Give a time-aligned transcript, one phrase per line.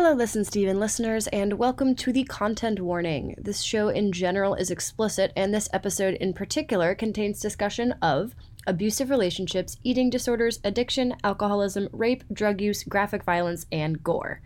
[0.00, 3.34] Hello, Listen Stephen listeners, and welcome to the content warning.
[3.36, 9.10] This show in general is explicit, and this episode in particular contains discussion of abusive
[9.10, 14.40] relationships, eating disorders, addiction, alcoholism, rape, drug use, graphic violence, and gore.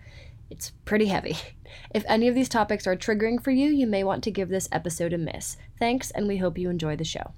[0.49, 1.37] It's pretty heavy.
[1.95, 4.71] If any of these topics are triggering for you, you may want to give this
[4.73, 5.59] episode a miss.
[5.79, 7.35] Thanks, and we hope you enjoy the show.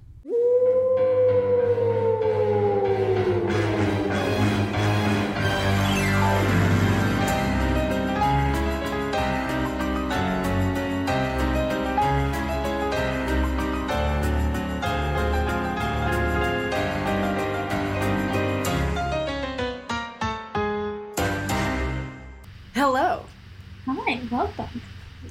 [24.31, 24.81] Welcome.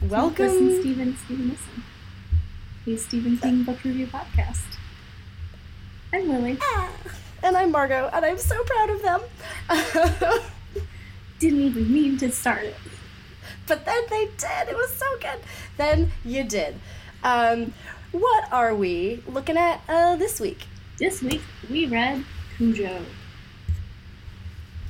[0.09, 0.47] Welcome.
[0.47, 1.85] Listen, Stephen, Stephen, listen.
[2.85, 4.63] The Stephen King Book Review Podcast.
[6.13, 6.59] I'm Lily.
[7.43, 9.21] And I'm Margot, and I'm so proud of them.
[11.39, 12.77] Didn't even mean to start it.
[13.67, 14.69] but then they did.
[14.69, 15.41] It was so good.
[15.77, 16.77] Then you did.
[17.23, 17.73] Um,
[18.13, 20.67] what are we looking at uh, this week?
[20.99, 22.25] This week we read
[22.57, 23.03] Cujo.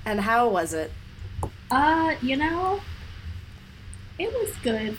[0.04, 0.92] And how was it?
[1.70, 2.80] Uh, you know,
[4.18, 4.96] it was good.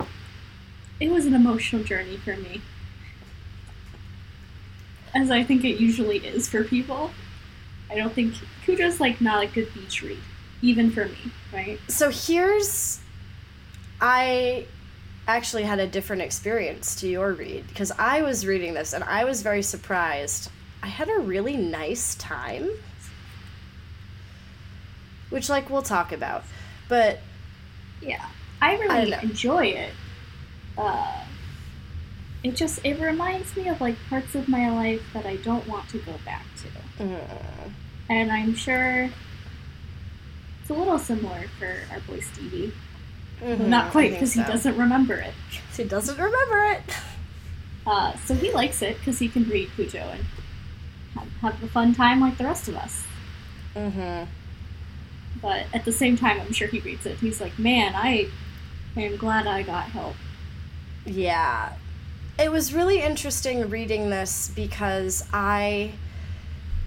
[0.99, 2.61] It was an emotional journey for me.
[5.13, 7.11] As I think it usually is for people.
[7.89, 8.33] I don't think
[8.65, 10.19] Cujo's like not a good beach read,
[10.61, 11.79] even for me, right?
[11.87, 12.99] So here's.
[14.01, 14.65] I
[15.27, 19.23] actually had a different experience to your read because I was reading this and I
[19.23, 20.51] was very surprised.
[20.83, 22.69] I had a really nice time.
[25.29, 26.43] Which, like, we'll talk about.
[26.87, 27.19] But
[28.01, 28.25] Yeah,
[28.61, 29.19] I I really know.
[29.19, 29.91] enjoy it.
[30.77, 31.21] Uh,
[32.43, 35.89] it just it reminds me of like parts of my life that I don't want
[35.89, 36.45] to go back
[36.97, 37.19] to, mm,
[38.09, 39.09] and I'm sure
[40.61, 42.73] it's a little similar for our boy Stevie.
[43.41, 45.33] Mhm, not quite because he doesn't remember it.
[45.75, 46.81] He doesn't remember it.
[47.85, 50.25] Uh, so he likes it because he can read Cujo and
[51.15, 53.03] have, have a fun time like the rest of us.
[53.75, 54.23] Mm-hmm.
[55.41, 57.17] But at the same time, I'm sure he reads it.
[57.17, 58.29] He's like, man, I
[59.03, 60.15] am glad I got help.
[61.05, 61.73] Yeah.
[62.37, 65.93] It was really interesting reading this because I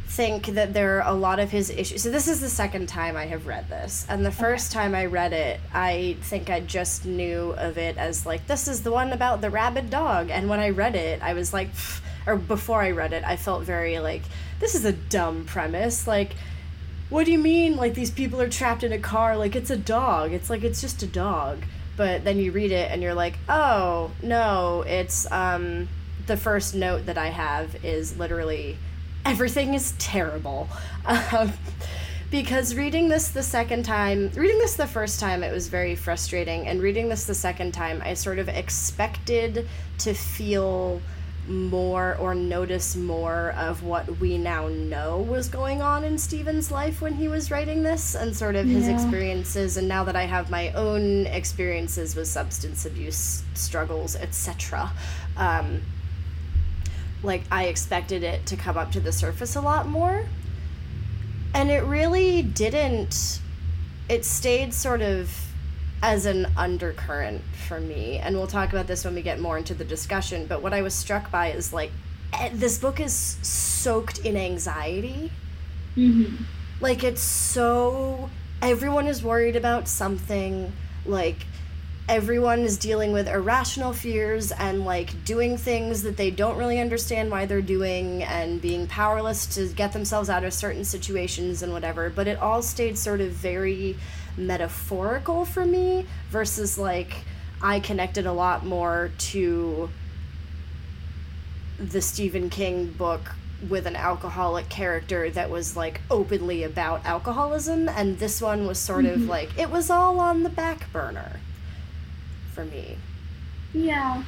[0.07, 2.03] think that there are a lot of his issues.
[2.03, 4.07] So, this is the second time I have read this.
[4.09, 8.25] And the first time I read it, I think I just knew of it as
[8.27, 10.31] like, this is the one about the rabid dog.
[10.31, 13.37] And when I read it, I was like, "Pff," or before I read it, I
[13.37, 14.23] felt very like,
[14.61, 16.07] this is a dumb premise.
[16.07, 16.33] Like,
[17.11, 19.77] what do you mean like these people are trapped in a car like it's a
[19.77, 21.63] dog it's like it's just a dog
[21.99, 25.87] but then you read it and you're like oh no it's um
[26.27, 28.79] the first note that i have is literally
[29.29, 30.69] everything is terrible.
[31.33, 31.55] Um,
[32.31, 36.69] because reading this the second time reading this the first time it was very frustrating
[36.69, 39.67] and reading this the second time i sort of expected
[39.97, 41.01] to feel
[41.49, 47.01] more or notice more of what we now know was going on in Stephen's life
[47.01, 48.95] when he was writing this and sort of his Yeah.
[48.95, 54.91] experiences and now that I have my own experiences with substance abuse struggles etc
[55.37, 55.83] um,
[57.23, 60.27] like I expected it to come up to the surface a lot more
[61.55, 63.41] and it really didn't
[64.09, 65.48] it stayed sort of
[66.03, 69.75] as an undercurrent for me and we'll talk about this when we get more into
[69.75, 71.91] the discussion but what i was struck by is like
[72.35, 75.31] eh, this book is soaked in anxiety
[75.97, 76.45] Mm-hmm.
[76.81, 78.31] like it's so
[78.63, 80.73] everyone is worried about something
[81.05, 81.45] like
[82.09, 87.31] everyone is dealing with irrational fears and like doing things that they don't really understand
[87.31, 92.09] why they're doing and being powerless to get themselves out of certain situations and whatever
[92.11, 93.97] but it all stayed sort of very
[94.39, 97.13] metaphorical for me versus like
[97.61, 99.91] i connected a lot more to
[101.79, 103.35] the Stephen King book
[103.69, 109.05] with an alcoholic character that was like openly about alcoholism and this one was sort
[109.05, 109.29] of Mhm.
[109.29, 111.39] like it was all on the back burner
[112.53, 112.97] for me.
[113.73, 114.25] Yeah.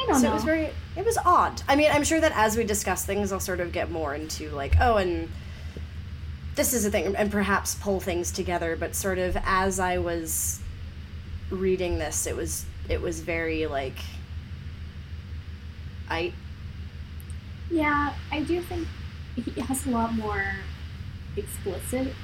[0.00, 0.30] I don't so know.
[0.30, 1.62] it was very it was odd.
[1.68, 4.50] I mean, I'm sure that as we discuss things I'll sort of get more into
[4.50, 5.28] like oh and
[6.58, 10.58] this is a thing and perhaps pull things together but sort of as I was
[11.50, 13.96] reading this it was it was very like
[16.10, 16.32] I
[17.70, 18.88] Yeah, I do think
[19.36, 20.44] he has a lot more
[21.36, 22.14] explicit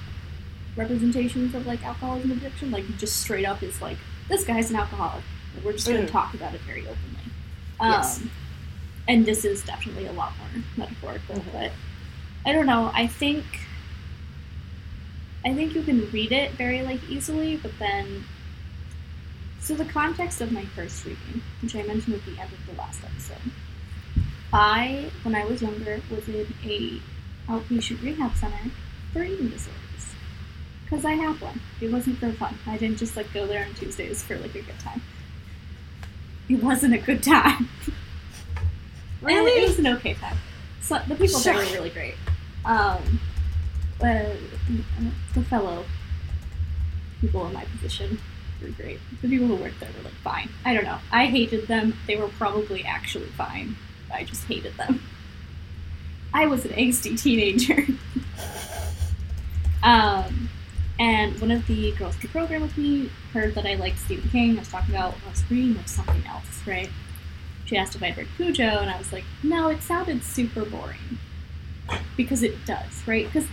[0.76, 2.70] representations of like alcoholism addiction.
[2.70, 3.98] Like just straight up is like,
[4.28, 5.22] this guy's an alcoholic.
[5.62, 6.12] We're just going to Mhm.
[6.12, 7.26] talk about it very openly.
[7.78, 8.22] Um, Yes.
[9.06, 11.36] And this is definitely a lot more metaphorical.
[11.36, 11.52] Mhm.
[11.52, 11.72] But
[12.46, 12.90] I don't know.
[12.94, 13.44] I think
[15.44, 18.24] I think you can read it very like easily, but then
[19.60, 22.72] so the context of my first reading, which I mentioned at the end of the
[22.80, 23.50] last episode,
[24.52, 27.00] I when I was younger was in a
[27.48, 28.70] outpatient rehab center
[29.12, 30.14] for eating disorders
[30.84, 31.60] because I have one.
[31.80, 32.58] It wasn't for fun.
[32.66, 35.02] I didn't just like go there on Tuesdays for like a good time.
[36.48, 37.68] It wasn't a good time.
[39.22, 39.52] Really?
[39.52, 40.36] it was an okay time.
[40.82, 42.14] So the people there were really great.
[42.66, 43.18] Um,
[44.00, 44.24] uh,
[45.34, 45.84] the fellow
[47.20, 48.18] people in my position
[48.62, 49.00] were great.
[49.22, 50.50] The people who worked there were like fine.
[50.64, 50.98] I don't know.
[51.10, 51.96] I hated them.
[52.06, 53.76] They were probably actually fine.
[54.12, 55.02] I just hated them.
[56.32, 57.86] I was an angsty teenager.
[59.82, 60.48] um,
[60.98, 64.56] and one of the girls who program with me heard that I liked Stephen King.
[64.56, 66.90] I was talking about I was reading something else, right?
[67.66, 71.18] She asked if I'd read Cujo, and I was like, no, it sounded super boring.
[72.16, 73.26] Because it does, right?
[73.26, 73.46] Because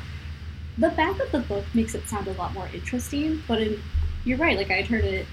[0.81, 3.81] the back of the book makes it sound a lot more interesting, but in,
[4.25, 5.25] you're right, like I'd heard it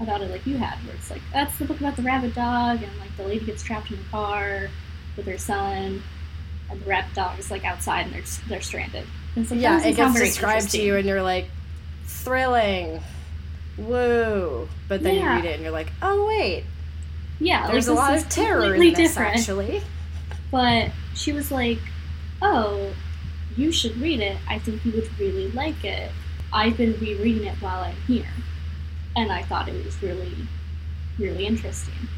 [0.00, 2.82] about it like you had, where it's like, that's the book about the rabbit dog,
[2.82, 4.68] and like the lady gets trapped in the car
[5.16, 6.02] with her son,
[6.70, 9.04] and the rabbit dog is like outside and they're, they're stranded.
[9.36, 11.48] And like, yeah, it gets described to you, and you're like,
[12.06, 13.00] thrilling,
[13.78, 14.68] woo.
[14.88, 15.36] But then Yeah.
[15.36, 16.64] you read it, and you're like, oh wait,
[17.40, 19.36] Yeah, there's like, a lot of terror in this different.
[19.36, 19.82] actually.
[20.50, 21.78] But she was like,
[22.42, 22.92] "Oh,
[23.56, 24.36] you should read it.
[24.48, 26.10] I think you would really like it.
[26.52, 28.28] I've been rereading it while I'm here,
[29.16, 30.34] and I thought it was really,
[31.18, 32.08] really interesting."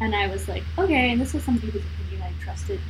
[0.00, 2.80] And I was like, "Okay." And this was somebody whose opinion I trusted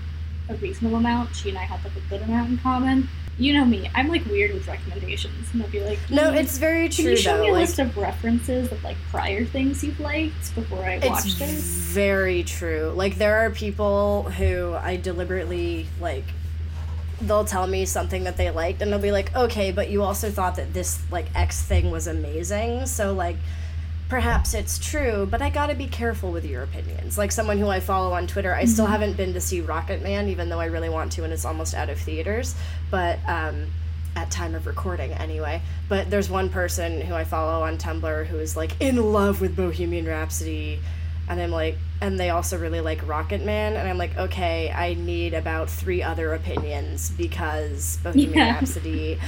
[0.49, 1.35] a reasonable amount.
[1.35, 3.09] She and I had like a good amount in common.
[3.37, 6.57] You know me; I'm like weird with recommendations, and I'll be like, No, "Hmm, it's
[6.59, 7.05] very true.
[7.05, 7.43] Can you show though.
[7.43, 11.41] me a like, list of references of like prior things you've liked before I watched
[11.41, 11.49] it?
[11.49, 12.93] very true.
[12.95, 16.25] Like there are people who I deliberately like
[17.21, 20.31] they'll tell me something that they liked and they'll be like, "Okay, but you also
[20.31, 23.37] thought that this like X thing was amazing." So like
[24.09, 27.17] perhaps it's true, but I got to be careful with your opinions.
[27.19, 30.29] Like someone who I follow on Twitter, I still haven't been to see Rocket Man
[30.29, 32.55] even though I really want to and it's almost out of theaters,
[32.91, 33.67] but um
[34.17, 35.61] at time of recording anyway.
[35.89, 39.57] But there's one person who I follow on Tumblr who is like in love with
[39.57, 40.81] Bohemian Rhapsody
[41.29, 44.95] and I'm like and they also really like Rocket Man and I'm like okay, I
[44.95, 48.55] need about 3 other opinions because Bohemian Yeah.
[48.55, 49.19] Rhapsody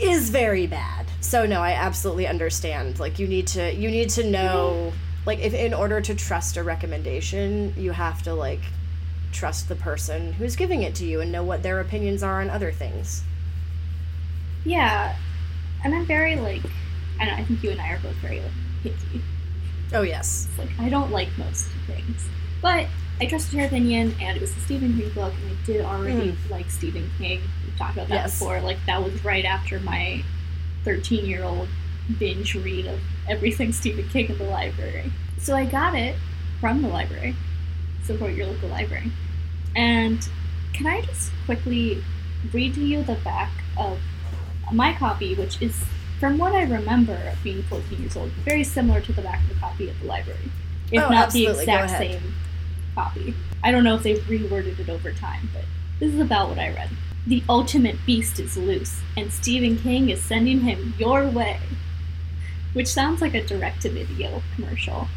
[0.00, 1.06] is very bad.
[1.20, 2.98] So no, I absolutely understand.
[2.98, 4.92] Like you need to you need to know
[5.26, 8.60] like if in order to trust a recommendation, you have to like
[9.32, 12.50] trust the person who's giving it to you and know what their opinions are on
[12.50, 13.22] other things.
[14.64, 15.16] Yeah,
[15.82, 16.62] and I'm very like,
[17.20, 18.52] I don't know, I think you and I are both very like
[18.82, 19.22] picky.
[19.92, 20.48] Oh yes.
[20.50, 22.26] It's like I don't like most things,
[22.62, 22.86] but
[23.20, 26.32] I trusted her opinion, and it was a Stephen King book, and I did already
[26.32, 26.50] mm.
[26.50, 27.40] like Stephen King.
[27.64, 28.38] We've talked about that Yes.
[28.38, 28.60] before.
[28.60, 30.22] Like that was right after my
[30.84, 31.68] 13 year old
[32.18, 35.12] binge read of everything Stephen King in the library.
[35.38, 36.16] So I got it
[36.60, 37.36] from the library.
[38.04, 39.12] Support your local library.
[39.76, 40.26] And
[40.72, 42.02] can I just quickly
[42.52, 43.98] read to you the back of
[44.72, 45.84] my copy, which is,
[46.24, 49.50] from what I remember of being 14 years old, very similar to the back of
[49.50, 50.50] the copy at the library,
[50.90, 52.32] if Oh, not the exact same
[52.94, 53.34] copy.
[53.62, 55.64] I don't know if they've reworded it over time, but
[56.00, 56.88] this is about what I read.
[57.26, 61.60] The ultimate beast is loose, and Stephen King is sending him your way.
[62.72, 65.08] Which sounds like a direct to video commercial.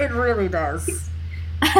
[0.00, 1.10] It really does.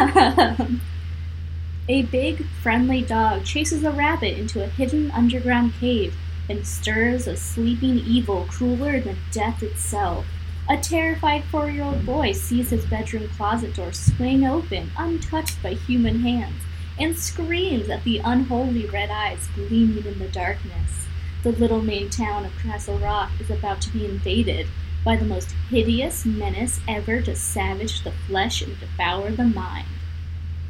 [1.88, 6.14] a big, friendly dog chases a rabbit into a hidden underground cave
[6.48, 10.26] and stirs a sleeping evil crueler than death itself.
[10.68, 15.74] A terrified four year old boy sees his bedroom closet door swing open, untouched by
[15.74, 16.62] human hands,
[16.98, 21.06] and screams at the unholy red eyes gleaming in the darkness.
[21.42, 24.66] The little Maine town of Castle Rock is about to be invaded
[25.04, 29.86] by the most hideous menace ever to savage the flesh and devour the mind.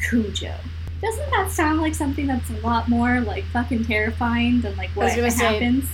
[0.08, 0.54] Cujo.
[1.04, 5.12] Doesn't that sound like something that's a lot more like fucking terrifying than like what
[5.12, 5.88] say- happens?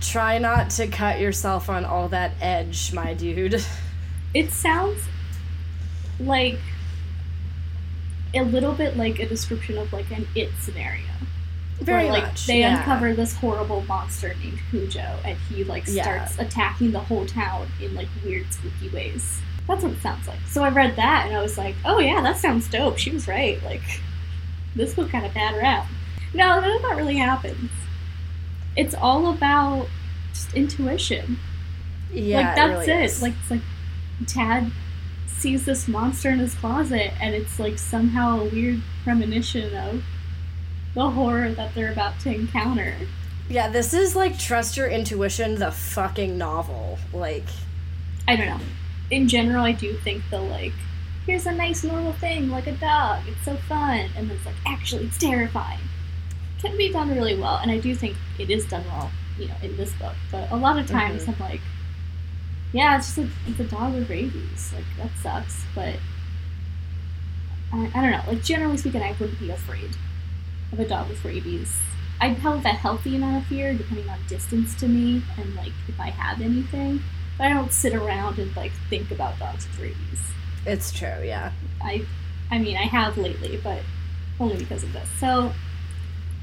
[0.00, 3.64] Try not to cut yourself on all that edge, my dude.
[4.34, 5.00] It sounds
[6.20, 6.58] like
[8.34, 11.00] a little bit like a description of like an it scenario.
[11.80, 12.46] Very where, like much.
[12.46, 12.78] they yeah.
[12.78, 16.02] uncover this horrible monster named Cujo and he like Yeah.
[16.02, 19.40] starts attacking the whole town in like weird spooky ways.
[19.68, 20.40] That's what it sounds like.
[20.48, 22.98] So I read that and I was like, oh yeah, that sounds dope.
[22.98, 23.62] She was right.
[23.62, 23.82] Like
[24.76, 25.86] this will kind of bad out.
[26.32, 27.70] No, none of that really happens.
[28.76, 29.88] It's all about
[30.32, 31.38] just intuition.
[32.12, 33.04] Yeah, like that's really it.
[33.04, 33.22] is.
[33.22, 33.60] Like it's like
[34.26, 34.70] Tad
[35.26, 40.02] sees this monster in his closet and it's like somehow a weird premonition of
[40.94, 42.94] the horror that they're about to encounter.
[43.48, 46.98] Yeah, this is like Trust Your Intuition, the fucking novel.
[47.12, 47.44] Like,
[48.26, 48.60] I don't know.
[49.10, 50.72] In general, I do think the like,
[51.26, 53.22] here's a nice normal thing like a dog.
[53.26, 55.80] It's so fun, and then it's like actually it's terrifying.
[56.60, 59.54] Can be done really well, and I do think it is done well, you know,
[59.62, 60.14] in this book.
[60.30, 61.34] But a lot of times, Mhm.
[61.34, 61.60] I'm like,
[62.72, 64.72] yeah, it's just a, it's a dog with rabies.
[64.74, 65.94] Like that sucks, but
[67.72, 68.22] I, I don't know.
[68.28, 69.90] Like generally speaking, I wouldn't be afraid
[70.72, 71.72] of a dog with rabies.
[72.20, 76.00] I'd have a healthy amount of fear depending on distance to me and like if
[76.00, 77.02] I have anything.
[77.36, 80.20] But I don't sit around and like think about dogs with rabies.
[80.66, 81.52] It's true, yeah.
[81.82, 82.04] I
[82.50, 83.82] I mean I have lately, but
[84.40, 85.08] only because of this.
[85.18, 85.52] So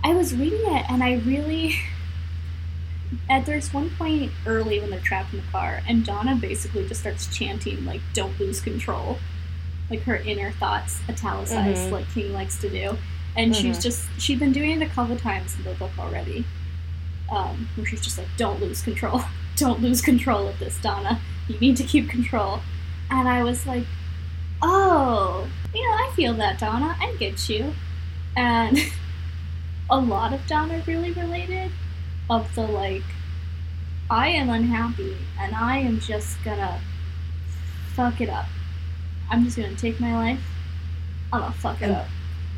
[0.03, 1.75] I was reading it and I really
[3.29, 7.01] at there's one point early when they're trapped in the car and Donna basically just
[7.01, 9.19] starts chanting like don't lose control.
[9.89, 11.91] Like her inner thoughts italicized Mhm.
[11.91, 12.97] like King likes to do.
[13.35, 13.83] And she's Mhm.
[13.83, 16.45] just she'd been doing it a couple times in the book already.
[17.31, 19.23] Um, where she's just like, Don't lose control.
[19.55, 21.19] Don't lose control of this, Donna.
[21.47, 22.61] You need to keep control.
[23.11, 23.85] And I was like,
[24.65, 26.95] Oh, you know, I feel that, Donna.
[26.99, 27.73] I get you.
[28.37, 28.77] And
[29.89, 31.69] a lot of Donna really related
[32.29, 33.03] of the like,
[34.09, 36.79] I am unhappy and I am just gonna
[37.93, 38.45] fuck it up.
[39.29, 40.39] I'm just gonna take my life.
[41.33, 42.07] I'm gonna fuck it And- up.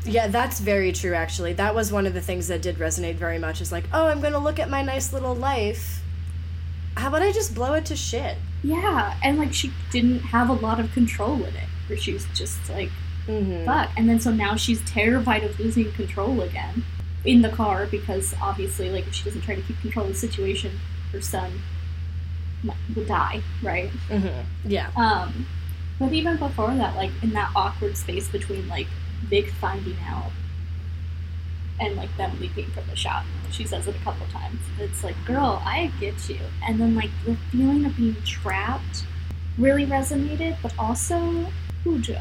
[0.04, 1.52] Yeah, that's very true, actually.
[1.54, 4.20] That was one of the things that did resonate very much is like, oh, I'm
[4.20, 6.00] going to look at my nice little life.
[6.96, 8.36] How about I just blow it to shit?
[8.62, 12.68] Yeah, and like she didn't have a lot of control in it, where she's just
[12.70, 12.90] like,
[13.26, 13.64] Mm-hmm.
[13.64, 13.90] fuck.
[13.96, 16.84] And then so now she's terrified of losing control again
[17.24, 20.16] in the car because obviously, like, if she doesn't try to keep control of the
[20.18, 20.78] situation,
[21.10, 21.50] her son
[22.94, 23.90] would die, right?
[24.08, 24.70] Mm-hmm.
[24.70, 24.90] Yeah.
[24.96, 25.46] Um,
[25.98, 28.86] but even before that, like, in that awkward space between like
[29.28, 30.30] Vic finding out
[31.80, 34.60] and like them leaping from the shop, she says it a couple times.
[34.78, 36.38] It's like, girl, I get you.
[36.66, 39.04] And then like the feeling of being trapped
[39.58, 41.46] really resonated, but also
[41.86, 42.20] Cujo,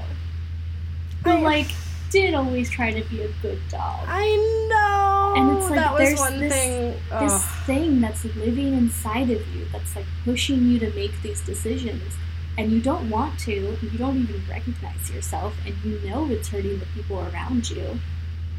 [1.24, 1.72] who I- like
[2.12, 4.06] did always try to be a good dog.
[4.08, 4.28] I
[4.70, 5.34] know.
[5.38, 6.94] And it's like, that was there's one this- thing.
[7.20, 12.14] this thing that's living inside of you that's like pushing you to make these decisions
[12.58, 16.80] and you don't want to you don't even recognize yourself and you know it's hurting
[16.80, 18.00] the people around you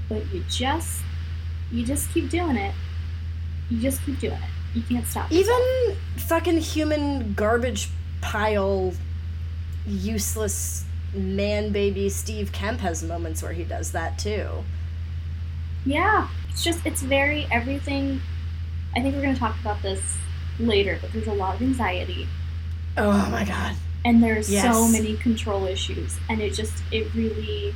[0.08, 1.00] but you just
[1.72, 2.74] you just keep doing it
[3.70, 5.62] you just keep doing it you can't stop yourself.
[5.62, 7.88] Even fucking human garbage
[8.20, 8.92] pile,
[9.86, 10.84] useless
[11.16, 14.48] man baby Steve Kemp has moments where he does that too.
[15.84, 18.20] yeah it's just it's very everything
[18.96, 20.16] i think we're going to talk about this
[20.58, 22.26] later but there's a lot of anxiety
[22.96, 23.76] Oh my god.
[24.04, 27.74] and there's so many control issues and it just it really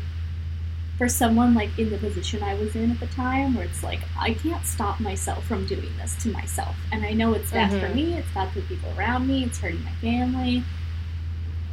[0.97, 4.01] for someone like in the position i was in at the time where it's like
[4.19, 7.89] i can't stop myself from doing this to myself and i know it's bad for
[7.89, 7.95] Mhm.
[7.95, 10.63] me it's bad for people around me it's hurting my family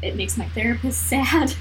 [0.02, 1.54] it makes my therapist sad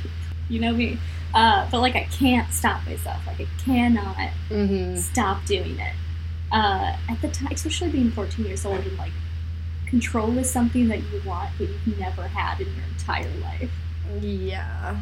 [0.49, 0.99] you know me
[1.35, 4.17] uh, but like i can't stop myself like i cannot
[4.51, 4.97] Mm-hmm.
[4.97, 5.93] stop doing it.
[6.53, 9.11] Uh, at the time, especially being 14 years old, and like
[9.87, 13.71] control is something that you want, but you've never had in your entire life.
[14.21, 14.97] Yeah.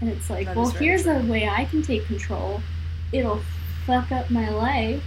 [0.00, 1.14] And it's like, That well, here's true.
[1.14, 2.62] a way I can take control.
[3.12, 3.40] It'll
[3.86, 5.02] fuck up my life,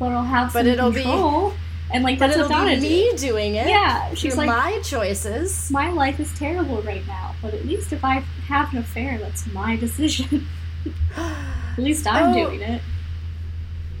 [0.00, 1.52] but I'll have But some it'll be- control.
[1.92, 3.12] And like But that's it'll what Donna be did.
[3.12, 3.68] me doing it.
[3.68, 5.70] Yeah, she's She's like, my choices.
[5.70, 9.46] my life is terrible right now, but at least if I have an affair, that's
[9.52, 10.46] my decision.
[11.16, 12.46] at least I'm Oh.
[12.48, 12.82] doing it.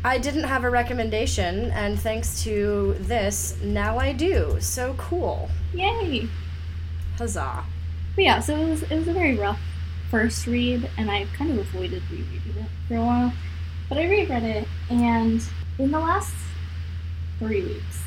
[0.04, 4.56] I didn't have a recommendation, and thanks to this, now I do.
[4.58, 5.48] So cool.
[5.72, 6.28] Yay!
[7.18, 7.62] Huzzah.
[8.16, 9.60] But yeah, so it was it was a very rough
[10.10, 13.32] first read, and I kind of avoided rereading it for a while.
[13.88, 15.40] But I reread it, and
[15.78, 16.34] in the last
[17.46, 17.98] three weeks,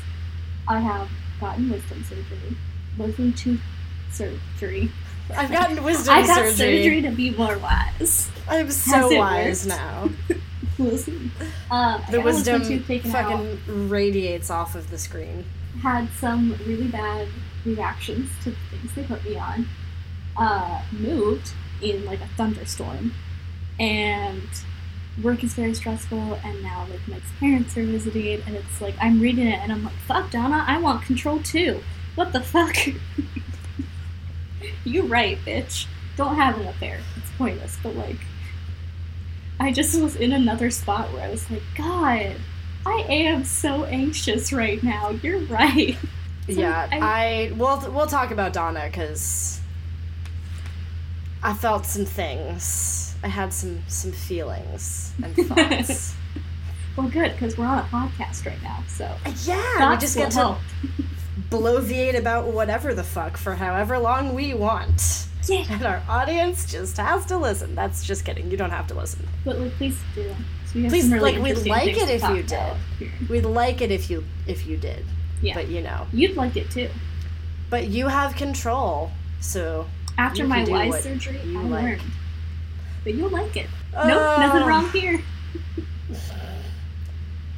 [0.68, 1.08] I have
[1.40, 2.56] gotten wisdom surgery,
[2.98, 3.60] wisdom tooth
[4.12, 4.90] surgery.
[5.36, 6.82] I've gotten wisdom I got surgery.
[6.82, 8.28] surgery to be more wise.
[8.48, 9.78] I'm so wise worked?
[9.80, 10.08] now.
[10.78, 11.30] Listen,
[11.70, 13.30] uh, The wisdom taken out.
[13.66, 15.44] fucking radiates off of the screen.
[15.82, 17.28] had some really bad
[17.64, 19.66] reactions to the things they put me on.
[20.36, 21.52] Uh, moved
[21.82, 23.12] in like a thunderstorm,
[23.80, 24.42] and
[25.22, 26.34] work is very stressful.
[26.44, 29.84] And now like my parents are visiting, and it's like I'm reading it, and I'm
[29.84, 31.80] like, "Fuck, Donna, I want control too."
[32.14, 32.76] What the fuck?
[34.84, 35.86] you right, bitch.
[36.16, 37.00] Don't have an affair.
[37.16, 37.76] It's pointless.
[37.82, 38.16] But like,
[39.60, 42.36] I just was in another spot where I was like, God,
[42.86, 45.10] I am so anxious right now.
[45.10, 45.96] You're right.
[46.48, 46.98] So yeah, I-
[47.48, 49.60] I, we'll we'll talk about Donna because
[51.42, 53.05] I felt some things.
[53.26, 56.14] I had some some feelings and thoughts.
[56.96, 60.30] Well, good because we're on a podcast right now, so uh, Yeah, we just get
[60.30, 60.58] to help.
[61.50, 65.26] bloviate about whatever the fuck for however long we want.
[65.48, 67.74] Yeah, And our audience just has to listen.
[67.74, 68.50] That's just kidding.
[68.50, 69.26] You don't have to listen.
[69.44, 70.34] but like, please do.
[70.66, 73.28] So Please, really like, we'd like it if you did.
[73.28, 75.04] We'd like it if you if you did.
[75.42, 75.54] Yeah.
[75.54, 76.06] But you know.
[76.12, 76.90] You'd like it too.
[77.70, 79.10] But you have control.
[79.40, 81.70] So After my can do Y what surgery, I like.
[81.82, 82.02] learned.
[83.06, 83.68] But you'll like it.
[83.92, 85.22] nope, nothing Uh, wrong here.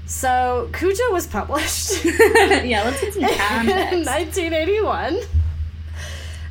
[0.05, 4.07] So Cujo was published yeah, let's get some in context.
[4.11, 5.21] 1981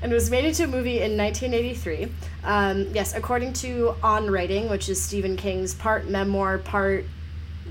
[0.01, 2.12] and was made into a movie in 1983.
[2.44, 7.06] Um, yes, according to On Writing, which is Stephen King's part memoir, part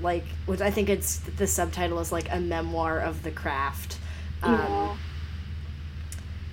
[0.01, 3.97] like, which I think it's the subtitle is like a memoir of the craft.
[4.43, 4.97] Um, yeah.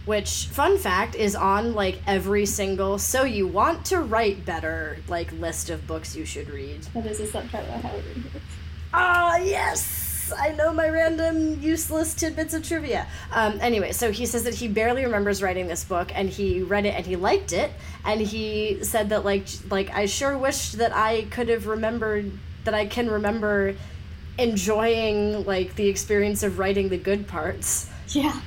[0.04, 5.32] Which fun fact is on like every single so you want to write better like
[5.32, 8.42] list of books you should read That is a subtitle I have it read.
[8.96, 10.32] Ah, yes!
[10.38, 13.08] I know my random useless tidbits of trivia.
[13.32, 16.86] Um, anyway, so he says that he barely remembers writing this book, and he read
[16.86, 17.72] it and he liked it,
[18.04, 22.30] and he said that like like I sure wished that I could have remembered
[22.62, 23.74] that I can remember
[24.38, 27.90] enjoying like the experience of writing the good parts.
[28.08, 28.40] Yeah.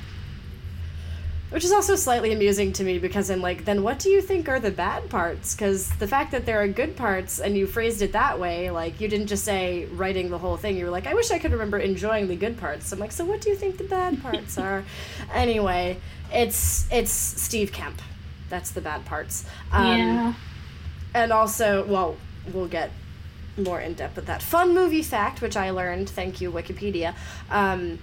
[1.50, 4.50] Which is also slightly amusing to me because I'm like, then what do you think
[4.50, 5.54] are the bad parts?
[5.54, 9.00] Because the fact that there are good parts and you phrased it that way, like
[9.00, 10.76] you didn't just say writing the whole thing.
[10.76, 12.92] You were like, I wish I could remember enjoying the good parts.
[12.92, 14.84] I'm like, so what do you think the bad parts are?
[15.32, 15.98] anyway,
[16.30, 18.02] it's it's Steve Kemp.
[18.50, 19.44] That's the bad parts.
[19.72, 20.34] Um, yeah.
[21.14, 22.16] and also, well,
[22.52, 22.90] we'll get
[23.56, 24.42] more in depth with that.
[24.42, 27.14] Fun movie fact, which I learned, thank you, Wikipedia.
[27.50, 27.98] Um,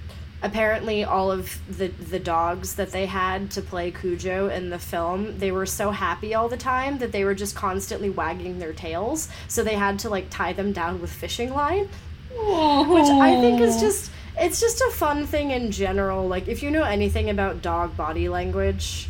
[0.45, 5.37] apparently, all of the, the dogs that they had to play Cujo in the film,
[5.39, 9.29] they were so happy all the time that they were just constantly wagging their tails.
[9.47, 11.89] So they had to, like, tie them down with fishing line
[12.37, 16.27] which I think is just it's just a fun thing in general.
[16.27, 19.07] Like if you know anything about dog body language,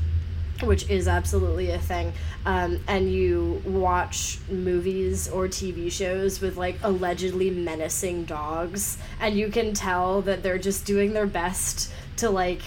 [0.64, 2.14] which is absolutely a thing,
[2.46, 9.50] um, and you watch movies or TV shows with like allegedly menacing dogs, and you
[9.50, 12.62] can tell that they're just doing their best to like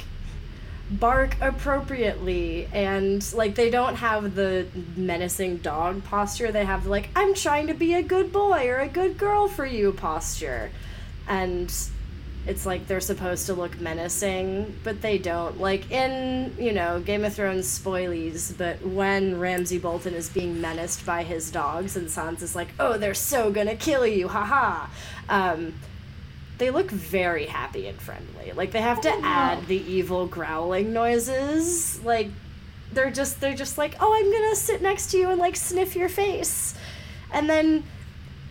[0.90, 2.68] bark appropriately.
[2.72, 6.53] And like they don't have the menacing dog posture.
[6.53, 9.66] They have like i'm trying to be a good boy or a good girl for
[9.66, 10.70] you posture.
[11.27, 11.72] And
[12.49, 17.25] it's like they're supposed to look menacing but they don't like in you know game
[17.25, 22.57] of thrones spoilies but when ramsay bolton is being menaced by his dogs and sansa's
[22.57, 24.87] like oh they're so gonna kill you haha
[25.29, 25.75] um,
[26.59, 28.53] they look very happy and friendly.
[28.53, 32.03] Like they have to Oh, add the evil growling noises.
[32.03, 32.31] Like
[32.93, 35.95] they're just they're just like, "Oh, I'm to sit next to you and like sniff
[35.95, 36.75] your face."
[37.33, 37.85] And then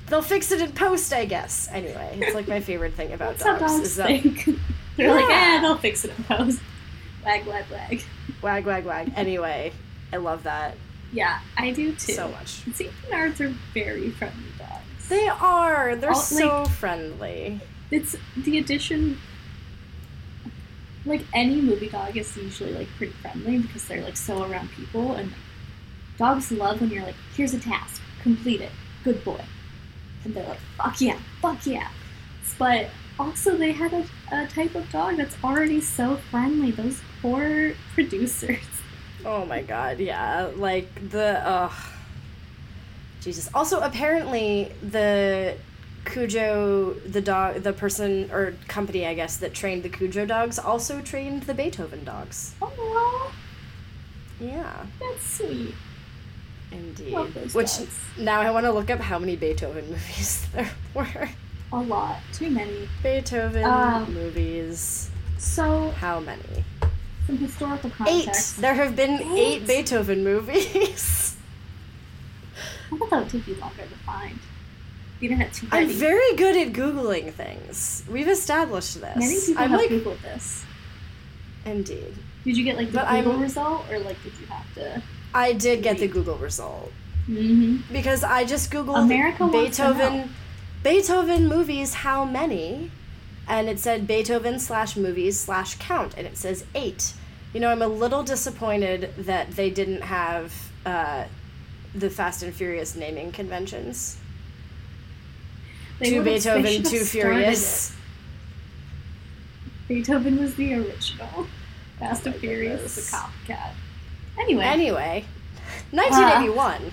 [0.08, 1.67] they'll fix it in post, I guess.
[1.72, 4.08] Anyway, it's like my favorite thing about dogs, dogs is that.
[4.98, 5.56] They're like, Yeah.
[5.58, 6.60] eh, they'll fix it in post.
[7.24, 8.02] Wag, wag, wag.
[8.41, 9.12] wag wag wag.
[9.15, 9.72] Anyway,
[10.12, 10.76] I love that
[11.12, 12.13] Yeah, I do too.
[12.13, 12.63] so much.
[12.74, 12.91] St.
[13.04, 15.08] Bernards are very friendly dogs.
[15.10, 15.96] They are.
[15.96, 17.62] They're All- so like- friendly.
[17.91, 19.17] It's the addition.
[21.06, 25.13] Like any movie dog is usually like pretty friendly because they're like so around people
[25.13, 25.38] and like,
[26.17, 28.72] dogs love when you're like, here's a task, complete it,
[29.06, 29.39] good boy,
[30.28, 31.88] and they're like, fuck yeah, fuck yeah.
[32.60, 36.72] But also they had a, a type of dog that's already so friendly.
[36.72, 38.60] Those poor producers.
[39.26, 40.52] Oh my god, yeah.
[40.56, 41.74] Like the ugh.
[43.22, 43.50] Jesus.
[43.54, 45.58] Also apparently the
[46.06, 51.02] Cujo the dog the person or company I guess that trained the Cujo dogs also
[51.02, 52.54] trained the Beethoven dogs.
[52.62, 53.32] Oh,
[54.40, 55.74] Yeah, that's sweet.
[56.71, 57.13] Indeed.
[57.53, 57.99] Which dogs.
[58.17, 61.30] now I want to look up how many Beethoven movies there were.
[61.73, 62.88] A lot, too many.
[63.03, 65.10] Beethoven Um, movies.
[65.38, 66.63] So How many?
[67.25, 68.58] some historical context.
[68.58, 68.62] Eight.
[68.62, 69.67] There have been eight Eight?
[69.67, 71.36] Beethoven movies.
[72.91, 74.39] I thought that would take you longer to find.
[75.19, 78.03] The internet's too I'm very good at googling things.
[78.10, 79.15] We've established this.
[79.17, 80.63] Many people I'm have like, googled this.
[81.65, 82.15] indeed.
[82.45, 85.03] Did you get like the But Google I'm- result, or like did you have to?
[85.34, 86.92] I did get the Google result
[87.28, 87.92] Mm-hmm.
[87.94, 89.94] because I just googled America wants to know.
[89.94, 90.30] Beethoven,
[90.82, 91.94] Beethoven movies.
[91.96, 92.90] How many?
[93.50, 97.13] And it said Beethoven slash movies slash count, and it says eight.
[97.54, 100.54] You know, I'm a little disappointed that they didn't have
[100.86, 101.26] uh,
[101.94, 104.18] the Fast and Furious naming conventions.
[106.00, 107.94] They Two Beethoven, started Furious.
[109.90, 111.48] Beethoven was the original.
[112.00, 113.72] Fast and Furious is a copycat.
[114.39, 115.26] Anyway, Anyway,
[115.91, 116.91] 1981.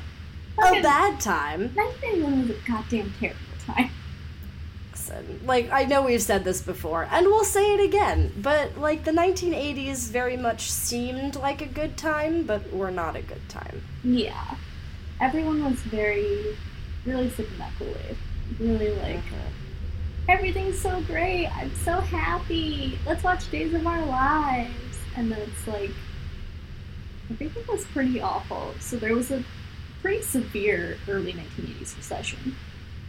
[0.59, 0.79] okay.
[0.79, 1.75] A bad time.
[1.75, 3.91] 1981 was a goddamn terrible time.
[4.93, 9.05] listen, like I know we've said this before, and we'll say it again, but like
[9.05, 13.83] the 1980s very much seemed like a good time, but were not a good time.
[14.03, 14.57] Yeah.
[15.21, 16.57] Everyone was very,
[17.07, 18.17] really sipping that Kool Aid.
[18.59, 20.29] Really like, mm-hmm.
[20.29, 21.47] everything's so great.
[21.57, 22.99] I'm so happy.
[23.07, 24.73] Let's watch Days of Our Lives.
[25.17, 25.91] And then it's like,
[27.31, 28.75] everything was pretty awful.
[28.81, 29.43] So there was a
[30.03, 32.57] pretty severe early 1980s recession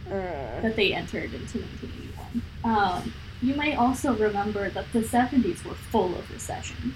[0.08, 0.62] Mm.
[0.62, 2.42] that they entered into 1981.
[2.64, 6.94] Um, you might also remember that the 70s were full of recessions.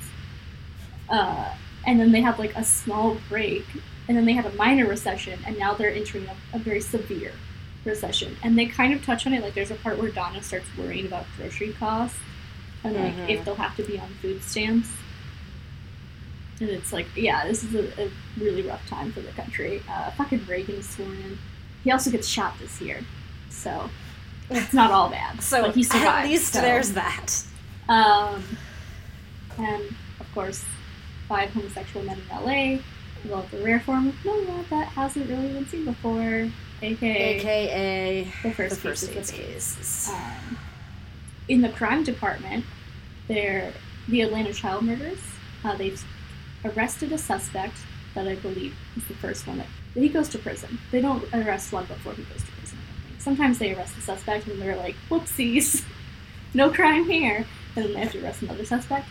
[1.09, 1.53] Uh,
[1.87, 3.65] and then they had like a small break,
[4.07, 7.33] and then they had a minor recession, and now they're entering a, a very severe
[7.85, 8.37] recession.
[8.45, 11.07] And they kind of touch on it, like there's a part where Donna starts worrying
[11.07, 12.19] about grocery costs
[12.85, 13.29] and like Mhm.
[13.29, 14.89] if they'll have to be on food stamps.
[16.61, 19.83] And it's like, yeah, this is a, a really rough time for the country.
[19.91, 21.39] Uh, fucking Reagan is sworn in.
[21.85, 23.01] He also gets shot this year,
[23.49, 23.89] so
[24.51, 25.41] it's not all bad.
[25.43, 26.07] So but he survived.
[26.07, 26.61] at least so.
[26.61, 27.43] there's that.
[27.89, 28.45] Um,
[29.59, 29.83] and
[30.21, 30.63] of course,
[31.29, 32.83] five homosexual men in LA.
[33.25, 36.51] Well, the rare form of memoir that hasn't really been seen before,
[36.83, 39.77] aka AKA the the first, first cases AIDS of AIDS.
[39.77, 40.11] cases.
[40.13, 40.59] Um,
[41.49, 42.65] in the crime department,
[43.29, 43.73] they're
[44.09, 45.19] the Atlanta child murders.
[45.65, 46.03] Uh, they've
[46.65, 47.77] arrested a suspect
[48.15, 50.79] that I believe is the first one that he goes to prison.
[50.91, 52.79] They don't arrest one before he goes to prison.
[52.79, 53.21] I.
[53.21, 55.85] Sometimes they arrest the suspect and they're like, "Whoopsies,
[56.55, 57.47] no crime here,"
[57.77, 59.09] and then they have to arrest another suspect.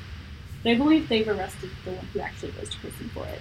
[0.64, 3.40] They believe they've arrested the one who actually goes to prison for it.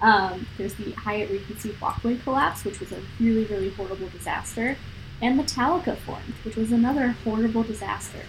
[0.00, 4.76] Um, there's the Hyatt Regency walkway collapse, which was a really, really horrible disaster,
[5.20, 8.20] and Metallica formed, which was another horrible disaster.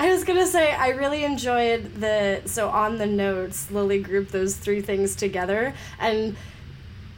[0.00, 4.56] I was gonna say I really enjoyed the so on the notes Lily grouped those
[4.56, 6.36] three things together and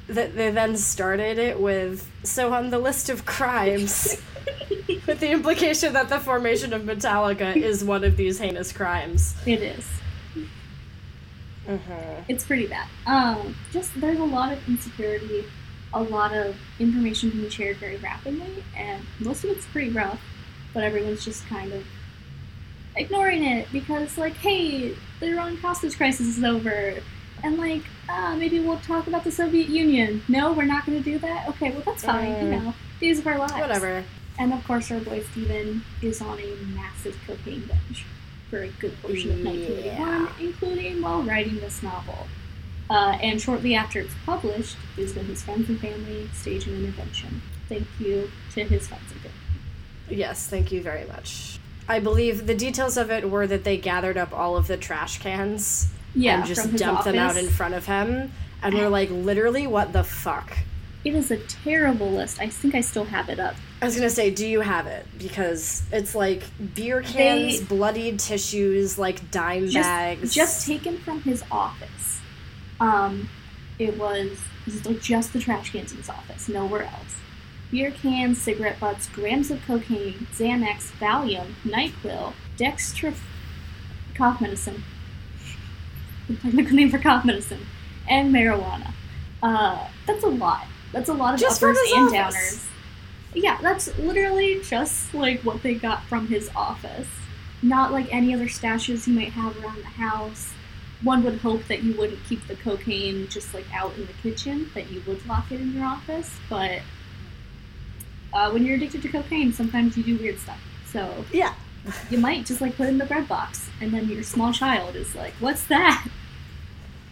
[0.09, 4.21] that they then started it with so on the list of crimes
[5.07, 9.37] with the implication that the formation of Metallica is one of these heinous crimes.
[9.47, 9.87] It is.
[11.68, 12.23] Mm-hmm.
[12.27, 12.88] It's pretty bad.
[13.07, 15.45] Um, just there's a lot of insecurity,
[15.95, 20.21] a lot of information being shared very rapidly, and most of it's pretty rough.
[20.75, 21.85] But everyone's just kind of
[22.96, 26.94] ignoring it because, like, hey, the Iran hostage crisis is over,
[27.42, 30.22] and like, ah, maybe we'll talk about the Soviet Union.
[30.28, 31.48] No, we're not going to do that.
[31.50, 32.31] Okay, well that's fine.
[32.31, 32.62] You Mm.
[32.64, 33.52] know, days of our lives.
[33.55, 34.05] Whatever.
[34.38, 38.05] And of course, our boy Stephen is on a massive cocaine binge
[38.50, 40.28] for a good portion of 1981, Yeah.
[40.40, 42.26] including while writing this novel.
[42.90, 47.40] Uh, and shortly after it's published is when his friends and family stage an intervention.
[47.68, 50.18] Thank you to his friends and family.
[50.18, 51.59] Yes, thank you very much.
[51.88, 55.18] I believe the details of it were that they gathered up all of the trash
[55.18, 59.66] cans Yeah, and just dumped them out in front of him and were like literally
[59.66, 60.57] what the fuck
[61.05, 62.40] It is a terrible list.
[62.40, 63.57] I think I still have it up.
[63.81, 65.05] I was gonna say, do you have it?
[65.18, 70.33] Because it's like beer cans, They- bloodied tissues, like dime Just, bags.
[70.33, 72.21] just taken from his office.
[72.81, 73.29] Um,
[73.81, 74.31] it was,
[74.66, 77.16] it was like just the trash cans in his office, nowhere else.
[77.73, 83.15] Beer cans, cigarette butts, grams of cocaine, Xanax, Valium, NyQuil, Dextra,
[84.15, 84.85] cough medicine,
[86.29, 87.67] the technical name for cough medicine,
[88.07, 88.93] and marijuana.
[89.43, 90.67] Uh, that's a lot.
[90.93, 92.35] That's a lot of Just uppers his and office.
[92.35, 92.69] downers.
[93.35, 97.09] Yeah, that's literally just like what they got from his office.
[97.63, 100.53] Not like any other stashes you might have around the house.
[101.03, 104.71] One would hope that you wouldn't keep the cocaine just like out in the kitchen,
[104.75, 106.83] that you would lock it in your office, but
[108.33, 110.61] uh, when you're addicted to cocaine, sometimes you do weird stuff.
[110.87, 111.55] So yeah.
[112.11, 115.14] you might just like put in the bread box, and then your small child is
[115.14, 116.07] like, "What's that?"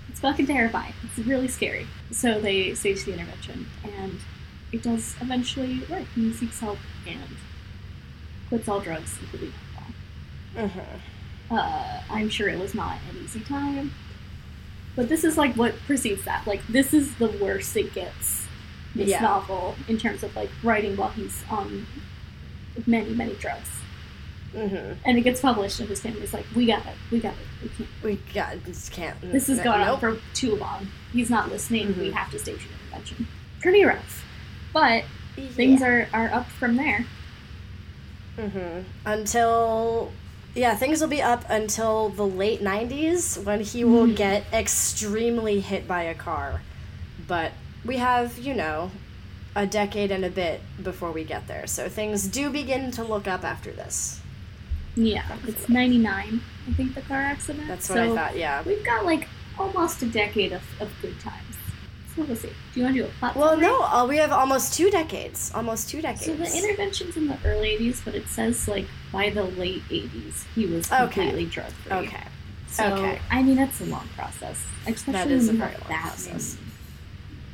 [0.09, 0.93] It's fucking terrifying.
[1.05, 1.87] It's really scary.
[2.11, 4.19] So they stage the intervention, and
[4.73, 6.07] it does eventually work.
[6.15, 7.37] He seeks help and
[8.49, 9.53] quits all drugs, including
[10.55, 10.71] alcohol.
[10.71, 13.93] hmm Uh, I'm sure it was not an easy time,
[14.97, 16.47] but this is like what precedes that.
[16.47, 18.40] Like this is the worst it gets.
[18.95, 19.21] This Yeah.
[19.23, 21.87] novel in terms of like writing while he's on
[22.87, 23.69] many many drugs.
[24.53, 27.47] hmm and it gets published, and his family's like, "We got it, we got it,
[27.63, 27.89] we can't.
[28.03, 29.17] We got just can't.
[29.33, 30.89] This has gone on for too long.
[31.13, 31.97] He's not listening.
[31.99, 32.15] We Mhm.
[32.15, 33.27] have to stage an intervention."
[33.61, 34.25] Pretty rough,
[34.73, 35.05] but
[35.55, 37.07] things are are up from there.
[38.37, 40.11] hmm Until,
[40.55, 44.17] yeah, things will be up until the late 90s when he will Mhm.
[44.17, 46.63] get extremely hit by a car.
[47.29, 47.53] But
[47.85, 48.91] we have, you know,
[49.57, 51.67] a decade and a bit before we get there.
[51.67, 54.21] So things do begin to look up after this.
[54.97, 56.41] Yeah, it's ninety nine.
[56.69, 57.69] I think the car accident.
[57.69, 58.63] That's what so I thought, yeah.
[58.63, 61.57] We've got like almost a decade of, of good times.
[62.17, 62.49] So we'll see.
[62.75, 63.37] Do you want to do a plot?
[63.37, 63.67] Well, summary?
[63.69, 65.53] no, uh, we have almost two decades.
[65.55, 66.25] Almost two decades.
[66.27, 70.45] So the intervention's in the early 80s, but it says like by the late 80s
[70.57, 71.07] he was Okay.
[71.07, 71.93] completely drug free.
[71.93, 72.25] okay.
[72.69, 73.21] So Okay.
[73.31, 76.03] I mean that's a long process, especially is when a you very have long that
[76.03, 76.57] process.
[76.57, 76.70] many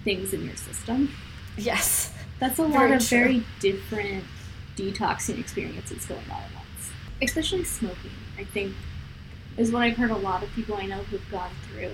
[0.07, 1.11] things in your system.
[1.59, 2.12] Yes.
[2.38, 3.19] That's a lot of true.
[3.19, 4.23] very different
[4.77, 6.90] detoxing experiences going on at once.
[7.21, 8.73] Especially smoking, I think,
[9.57, 11.90] is what I've heard a lot of people I know who've gone through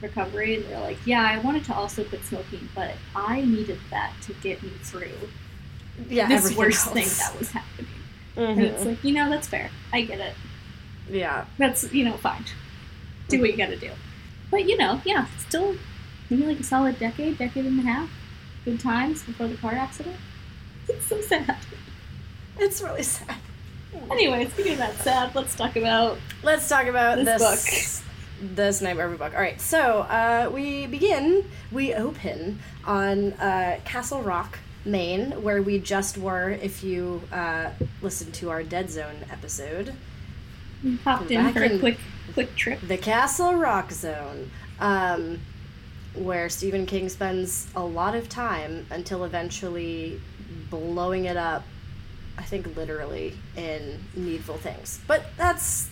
[0.00, 4.12] recovery and they're like, yeah, I wanted to also quit smoking, but I needed that
[4.22, 5.10] to get me through
[6.08, 6.28] Yeah.
[6.28, 6.94] this worst else.
[6.94, 7.90] thing that was happening.
[8.36, 8.86] And it's Mhm.
[8.86, 9.70] like, you know, that's fair.
[9.92, 10.34] I get it.
[11.10, 11.46] Yeah.
[11.58, 12.44] That's, you know, fine.
[13.28, 13.90] Do what you gotta do.
[14.50, 15.76] But, you know, yeah, still
[16.30, 18.10] maybe like a solid decade, decade and a half.
[18.64, 20.16] Good times before the car accident.
[20.88, 21.56] It's so sad.
[22.58, 23.36] It's really sad.
[24.10, 28.02] Anyway, speaking of that sad, let's talk about Let's talk about This this
[28.40, 29.34] this Nightmare book.
[29.34, 31.44] All right, so uh, we begin.
[31.72, 36.50] We open on uh, Castle Rock, Maine, where we just were.
[36.50, 37.70] If you uh,
[38.02, 39.94] listened to our Dead Zone episode,
[40.84, 41.98] we popped in for a quick
[42.34, 42.80] quick trip.
[42.80, 45.40] the Castle Rock Zone, um,
[46.16, 50.20] where Stephen King spends a lot of time until eventually
[50.70, 51.64] blowing it up.
[52.38, 55.88] I think literally in Needful Things, but that's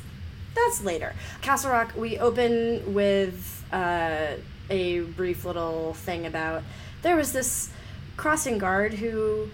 [0.54, 1.14] that's later.
[1.40, 1.94] Castle Rock.
[1.96, 4.34] We open with uh,
[4.70, 6.62] a brief little thing about
[7.02, 7.70] there was this
[8.16, 9.48] crossing guard who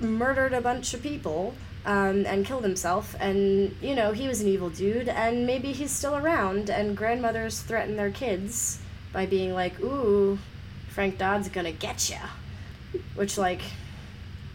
[0.00, 1.54] murdered a bunch of people
[1.86, 3.14] um, and killed himself.
[3.20, 6.70] And, you know, he was an evil dude, and maybe he's still around.
[6.70, 8.79] And grandmothers threaten their kids
[9.12, 10.38] by being like, ooh,
[10.88, 13.62] Frank Dodd's gonna get you, Which, like,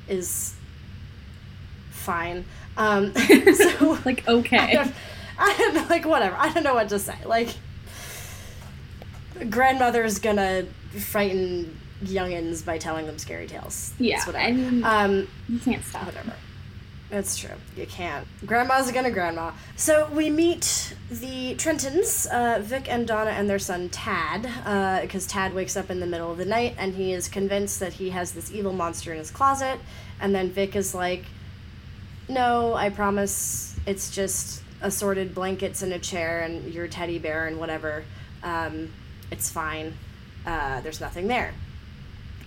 [0.07, 0.53] is
[1.91, 2.45] fine.
[2.77, 3.13] Um,
[3.55, 4.73] so, Like I okay.
[4.73, 4.93] don't,
[5.37, 6.35] I don't know, like, whatever.
[6.37, 7.15] I don't know what to say.
[7.25, 7.49] Like,
[9.49, 10.65] grandmother's gonna
[10.99, 13.93] frighten youngins by telling them scary tales.
[13.99, 16.05] Yeah, I mean um, you can't stop.
[16.05, 16.33] whatever.
[17.09, 17.55] That's true.
[17.77, 18.27] You can't.
[18.45, 19.51] Grandma's gonna grandma.
[19.75, 24.43] So we meet the Trentons, uh, Vic and Donna and their son Tad,
[25.01, 27.93] because Tad wakes up in the middle of the night and he is convinced that
[27.93, 29.79] he has this evil monster in his closet.
[30.19, 31.25] And then Vic is like,
[32.27, 37.59] No, I promise it's just assorted blankets and a chair and your teddy bear and
[37.59, 38.03] whatever.
[38.43, 38.91] Um,
[39.31, 39.93] it's fine.
[40.45, 41.53] Uh, there's nothing there.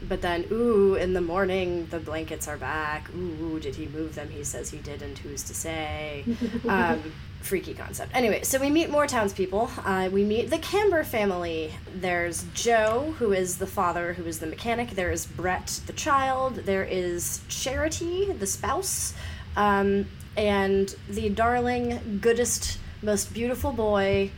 [0.07, 3.11] But then, ooh, in the morning, the blankets are back.
[3.15, 4.29] Ooh, did he move them?
[4.31, 5.19] He says he didn't.
[5.19, 6.25] Who's to say?
[6.69, 8.15] Um, freaky concept.
[8.15, 9.71] Anyway, so we meet more townspeople.
[9.85, 11.73] Uh, we meet the Camber family.
[11.95, 14.91] There's Joe, who is the father, who is the mechanic.
[14.91, 16.57] There is Brett, the child.
[16.57, 19.15] There is Charity, the spouse.
[19.57, 20.07] Um,
[20.37, 24.31] and the darling, goodest, most beautiful boy,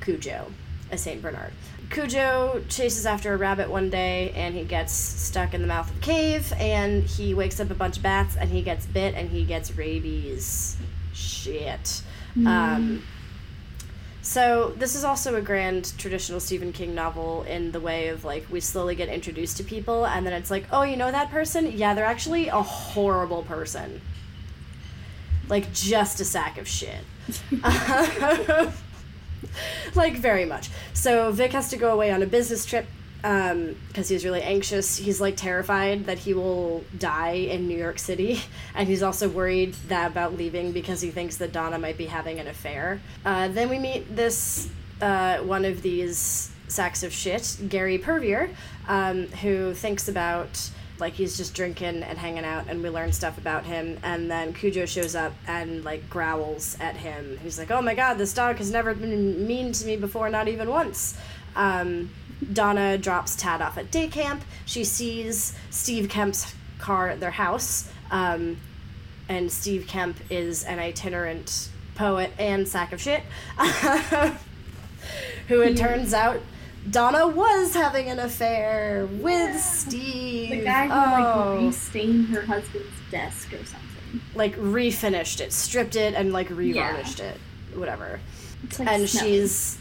[0.00, 0.50] Cujo,
[0.90, 1.52] a Saint Bernard.
[1.92, 5.96] Cujo chases after a rabbit one day and he gets stuck in the mouth of
[5.98, 9.30] a cave and he wakes up a bunch of bats and he gets bit and
[9.30, 10.76] he gets rabies.
[11.12, 12.02] Shit.
[12.46, 13.02] Um,
[14.22, 18.46] so this is also a grand traditional Stephen King novel in the way of like
[18.50, 21.72] we slowly get introduced to people and then it's like, oh, you know that person?
[21.72, 24.00] Yeah, they're actually a horrible person.
[25.48, 27.04] Like just a sack of shit.
[29.94, 30.70] like very much.
[30.92, 32.86] So Vic has to go away on a business trip
[33.22, 34.96] because he's really anxious.
[34.96, 38.42] He's like terrified that he will die in New York City,
[38.74, 42.40] and he's also worried that about leaving because he thinks that Donna might be having
[42.40, 43.00] an affair.
[43.24, 44.68] Uh, then we meet this
[45.00, 48.50] uh, one of these sacks of shit, Gary Pervier,
[48.88, 50.70] um, who thinks about
[51.02, 54.54] like he's just drinking and hanging out and we learn stuff about him and then
[54.54, 57.38] Cujo shows up and like growls at him.
[57.42, 60.48] He's like, "Oh my god, this dog has never been mean to me before, not
[60.48, 61.18] even once."
[61.56, 62.10] Um,
[62.52, 64.42] Donna drops Tad off at day camp.
[64.64, 67.90] She sees Steve Kemp's car at their house.
[68.10, 68.58] Um,
[69.28, 73.22] and Steve Kemp is an itinerant poet and sack of shit.
[75.48, 76.40] who it turns out
[76.90, 80.50] Donna was having an affair with Steve.
[80.50, 81.54] The guy who Oh.
[81.54, 84.20] like restained her husband's desk or something.
[84.34, 87.38] like refinished it, stripped it, and like revarnished it,
[87.74, 88.20] whatever.
[88.78, 89.22] Like and snow.
[89.22, 89.78] she's,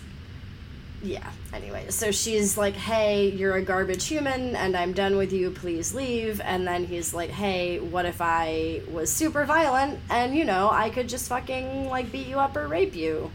[1.04, 1.30] yeah.
[1.54, 5.50] Anyway, so she's like, "Hey, you're a garbage human, and I'm done with you.
[5.52, 10.46] Please leave." And then he's like, "Hey, what if I was super violent, and you
[10.46, 13.32] know, I could just fucking like beat you up or rape you?"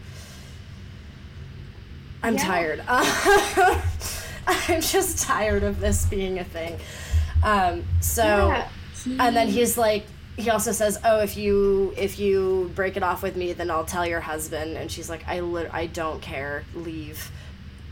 [2.23, 2.43] I'm Yeah.
[2.43, 2.83] tired.
[4.47, 6.77] I'm just tired of this being a thing.
[7.43, 8.67] Um, so Yeah,
[9.27, 10.05] and then he's like
[10.37, 13.85] he also says oh if you if you break it off with me then i'll
[13.85, 17.31] tell your husband and she's like i lit- i don't care leave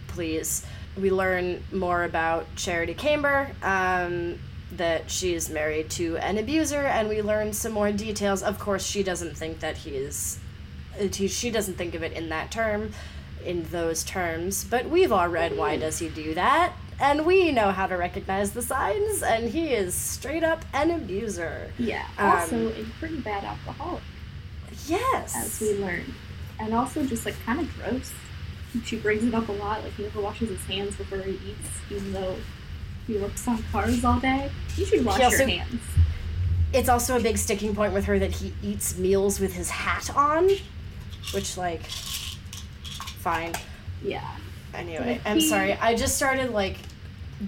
[0.08, 0.64] please
[0.96, 4.40] we learn more about Charity Camber, um,
[4.74, 8.42] that she's married to an abuser, and we learn some more details.
[8.42, 10.40] Of course, she doesn't think that he is.
[10.98, 12.94] uh, he- She doesn't think of it in that term,
[13.46, 14.64] in those terms.
[14.64, 16.74] But we've all read Why Does He Do That?
[17.00, 21.72] And we know how to recognize the signs, and he is straight up an abuser.
[21.78, 22.06] Yeah.
[22.18, 24.02] Um, Also, a pretty bad alcoholic,
[24.88, 25.36] Yes.
[25.36, 26.14] as we learn,
[26.60, 28.14] and also just like kind of gross.
[28.86, 29.84] She brings it up a lot.
[29.84, 32.38] Like he never washes his hands before he eats, even though
[33.08, 34.50] he works on cars all day.
[34.78, 35.82] You should wash also- your hands.
[36.74, 40.10] it's also a big sticking point with her that he eats meals with his hat
[40.16, 40.50] on,
[41.34, 41.82] which like,
[43.26, 43.54] fine.
[44.04, 44.24] Yeah.
[44.76, 45.74] Anyway, I'm sorry.
[45.74, 46.78] I just started like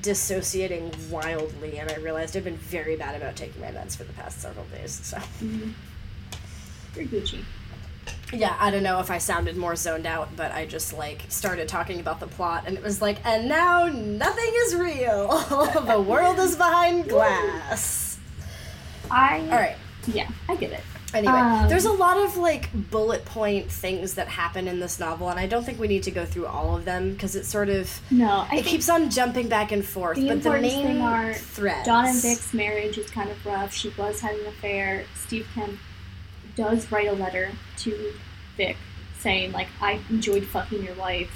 [0.02, 4.13] dissociating wildly, and I realized I've been very bad about taking my meds for the
[4.13, 4.92] past several days.
[5.04, 5.70] So Mm-hmm.
[6.96, 7.44] You're Gucci.
[8.34, 11.68] yeah, I don't know if I sounded more zoned out, but I just like started
[11.68, 15.28] talking about the plot, and it was like, and now nothing is real.
[15.86, 18.18] the world is behind glass.
[19.12, 19.42] I.
[19.42, 19.76] All right.
[20.08, 20.82] Yeah, I get it.
[21.17, 25.30] Anyway, Um, there's a lot of like bullet point things that happen in this novel,
[25.30, 27.69] and I don't think we need to go through all of them because it sort
[27.69, 30.17] of No, I it keeps on jumping back and forth.
[30.17, 31.88] The but the main thing are threads.
[31.88, 33.73] Dawn and Vic's marriage is kind of rough.
[33.73, 35.06] She was having an affair.
[35.15, 35.80] Steve Kemp
[36.56, 38.13] does write a letter to
[38.56, 38.77] Vic
[39.19, 41.32] saying, like, I enjoyed fucking your wife.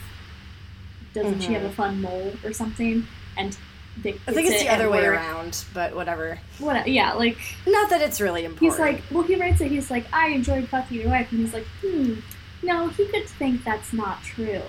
[1.13, 3.05] Doesn't she have a fun mole or something?
[3.35, 3.57] And
[3.97, 6.39] Vic I think it's it the other way around, but whatever.
[6.59, 6.87] What?
[6.87, 8.71] Yeah, like Not that it's really important.
[8.71, 9.69] he's like, well, he writes it.
[9.69, 12.15] He's like, I enjoyed fucking your wife, and he's like, hmm,
[12.63, 14.61] no, he could think that's not true.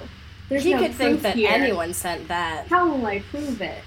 [0.48, 1.50] There's he no could think that here.
[1.50, 2.66] anyone sent that.
[2.66, 3.82] How will I prove it?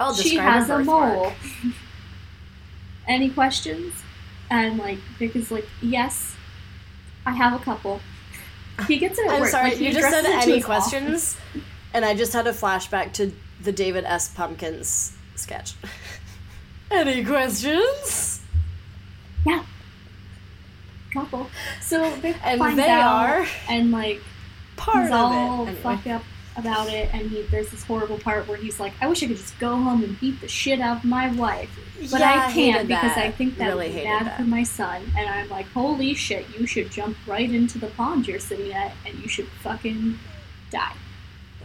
[0.00, 1.32] I'll she has a mole.
[3.06, 3.92] Any questions?
[4.50, 6.34] And like Vic is like, yes,
[7.26, 8.00] I have a couple.
[8.86, 9.50] He gets it I'm work.
[9.50, 10.64] sorry, like, you just said it any his office.
[10.64, 11.36] questions,
[11.92, 13.32] and I just had a flashback to
[13.64, 14.28] the David S.
[14.28, 15.74] Pumpkins sketch.
[16.90, 18.40] any questions?
[19.46, 19.64] Yeah,
[21.12, 21.48] couple.
[21.80, 24.20] So Vic And finds they out, are and like
[24.76, 25.68] part he's of all it.
[25.68, 25.82] Anyway.
[25.82, 26.22] fucked up
[26.56, 29.36] about it, and he there's this horrible part where he's like, I wish I could
[29.36, 31.70] just go home and beat the shit out of my wife.
[32.10, 33.16] But Yeah, I can't because.
[33.16, 34.36] I think that really would be bad that.
[34.36, 35.02] for my son.
[35.16, 38.92] And I'm like, holy shit, you should jump right into the pond you're sitting at
[39.06, 40.18] and you should fucking
[40.70, 40.92] die.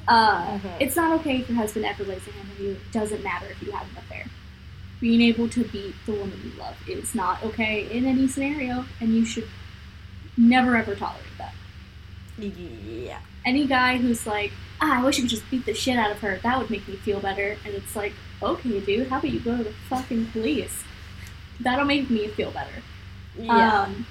[0.10, 0.72] Uh, Mhm.
[0.82, 2.72] It's not okay if your husband ever lays a hand on you.
[2.72, 4.26] It doesn't matter if you have an affair.
[5.00, 9.15] Being able to beat the woman you love is not okay in any scenario, and
[9.15, 9.48] you should
[10.36, 11.54] never ever tolerate that.
[12.38, 13.19] Yeah.
[13.45, 16.19] Any guy who's like, ah, I wish I could just beat the shit out of
[16.22, 17.58] her, that would make me feel better.
[17.65, 20.84] And it's like, okay, dude, how about you go to the fucking police?
[21.60, 22.82] That'll make me feel better.
[23.38, 23.82] Yeah.
[23.84, 24.06] Um,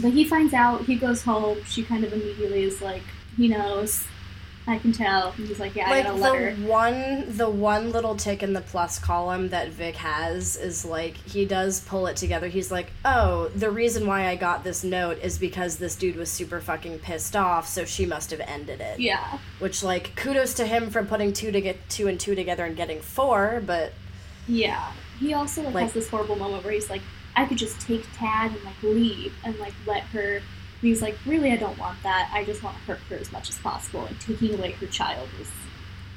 [0.00, 3.02] but he finds out, he goes home, she kind of immediately is like,
[3.36, 4.04] he knows,
[4.66, 5.32] I can tell.
[5.32, 8.62] He's like, yeah, I like got a the one the one little tick in the
[8.62, 12.48] plus column that Vic has is like he does pull it together.
[12.48, 16.30] He's like, "Oh, the reason why I got this note is because this dude was
[16.30, 19.38] super fucking pissed off, so she must have ended it." Yeah.
[19.58, 22.74] Which like kudos to him for putting two to get two and two together and
[22.74, 23.92] getting four, but
[24.48, 24.92] Yeah.
[25.20, 27.02] He also like, Like- has this horrible moment where he's like,
[27.36, 30.40] I could just take Tad and like leave and like let her.
[30.84, 32.28] And he's like, really, I don't want that.
[32.30, 34.04] I just want to hurt her as much as possible.
[34.04, 35.50] And taking away her child is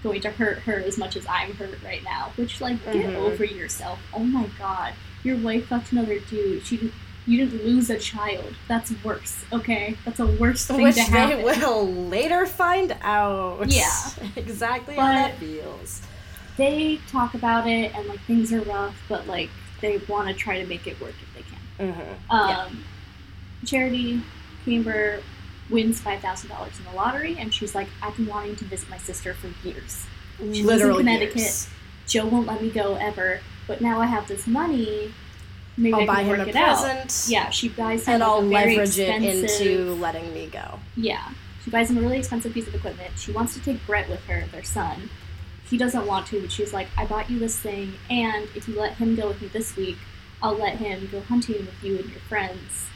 [0.03, 2.33] going to hurt her as much as I'm hurt right now.
[2.35, 3.15] Which like, get Mhm.
[3.15, 3.97] over yourself.
[4.13, 6.65] Oh my god, your wife fucked another dude.
[6.65, 6.91] She.
[7.25, 8.55] You didn't lose a child.
[8.67, 9.45] That's worse.
[9.53, 13.69] Okay, that's a worse thing which to they will later find out.
[13.69, 13.89] Yeah.
[14.35, 16.01] exactly how that feels.
[16.57, 19.49] They talk about it and like things are rough, but like
[19.81, 21.41] they want to try to make it work if they
[21.87, 21.93] can.
[21.93, 22.31] Mm-hmm.
[22.31, 22.69] Um, Yeah.
[23.65, 24.21] Charity
[24.67, 25.21] Camber
[25.69, 28.89] wins five thousand dollars in the lottery, and she's like, "I've been wanting to visit
[28.89, 30.05] my sister for years.
[30.39, 31.37] She lives in Connecticut.
[31.37, 31.69] years.
[32.05, 35.13] Joe won't let me go ever, but now I have this money.
[35.77, 37.31] Maybe I I'll buy him a it out." present.
[37.31, 40.79] Yeah, she buys him and like, I'll leverage it into letting me go.
[40.97, 41.29] Yeah,
[41.63, 43.17] she buys him a really expensive piece of equipment.
[43.17, 45.09] She wants to take Brett with her, their son.
[45.69, 48.77] He doesn't want to, but she's like, "I bought you this thing, and if you
[48.77, 49.97] let him go with me this week,
[50.41, 52.87] I'll let him go hunting with you and your friends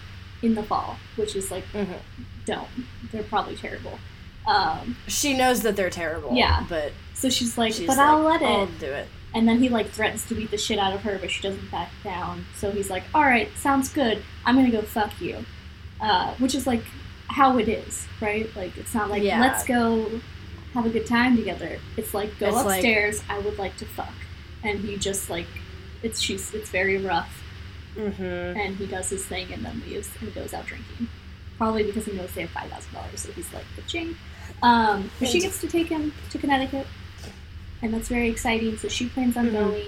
[0.42, 2.00] in the fall." Which is like Mhm.
[2.46, 2.68] don't.
[3.12, 4.00] They're probably terrible.
[4.48, 6.34] Um, She knows that they're terrible.
[6.36, 6.66] Yeah.
[6.68, 8.46] but so she's like, she's but like, I'll let it.
[8.46, 9.08] I'll do it.
[9.34, 11.70] And then he like threatens to beat the shit out of her, but she doesn't
[11.72, 12.46] back down.
[12.58, 14.24] So he's like, all right, sounds good.
[14.46, 15.46] I'm gonna go fuck you,
[16.02, 16.84] uh, which is like
[17.28, 18.50] how it is, right?
[18.56, 19.40] Like it's not like Yeah.
[19.40, 20.20] let's go
[20.74, 21.78] have a good time together.
[21.96, 23.22] It's like go It's like- upstairs.
[23.30, 24.14] I would like to fuck,
[24.64, 25.48] and he just like
[26.02, 27.41] it's she's it's very rough,
[27.96, 28.24] Mm-hmm.
[28.60, 31.10] and he does his thing and then leaves and goes out drinking.
[31.58, 34.16] probably because he knows they have five thousand dollars, so he's like the ching.
[34.64, 36.88] Um, but she gets to take him to Connecticut,
[37.82, 38.78] and that's very exciting.
[38.78, 39.54] So she plans on Mhm.
[39.54, 39.86] going.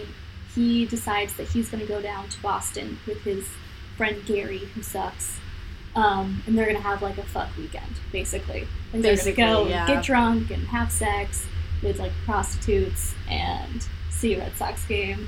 [0.55, 3.45] He decides that he's going to go down to Boston with his
[3.97, 5.39] friend Gary, who sucks.
[5.95, 8.67] Um, and they're gonna have like a fuck weekend, basically.
[8.91, 9.85] Basically, they're gonna go yeah.
[9.85, 11.45] and get drunk and have sex
[11.83, 15.27] with like prostitutes and see a Red Sox game.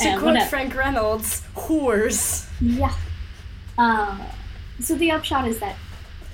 [0.00, 0.42] To and quote.
[0.48, 2.48] Frank Reynolds, whores.
[2.60, 2.92] Yeah.
[3.78, 4.18] Uh,
[4.80, 5.76] so the upshot is that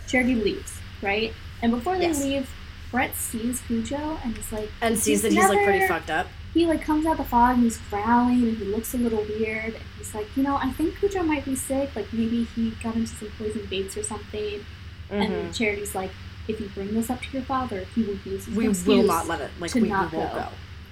[0.08, 1.32] Charity leaves, right?
[1.62, 2.22] And before they Yes.
[2.22, 2.50] leave,
[2.90, 6.26] Brett sees Cujo and he's like, And sees that He's he's like pretty fucked up.
[6.52, 9.74] he like comes out the fog and he's growling and he looks a little weird.
[9.74, 11.94] And he's like, you know, I think Cujo might be sick.
[11.96, 14.64] Like maybe he got into some poison baits or something.
[15.10, 15.20] Mhm.
[15.30, 16.10] And Charity's like,
[16.48, 19.40] if you bring this up to your father, he will use We will not let
[19.40, 19.50] it.
[19.60, 20.18] Like we, we won't go.
[20.18, 20.48] go.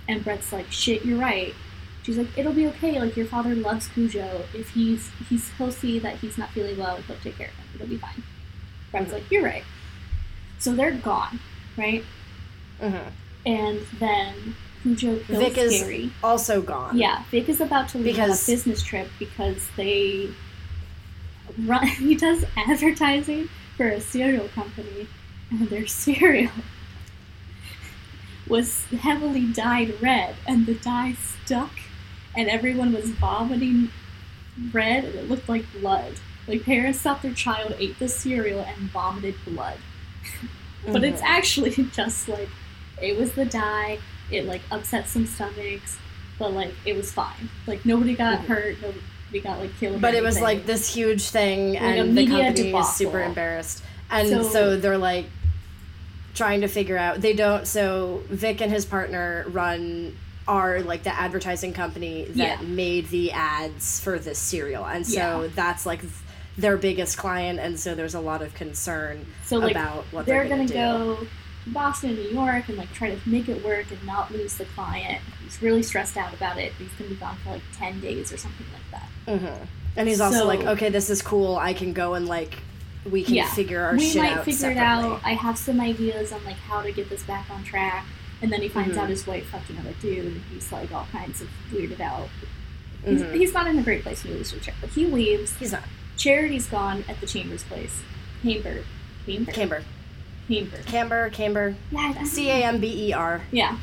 [0.09, 1.55] And Brett's like, shit, you're right.
[2.03, 2.99] She's like, it'll be okay.
[3.01, 4.45] Like your father loves Cujo.
[4.55, 7.67] If he's he's he'll see that he's not feeling well, he'll take care of him.
[7.75, 8.23] It'll be fine.
[8.91, 9.15] Brett's Mhm.
[9.15, 9.65] like, you're right.
[10.59, 11.41] So they're gone,
[11.77, 12.05] right?
[12.81, 13.13] Mhm.
[13.47, 16.11] And then Cujo kills Vic is Gary.
[16.25, 16.97] also gone.
[16.99, 20.31] Yeah, Vic is about to leave Because- on a business trip because they
[21.67, 21.87] run.
[21.99, 25.07] He does advertising for a cereal company,
[25.51, 26.51] and their cereal
[28.49, 31.71] was heavily dyed red, and the dye stuck,
[32.37, 33.91] and everyone was vomiting
[34.73, 36.15] red, and it looked like blood.
[36.47, 39.79] Like parents thought their child ate the cereal and vomited blood,
[40.87, 41.27] but it's Mhm.
[41.27, 42.49] actually just like
[43.01, 43.99] it was the dye.
[44.31, 45.99] It like upset some stomachs,
[46.39, 47.49] but like it was fine.
[47.67, 48.47] Like nobody got Mhm.
[48.47, 48.77] hurt.
[48.83, 50.01] Nobody got like killed.
[50.01, 53.83] But it was like this huge thing, Like and the company is super embarrassed.
[54.11, 55.27] And So- so, they're like
[56.35, 57.21] trying to figure out.
[57.21, 57.67] They don't.
[57.67, 60.17] So Vic and his partner run
[60.51, 62.61] are like the advertising company that Yeah.
[62.63, 65.49] made the ads for this cereal, and so Yeah.
[65.55, 66.01] that's like
[66.59, 70.49] their biggest client, and so there's a lot of concern so like about what they're,
[70.49, 70.75] they're, gonna, do.
[70.75, 71.19] go
[71.69, 75.21] Boston, New York, and like try to make it work and not lose the client.
[75.45, 76.73] He's really stressed out about it.
[76.79, 79.39] He's gonna be gone for like ten days or something like that.
[79.39, 79.65] hmm
[79.97, 81.57] And he's also So- like, okay, this is cool.
[81.57, 82.55] I can go and like,
[83.09, 83.49] we can Yeah.
[83.55, 84.83] figure our we shit might out figure separately.
[85.11, 85.21] it out.
[85.25, 88.05] I have some ideas on like how to get this back on track.
[88.43, 89.01] And then he finds Mhm.
[89.03, 92.29] out his wife fucked another dude, and he's like all kinds of weirded out.
[93.05, 93.35] He's, Mhm.
[93.35, 95.55] he's not in a great place in the relationship, but he leaves.
[95.59, 95.83] He's not
[96.17, 98.01] Charity's gone at the Chambers place.
[98.43, 98.83] Camber.
[99.27, 99.51] Camber?
[99.53, 99.83] Camber,
[100.49, 100.77] Camber.
[100.87, 103.43] Camber, Camber, Yeah, C A M B E R.
[103.53, 103.77] Yeah.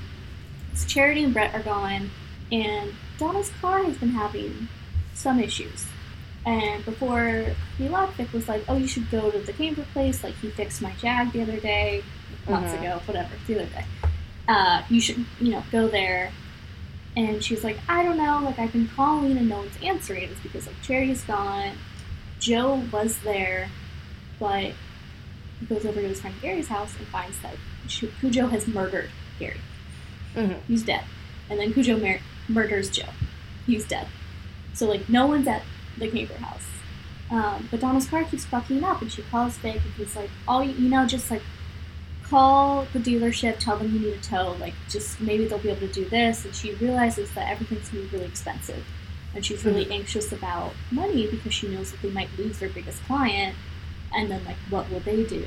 [0.74, 2.12] So Charity and Brett are gone,
[2.52, 4.68] and Donna's car has been having
[5.16, 5.86] some issues.
[6.46, 7.46] And before
[7.78, 10.24] he left, Vic was like, "Oh, you should go to the Camber place.
[10.24, 12.04] Like he fixed my Jag the other day,
[12.48, 12.80] months Mhm.
[12.82, 13.86] ago, whatever, the other day.
[14.48, 16.32] Uh, you should, you know, go there."
[17.16, 18.42] And she was like, "I don't know.
[18.44, 20.24] Like I've been calling and no one's answering.
[20.24, 21.72] It's because like Charity's gone.
[22.40, 23.70] Joe was there,
[24.40, 24.74] but
[25.60, 27.56] he goes over to his friend Gary's house and finds that
[27.88, 29.60] Cujo has murdered Gary.
[30.36, 30.58] Mhm.
[30.68, 31.04] He's dead.
[31.50, 33.10] And then Cujo mur- murders Joe.
[33.66, 34.08] He's dead.
[34.74, 35.64] So, like, no one's at
[35.98, 36.66] the neighbor house.
[37.32, 40.62] Um, but Donna's car keeps fucking up, and she calls Vic, and he's like, oh,
[40.62, 41.42] you you know, just like,
[42.30, 44.56] call the dealership, tell them you need a tow.
[44.60, 46.46] Like, just maybe they'll be able to do this.
[46.46, 48.86] And she realizes that everything's going to be really expensive.
[49.36, 53.04] And she's really anxious about money because she knows that they might lose their biggest
[53.04, 53.56] client.
[54.14, 55.46] And then, like, what will they do?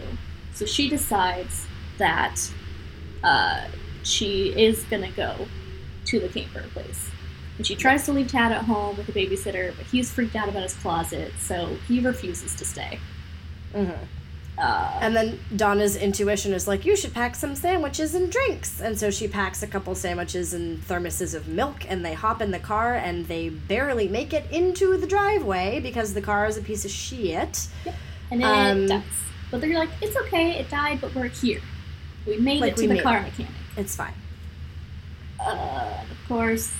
[0.54, 1.66] So she decides
[1.98, 2.38] that
[3.24, 3.66] uh,
[4.02, 5.46] she is going to go
[6.06, 7.08] to the Camber place.
[7.56, 10.48] And she tries to leave Tad at home with a babysitter, but he's freaked out
[10.48, 12.98] about his closet, so he refuses to stay.
[13.74, 13.90] hmm
[14.60, 18.80] Uh, And then Donna's intuition is like, you should pack some sandwiches and drinks.
[18.80, 22.50] And so she packs a couple sandwiches and thermoses of milk, and they hop in
[22.50, 26.62] the car, and they barely make it into the driveway because the car is a
[26.62, 27.68] piece of shit.
[28.30, 29.02] and then it um, dies.
[29.50, 31.60] But they're like, it's okay, it died, but we're here.
[32.26, 33.22] We made Like, it to the car it.
[33.22, 33.52] mechanic.
[33.76, 34.14] It's fine.
[35.44, 36.70] Uh, of course,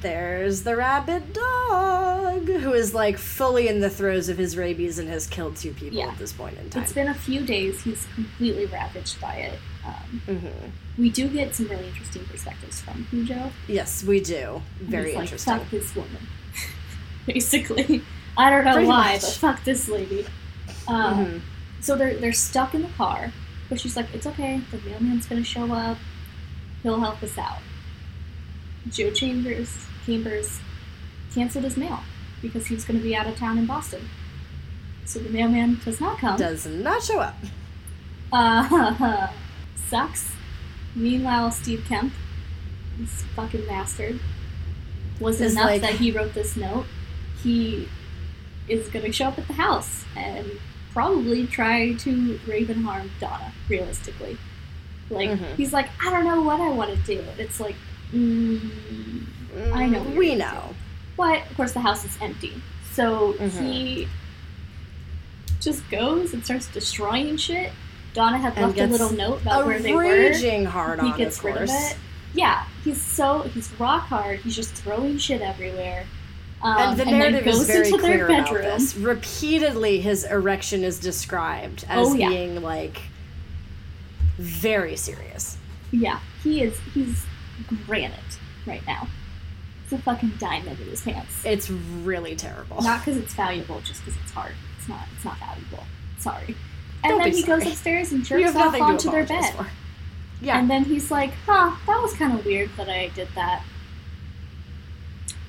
[0.00, 5.08] There's the rabid dog, who is like fully in the throes of his rabies and
[5.08, 6.08] has killed two people Yeah.
[6.08, 6.82] at this point in time.
[6.82, 7.82] it's been a few days.
[7.82, 9.58] He's completely ravaged by it.
[9.86, 10.48] Um, hmm
[10.96, 13.50] we do get some really interesting perspectives from Cujo.
[13.66, 14.62] Yes, we do.
[14.80, 15.58] Very He's like, interesting.
[15.58, 16.28] fuck this woman.
[17.26, 18.02] Basically.
[18.36, 19.20] I don't know Pretty why, much.
[19.22, 20.26] but fuck this lady.
[20.86, 21.40] Um, Mhm.
[21.80, 23.32] So they're they're stuck in the car,
[23.68, 24.60] but she's like, "It's okay.
[24.70, 25.98] The mailman's gonna show up.
[26.82, 27.58] He'll help us out."
[28.90, 30.60] Joe Chambers Chambers
[31.34, 32.00] canceled his mail
[32.42, 34.08] because he was going to be out of town in Boston.
[35.06, 36.38] So the mailman does not come.
[36.38, 37.36] Does not show up.
[38.32, 39.28] Uh,
[39.88, 40.32] sucks.
[40.94, 42.12] Meanwhile, Steve Kemp,
[42.98, 44.20] this fucking bastard,
[45.20, 46.86] was enough like- that he wrote this note.
[47.42, 47.88] He
[48.68, 50.50] is going to show up at the house and
[50.92, 54.38] probably try to rape and harm Donna, realistically.
[55.10, 55.56] Like, Mhm.
[55.56, 57.20] he's like, I don't know what I want to do.
[57.20, 57.74] And it's like,
[58.14, 58.60] mm,
[59.72, 60.74] I know We know.
[61.16, 62.52] but of course, the house is empty.
[62.92, 63.60] So Mhm.
[63.72, 64.08] he
[65.60, 67.72] just goes and starts destroying shit.
[68.12, 70.02] Donna had And left a little note about where they were.
[70.02, 71.96] raging hard He on, gets of rid of it.
[72.32, 74.40] Yeah, he's so he's rock hard.
[74.40, 76.04] He's just throwing shit everywhere.
[76.62, 78.96] Um, and the then narrative goes is very clear about this.
[78.96, 82.28] Repeatedly, his erection is described as Oh, yeah.
[82.28, 83.02] being like
[84.38, 85.56] very serious.
[85.92, 86.78] Yeah, he is.
[86.92, 87.24] He's
[87.86, 89.08] granite right now.
[89.84, 91.44] It's a fucking diamond in his pants.
[91.44, 92.80] It's really terrible.
[92.82, 94.52] Not because it's valuable, just because it's hard.
[94.78, 95.06] It's not.
[95.14, 95.84] It's not valuable.
[96.18, 96.56] Sorry.
[97.02, 99.54] And Don't then he goes upstairs and jerks off onto to their bed.
[99.54, 99.66] for.
[100.40, 100.58] Yeah.
[100.58, 103.62] And then he's like, "Huh, that was kind of weird that I did that."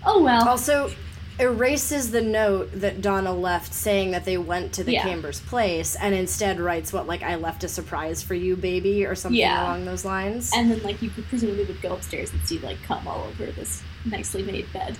[0.05, 0.47] Oh well.
[0.47, 0.91] also,
[1.39, 5.03] erases the note that Donna left saying that they went to the Yeah.
[5.03, 9.15] Camber's place and instead writes what like I left a surprise for you, baby, or
[9.15, 9.63] something Yeah.
[9.63, 10.51] along those lines.
[10.55, 13.51] And then like you could presumably would go upstairs and see like cum all over
[13.51, 14.97] this nicely made bed.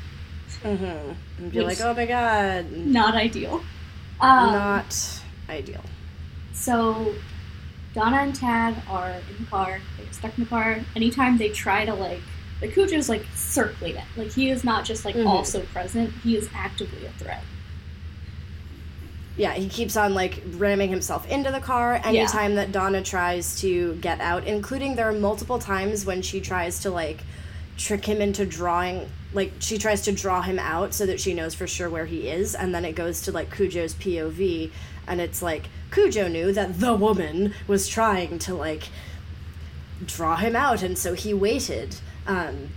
[0.64, 1.12] mm-hmm.
[1.38, 3.64] And be Which- like, oh my god, Not ideal.
[4.20, 5.84] Um, not ideal.
[6.54, 7.14] So
[7.94, 9.80] Donna and Tad are in the car.
[9.98, 10.80] They're stuck in the car.
[10.96, 12.20] Anytime they try to like,
[12.62, 14.04] the Cujo's like circling it.
[14.16, 15.28] Like he is not just like Mhm.
[15.28, 16.12] also present.
[16.24, 17.44] He is actively a threat.
[19.38, 23.96] Yeah, he keeps on like ramming himself into the car anytime that Donna tries to
[23.96, 27.22] get out, including there are multiple times when she tries to like
[27.78, 31.54] trick him into drawing like she tries to draw him out so that she knows
[31.54, 34.72] for sure where he is and then it goes to like Cujo's POV
[35.08, 38.84] and it's like Cujo knew that the woman was trying to like
[40.06, 41.98] draw him out and so he waited
[42.28, 42.70] um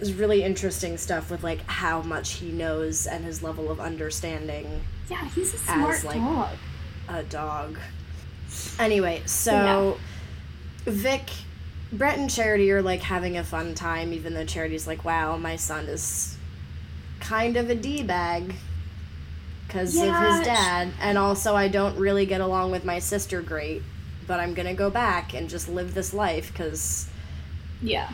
[0.00, 4.82] it's really interesting stuff with like how much he knows and his level of understanding
[5.10, 6.56] Yeah, he's a smart like, dog.
[7.08, 7.78] a dog.
[8.78, 9.98] Anyway, so
[10.84, 11.28] Vic,
[11.92, 15.56] Brett, and Charity are like having a fun time, even though Charity's like, "Wow, my
[15.56, 16.36] son is
[17.20, 18.54] kind of a d bag
[19.66, 23.82] because of his dad, and also I don't really get along with my sister great."
[24.26, 27.06] But I'm gonna go back and just live this life because
[27.82, 28.10] Yeah.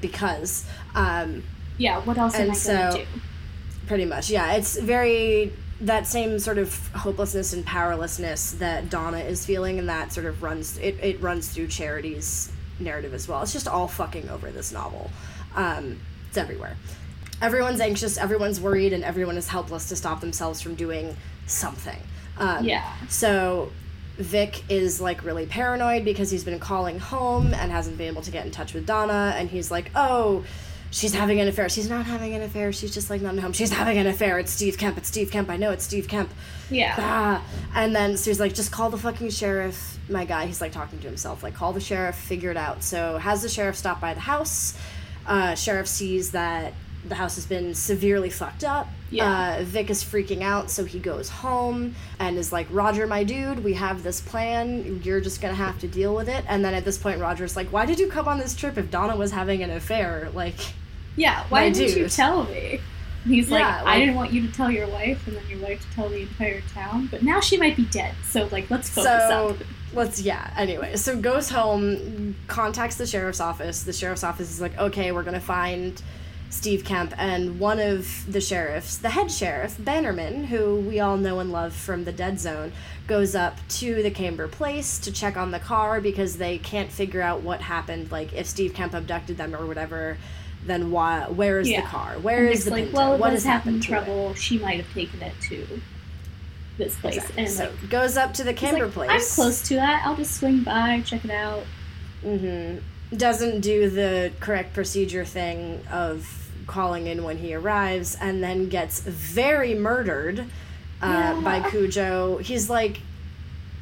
[0.00, 0.64] Because
[0.94, 1.42] um,
[1.78, 2.00] Yeah.
[2.00, 3.20] What else am And I gonna do?
[3.86, 4.54] Pretty much, yeah.
[4.54, 10.12] It's very that same sort of hopelessness and powerlessness that Donna is feeling, and that
[10.12, 13.42] sort of runs it, it runs through Charity's narrative as well.
[13.42, 15.10] It's just all fucking over this novel.
[15.54, 16.76] Um, it's everywhere.
[17.42, 21.16] Everyone's anxious, everyone's worried, and everyone is helpless to stop themselves from doing
[21.46, 21.98] something.
[22.38, 22.90] Um, Yeah.
[23.08, 23.70] So
[24.16, 28.30] Vic is like really paranoid because he's been calling home and hasn't been able to
[28.30, 30.44] get in touch with Donna, and he's like, oh,
[30.90, 31.68] she's having an affair.
[31.68, 32.72] She's not having an affair.
[32.72, 33.52] She's just like not at home.
[33.52, 34.38] She's having an affair.
[34.38, 34.96] It's Steve Kemp.
[34.96, 35.50] It's Steve Kemp.
[35.50, 36.30] I know it's Steve Kemp.
[36.70, 36.94] Yeah.
[36.96, 37.44] Ah.
[37.74, 39.98] And then so he's like, just call the fucking sheriff.
[40.08, 42.82] My guy, he's like talking to himself, like, call the sheriff, figure it out.
[42.82, 44.78] So has the sheriff stop by the house.
[45.26, 46.74] Uh, sheriff sees that
[47.06, 48.88] the house has been severely fucked up.
[49.10, 49.58] Yeah.
[49.58, 53.62] Uh, Vic is freaking out, so he goes home and is like, Roger, my dude,
[53.62, 55.00] we have this plan.
[55.04, 56.44] You're just gonna have to deal with it.
[56.48, 58.90] And then at this point, Roger's like, Why did you come on this trip if
[58.90, 60.30] Donna was having an affair?
[60.34, 60.56] Like,
[61.16, 61.44] Yeah.
[61.48, 62.80] Why didn't you tell me?
[63.24, 65.60] And He's like, Yeah, I didn't want you to tell your wife, and then your
[65.60, 67.06] wife to tell the entire town.
[67.10, 69.56] But now she might be dead, so like, let's focus so up.
[69.92, 74.76] let's yeah anyway so goes home contacts the sheriff's office the sheriff's office is like
[74.76, 76.02] okay we're gonna find
[76.54, 81.38] steve kemp and one of the sheriffs the head sheriff bannerman who we all know
[81.40, 82.72] and love from the dead zone
[83.06, 87.20] goes up to the camber place to check on the car because they can't figure
[87.20, 90.16] out what happened like if steve kemp abducted them or whatever
[90.64, 91.82] then why where is Yeah.
[91.82, 92.96] the car Where and is it's the like, Pinto?
[92.98, 94.32] well, what has happened trouble.
[94.34, 95.66] She might have taken it to
[96.78, 97.42] this place, Exactly.
[97.44, 100.02] and so like, goes up to the camber like, place I'm close to that.
[100.06, 101.64] I'll just swing by, check it out.
[102.22, 102.76] hmm
[103.14, 109.00] Doesn't do the correct procedure thing of calling in when he arrives, and then gets
[109.00, 110.44] very murdered uh,
[111.02, 111.40] Yeah.
[111.42, 112.38] by Cujo.
[112.38, 113.00] He's like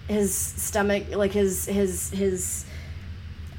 [0.09, 2.65] his stomach, like his his his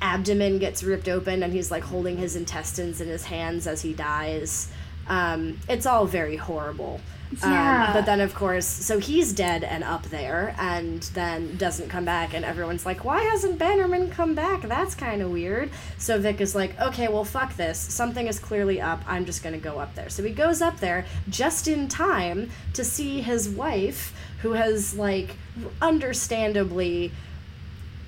[0.01, 3.93] abdomen gets ripped open, and he's like holding his intestines in his hands as he
[3.93, 4.69] dies.
[5.07, 6.99] Um, it's all very horrible.
[7.41, 7.87] Yeah.
[7.87, 12.05] Um, but then, of course, so he's dead and up there, and then doesn't come
[12.05, 14.61] back, and everyone's like, "Why hasn't Bannerman come back?
[14.63, 17.79] That's kind of weird." So Vic is like, "Okay, well, fuck this.
[17.79, 19.01] Something is clearly up.
[19.07, 22.83] I'm just gonna go up there." So he goes up there just in time to
[22.83, 25.35] see his wife, who has like,
[25.81, 27.11] understandably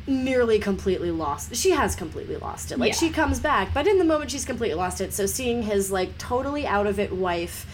[0.07, 2.97] nearly completely lost she has completely lost it like Yeah.
[2.99, 6.15] she comes back but in the moment she's completely lost it so seeing his like
[6.19, 7.65] totally out of it wife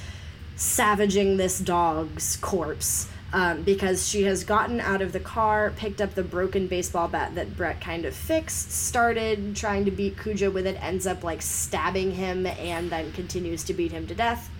[0.61, 6.13] savaging this dog's corpse um, because she has gotten out of the car, picked up
[6.13, 10.67] the broken baseball bat that Brett kind of fixed, started trying to beat Cujo with
[10.67, 14.51] it, ends up like stabbing him, and then continues to beat him to death.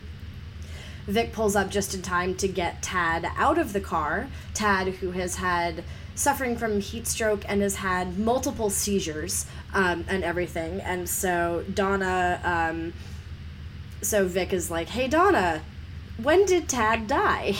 [1.06, 4.28] Vic pulls up just in time to get Tad out of the car.
[4.56, 5.84] Tad, who has had
[6.16, 10.82] suffering from heat stroke and has had multiple seizures um, and everything.
[10.82, 12.94] And so Donna, um,
[14.02, 15.62] so Vic is like, hey, Donna,
[16.24, 17.56] when did Tad die?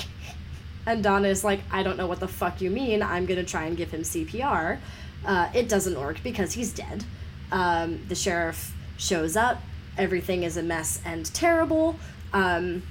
[0.86, 3.04] And Donna is like, I don't know what the fuck you mean.
[3.04, 4.80] I'm going to try and give him CPR.
[5.24, 7.04] Uh, it doesn't work because he's dead.
[7.52, 9.62] Um, the sheriff shows up.
[9.98, 12.00] Everything is a mess and terrible.
[12.34, 12.82] Um,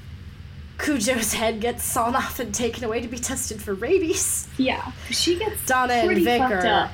[0.79, 4.49] Cujo's head gets sawn off and taken away to be tested for rabies.
[4.57, 6.91] Yeah, she gets Donna and Vic are.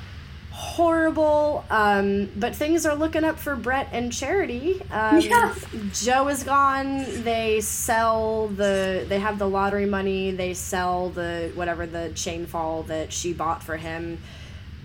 [0.57, 4.81] Horrible, um, but things are looking up for Brett and Charity.
[4.91, 5.53] Um, Yeah.
[5.93, 7.05] Joe is gone.
[7.23, 9.05] They sell the.
[9.07, 10.31] They have the lottery money.
[10.31, 14.17] They sell the whatever the chain fall that she bought for him.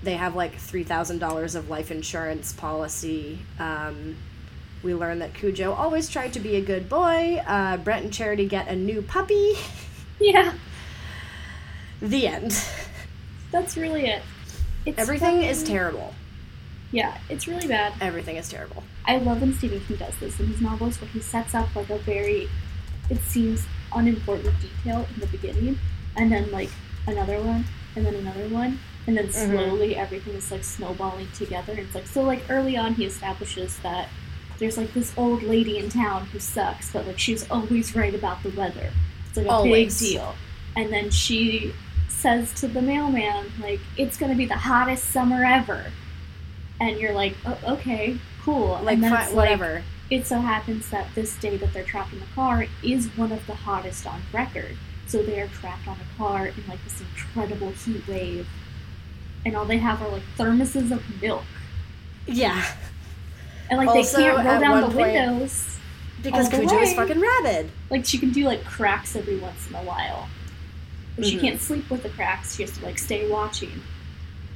[0.02, 3.38] They have like three thousand dollars of life insurance policy.
[3.58, 4.16] Um,
[4.82, 7.40] we learn that Cujo always tried to be a good boy.
[7.46, 9.54] Uh, Brett and Charity get a new puppy.
[10.20, 10.52] Yeah,
[12.00, 12.62] The end.
[13.50, 14.22] that's really it.
[14.84, 16.14] It's Everything is terrible.
[16.90, 17.94] Yeah, it's really bad.
[18.00, 18.82] Everything is terrible.
[19.06, 21.88] I love when Stephen King does this in his novels where he sets up like
[21.90, 22.48] a very,
[23.08, 23.64] it seems
[23.94, 25.78] unimportant detail in the beginning,
[26.16, 26.68] and then like
[27.06, 27.64] another one,
[27.96, 29.32] and then another one, and then Mhm.
[29.52, 31.72] slowly everything is like snowballing together.
[31.74, 34.08] It's like so like early on he establishes that
[34.58, 38.42] there's like this old lady in town who sucks, but like she's always right about
[38.42, 38.90] the weather.
[39.28, 39.98] It's like a Always.
[39.98, 40.34] big deal.
[40.76, 41.72] And then she
[42.22, 45.86] says to the mailman like it's gonna be the hottest summer ever.
[46.80, 48.80] And you're like, oh, okay, cool.
[48.82, 49.82] Like, and then fi- it's like, whatever.
[50.10, 53.46] it so happens that this day that they're trapped in the car is one of
[53.46, 54.76] the hottest on record.
[55.06, 58.48] So they are trapped on a car in like this incredible heat wave,
[59.44, 61.44] and all they have are like thermoses of milk,
[62.26, 62.64] yeah.
[63.70, 65.68] and like Also, they can't roll down the point- windows.
[66.22, 67.70] Because Cujo is fucking rabid.
[67.90, 70.28] Like she can do like cracks every once in a while,
[71.16, 72.56] but she can't sleep with the cracks.
[72.56, 73.82] She has to like stay watching.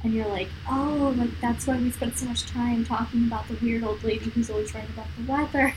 [0.03, 3.55] And you're like, oh, like that's why we spent so much time talking about the
[3.55, 5.73] weird old lady who's always right about the weather.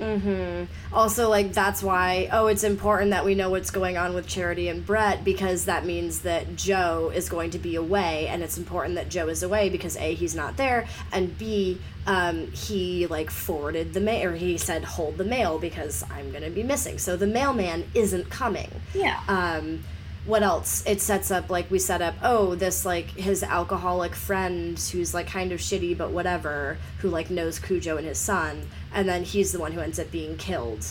[0.00, 4.14] Mm hmm Also, like, that's why, oh, it's important that we know what's going on
[4.14, 8.42] with Charity and Brett because that means that Joe is going to be away, and
[8.42, 13.06] it's important that Joe is away because A, he's not there, and B, um, he,
[13.08, 16.62] like, forwarded the mail, or he said, hold the mail because I'm going to be
[16.62, 16.98] missing.
[16.98, 18.70] So the mailman isn't coming.
[18.94, 19.20] Yeah.
[19.28, 19.84] um
[20.26, 24.78] what else it sets up like we set up oh this like his alcoholic friend
[24.92, 29.08] who's like kind of shitty but whatever who like knows cujo and his son and
[29.08, 30.86] then he's the one who ends up being killed.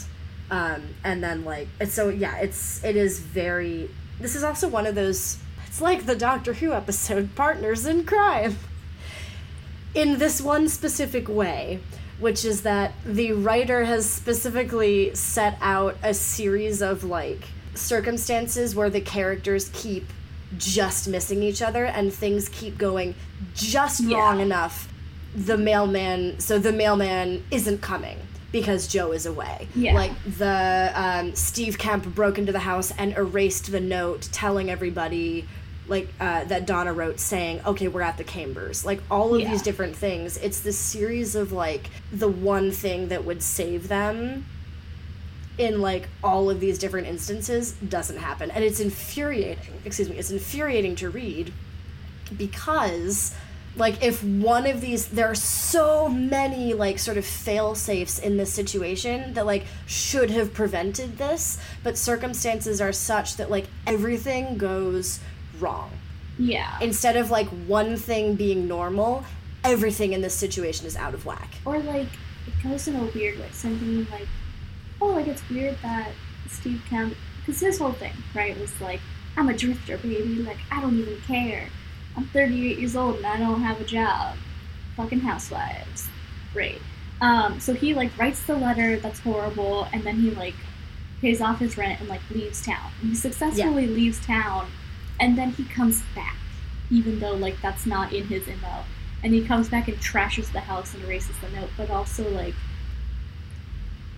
[0.49, 4.87] Um and then like it's so yeah it's it is very this is also one
[4.87, 8.57] of those it's like the doctor who episode partners in crime.
[9.93, 11.79] In this one specific way
[12.19, 17.43] which is that the writer has specifically set out a series of like
[17.79, 20.05] circumstances where the characters keep
[20.57, 23.15] just missing each other and things keep going
[23.53, 24.17] just Yeah.
[24.17, 24.87] wrong enough
[25.35, 28.17] the mailman so the mailman isn't coming
[28.51, 29.93] because joe is away Yeah.
[29.93, 35.45] like the um, steve kemp broke into the house and erased the note telling everybody
[35.87, 39.51] like uh, that donna wrote saying okay we're at the cambers like all of Yeah.
[39.51, 44.45] these different things it's this series of like the one thing that would save them
[45.59, 50.31] in like all of these different instances doesn't happen and it's infuriating excuse me it's
[50.31, 51.51] infuriating to read
[52.37, 53.35] because
[53.75, 58.37] like if one of these there are so many like sort of fail safes in
[58.37, 64.57] this situation that like should have prevented this but circumstances are such that like everything
[64.57, 65.19] goes
[65.59, 65.91] wrong
[66.37, 66.77] Yeah.
[66.81, 69.23] instead of like one thing being normal
[69.63, 72.07] everything in this situation is out of whack or like
[72.47, 73.49] it goes in a weird way.
[73.51, 74.27] something like,
[75.01, 76.11] oh, like it's weird that
[76.47, 78.99] Steve Kemp, because his whole thing, right, was like,
[79.37, 80.43] I'm a drifter, baby.
[80.43, 81.67] Like I don't even care.
[82.15, 84.35] I'm 38 years old and I don't have a job.
[84.97, 86.07] Fucking housewives.
[86.53, 86.81] Great.
[87.21, 90.55] Um, so he like writes the letter that's horrible, and then he like
[91.21, 92.91] pays off his rent and like leaves town.
[93.01, 94.69] And he successfully leaves town,
[95.19, 96.37] and then he comes back,
[96.89, 98.83] even though like that's not in his MO
[99.23, 101.69] and he comes back and trashes the house and erases the note.
[101.77, 102.55] But also, like,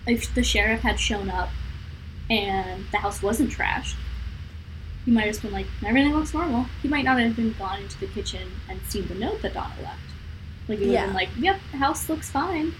[0.06, 1.50] if the sheriff had shown up
[2.30, 3.94] and the house wasn't trashed,
[5.04, 6.66] he might have just been like, everything looks normal.
[6.80, 9.74] He might not have been gone into the kitchen and seen the note that Donna
[9.82, 9.98] left.
[10.68, 11.06] Like, he would have Yeah.
[11.06, 12.72] been like, yep, the house looks fine.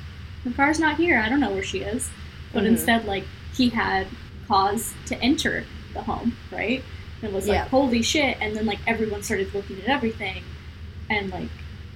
[0.45, 1.19] The car's not here.
[1.21, 2.11] I don't know where she is.
[2.53, 2.69] But Mhm.
[2.69, 3.25] instead, like,
[3.57, 4.07] he had
[4.49, 5.65] cause to enter
[5.95, 6.83] the home, right?
[7.25, 7.69] and was like, Yeah.
[7.69, 10.43] "Holy shit!" And then like everyone started looking at everything,
[11.09, 11.49] and like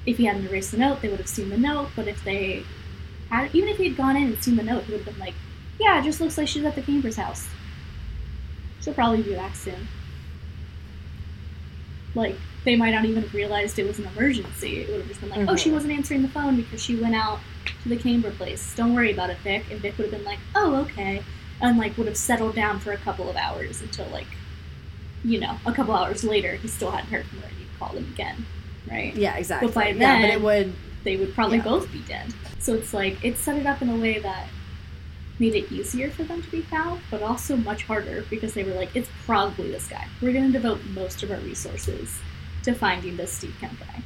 [0.07, 1.89] if he hadn't erased the note, they would have seen the note.
[1.97, 2.63] But if they
[3.31, 5.19] had, even if he had gone in and seen the note, he would have been
[5.25, 5.35] like,
[5.81, 7.47] "Yeah, it just looks like she's at the Cambers house.
[8.81, 9.89] She'll probably be back soon."
[12.15, 14.79] Like they might not even have realized it was an emergency.
[14.81, 15.75] It would have just been like, "Oh, she Mhm.
[15.75, 17.41] wasn't answering the phone because she went out
[17.83, 18.75] to the Camber place.
[18.77, 21.23] Don't worry about it, Vic." And Vic would have been like, "Oh, okay,"
[21.61, 24.27] and like would have settled down for a couple of hours until like,
[25.25, 27.47] you know, a couple hours later, he still hadn't heard from her.
[27.49, 28.47] and He'd call him again,
[28.91, 29.15] right?
[29.15, 29.69] Yeah, exactly.
[29.69, 30.73] But by yeah, but then- it would.
[31.05, 31.65] they would probably Yeah.
[31.65, 32.33] both be dead.
[32.59, 34.49] So it's like it set it up in a way that
[35.39, 38.73] made it easier for them to be found, but also much harder because they were
[38.73, 40.07] like, it's probably this guy.
[40.23, 42.19] We're going to devote most of our resources
[42.63, 44.03] to finding this Steve Kemp guy.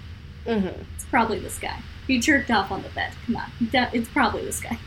[0.46, 0.82] Mm-hmm.
[0.96, 1.78] It's probably this guy.
[2.06, 3.12] He jerked off on the bed.
[3.26, 4.78] Come on, it's probably this guy.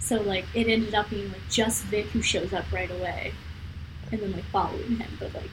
[0.00, 3.32] So like it ended up being like just Vic who shows up right away,
[4.10, 5.50] and then like following him, but like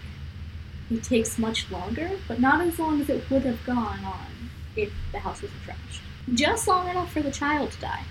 [0.91, 4.91] it takes much longer, but not as long as it would have gone on if
[5.11, 5.99] the house wasn't trashed.
[6.33, 8.03] Just long enough for the child to die.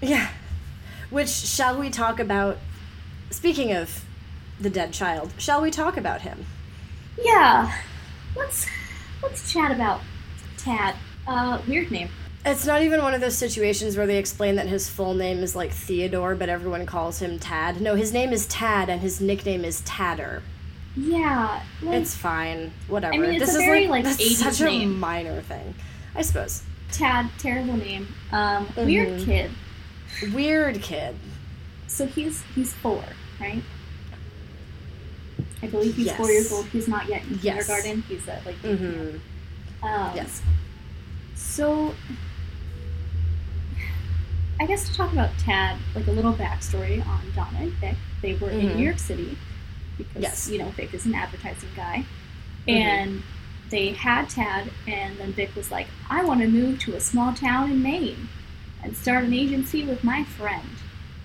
[0.00, 0.28] Yeah.
[1.10, 2.58] Which shall we talk about?
[3.30, 4.04] Speaking of
[4.60, 6.46] the dead child, shall we talk about him?
[7.22, 7.72] Yeah,
[8.36, 8.66] let's
[9.22, 10.00] let's chat about
[10.56, 10.94] Tad.
[11.26, 12.08] Uh, weird name.
[12.44, 15.54] It's not even one of those situations where they explain that his full name is
[15.54, 17.80] like Theodore, but everyone calls him Tad.
[17.80, 20.42] No, his name is Tad, and his nickname is Tadder.
[20.96, 22.72] Yeah, like It's fine.
[22.88, 23.14] Whatever.
[23.14, 24.98] I mean, this is very, like, like, that's 80s such a name.
[24.98, 25.74] minor thing,
[26.14, 26.62] I suppose.
[26.92, 28.08] Tad, terrible name.
[28.32, 29.24] Um, weird Mhm.
[29.24, 29.50] kid.
[30.32, 31.16] Weird kid.
[31.86, 33.02] So he's he's four,
[33.40, 33.62] right?
[35.62, 36.66] I believe he's four years old.
[36.66, 37.66] He's not yet in Yes.
[37.66, 38.02] kindergarten.
[38.08, 39.84] He's at like Mm-hmm.
[39.86, 40.42] um, Yes.
[41.34, 41.94] So
[44.60, 47.96] I guess to talk about Tad, like a little backstory on Donna and Vic.
[48.20, 48.76] They were in Mhm.
[48.76, 49.38] New York City
[49.96, 50.48] because Yes.
[50.50, 52.04] you know Vic is an advertising guy,
[52.66, 52.72] Mhm.
[52.74, 53.22] and
[53.70, 57.32] they had Tad, and then Vic was like, "I want to move to a small
[57.34, 58.28] town in Maine
[58.82, 60.68] and start an agency with my friend,"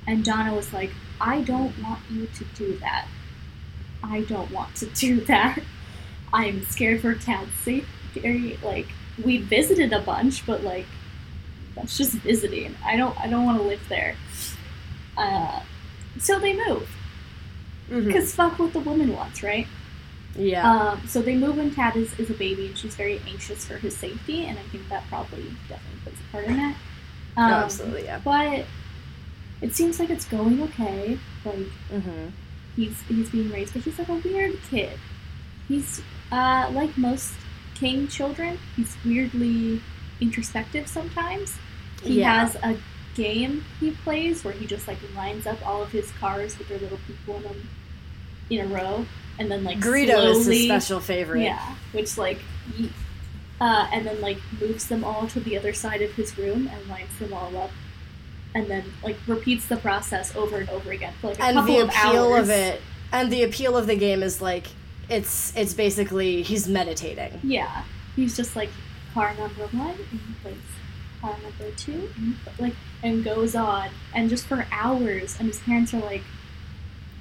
[0.07, 3.07] and Donna was like, "I don't want you to do that.
[4.03, 5.59] I don't want to do that.
[6.33, 8.57] I'm scared for Tad's safety.
[8.63, 8.87] Like
[9.23, 10.85] we visited a bunch, but like
[11.75, 12.75] that's just visiting.
[12.85, 14.15] I don't I don't want to live there.
[15.17, 15.61] Uh,
[16.19, 16.89] so they move
[17.89, 19.67] because fuck what the woman wants, right?
[20.38, 20.69] Yeah.
[20.69, 23.77] Um, so they move when Tad is, is a baby, and she's very anxious for
[23.77, 26.75] his safety, and I think that probably definitely plays a part in that.
[27.38, 28.19] Um, Oh, absolutely, yeah.
[28.23, 28.65] But
[29.61, 31.17] it seems like it's going okay.
[31.45, 31.55] Like
[31.91, 32.27] Mm-hmm.
[32.75, 34.97] he's he's being raised, but he's like a weird kid.
[35.67, 37.33] He's uh, like most
[37.75, 38.57] king children.
[38.75, 39.81] He's weirdly
[40.21, 41.57] introspective sometimes.
[42.03, 42.45] He Yeah.
[42.45, 42.77] has a
[43.15, 46.79] game he plays where he just like lines up all of his cars with their
[46.79, 47.69] little people in them
[48.49, 49.05] in a row,
[49.39, 51.43] and then like Greedo is slowly, his special favorite.
[51.43, 52.39] yeah, which like.
[53.61, 56.89] Uh, and then like moves them all to the other side of his room and
[56.89, 57.71] lines them all up,
[58.53, 61.73] and then like repeats the process over and over again for like a and couple
[61.73, 62.81] the appeal of it
[63.13, 64.67] and the appeal of the game is like
[65.09, 67.83] it's it's basically he's meditating Yeah,
[68.15, 68.69] he's just like
[69.13, 70.57] car number one, and he plays
[71.21, 75.37] car number two, and, like and goes on, and just for hours.
[75.39, 76.23] And his parents are like,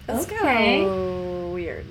[0.09, 0.85] Let's Okay.
[0.85, 1.87] go weird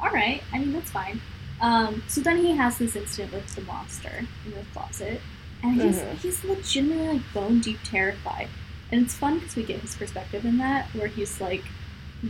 [0.00, 1.20] "All right, I mean that's fine."
[1.60, 5.20] Um, so then he has this incident with the monster in the closet,
[5.62, 6.14] and he's Mhm.
[6.18, 8.48] he's legitimately like bone deep terrified.
[8.92, 11.62] And it's fun because we get his perspective in that, where he's like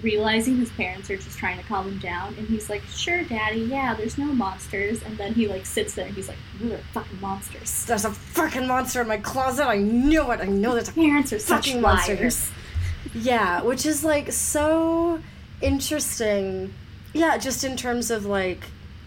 [0.02, 3.60] realizing his parents are just trying to calm him down, and he's like, "Sure, Daddy,
[3.62, 7.20] yeah, there's no monsters." And then he like sits there and he's like, "We're fucking
[7.20, 10.92] monsters." there's a fucking monster in my closet i knew it i know there's a
[10.92, 12.22] Parents are such fucking monster here.
[12.24, 12.50] liars.
[13.14, 15.20] Yeah which is like so
[15.60, 16.72] interesting
[17.12, 18.64] yeah just in terms of like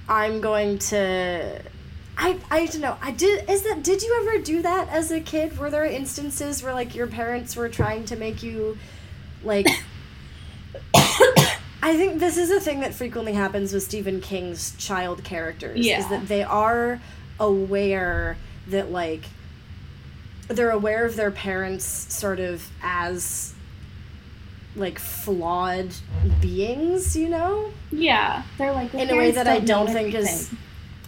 [0.10, 1.62] i'm going to
[2.16, 2.96] I, I don't know.
[3.02, 5.58] I did is that did you ever do that as a kid?
[5.58, 8.78] Were there instances where like your parents were trying to make you
[9.44, 9.68] like
[10.96, 16.00] I think this is a thing that frequently happens with Stephen King's child characters yeah.
[16.00, 17.02] is that they are
[17.40, 18.38] aware
[18.68, 19.26] that like
[20.48, 23.54] they're aware of their parents sort of as
[24.76, 25.90] like flawed
[26.42, 27.72] beings, you know?
[27.92, 30.52] Yeah, they're like In a way that I don't think is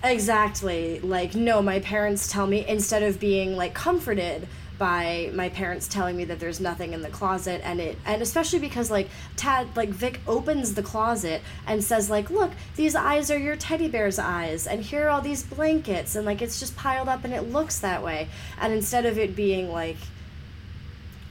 [0.04, 1.00] exactly.
[1.00, 4.48] Like no, my parents tell me instead of being like comforted
[4.78, 8.60] by my parents telling me that there's nothing in the closet and it and especially
[8.60, 9.08] because like
[9.38, 13.88] Tad like Vic opens the closet and says like look these eyes are your teddy
[13.88, 17.34] bear's eyes and here are all these blankets and like it's just piled up and
[17.34, 18.28] it looks that way.
[18.60, 19.98] And instead of it being like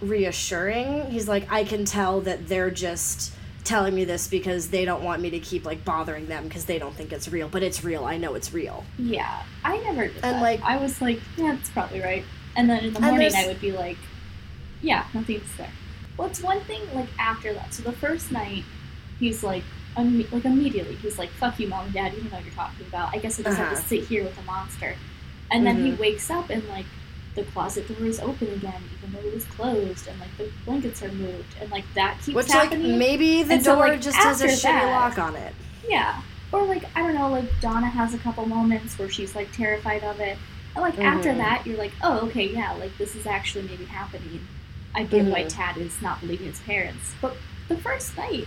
[0.08, 3.32] reassuring he's like I can tell that they're just
[3.64, 6.78] telling me this because they don't want me to keep like bothering them because they
[6.78, 8.04] don't think it's real, but it's real.
[8.04, 8.84] I know it's real.
[8.98, 10.42] Yeah, I never did And, that.
[10.42, 12.24] like- I was like, yeah, that's probably right.
[12.56, 13.96] And then in the morning, I would be like,
[14.82, 15.70] yeah, nothing's there.
[16.16, 17.72] What's one thing like after that?
[17.72, 18.64] So the first night,
[19.18, 19.64] he's like,
[19.96, 22.12] imme- like immediately, he's like, "Fuck you, mom and dad.
[22.12, 23.14] You don't know what you're talking about.
[23.14, 23.80] I guess I just have Uh-huh.
[23.80, 24.94] to sit here with a monster."
[25.50, 25.98] And then he Mhm.
[25.98, 26.84] wakes up and like
[27.34, 31.02] the closet door is open again, even though it was closed, and like the blankets
[31.02, 32.98] are moved, and like that keeps Which like happening.
[32.98, 35.52] maybe the And so, door like, just has a after shitty lock on it.
[35.88, 36.22] Yeah.
[36.52, 40.04] Or like I don't know, like Donna has a couple moments where she's like terrified
[40.04, 40.38] of it.
[40.76, 41.38] And like after Mhm.
[41.38, 44.46] that you're like, Oh, okay, yeah, like this is actually maybe happening.
[44.94, 45.48] I get why Mhm.
[45.48, 47.14] Tad is not believing his parents.
[47.20, 47.36] But
[47.68, 48.46] the first night,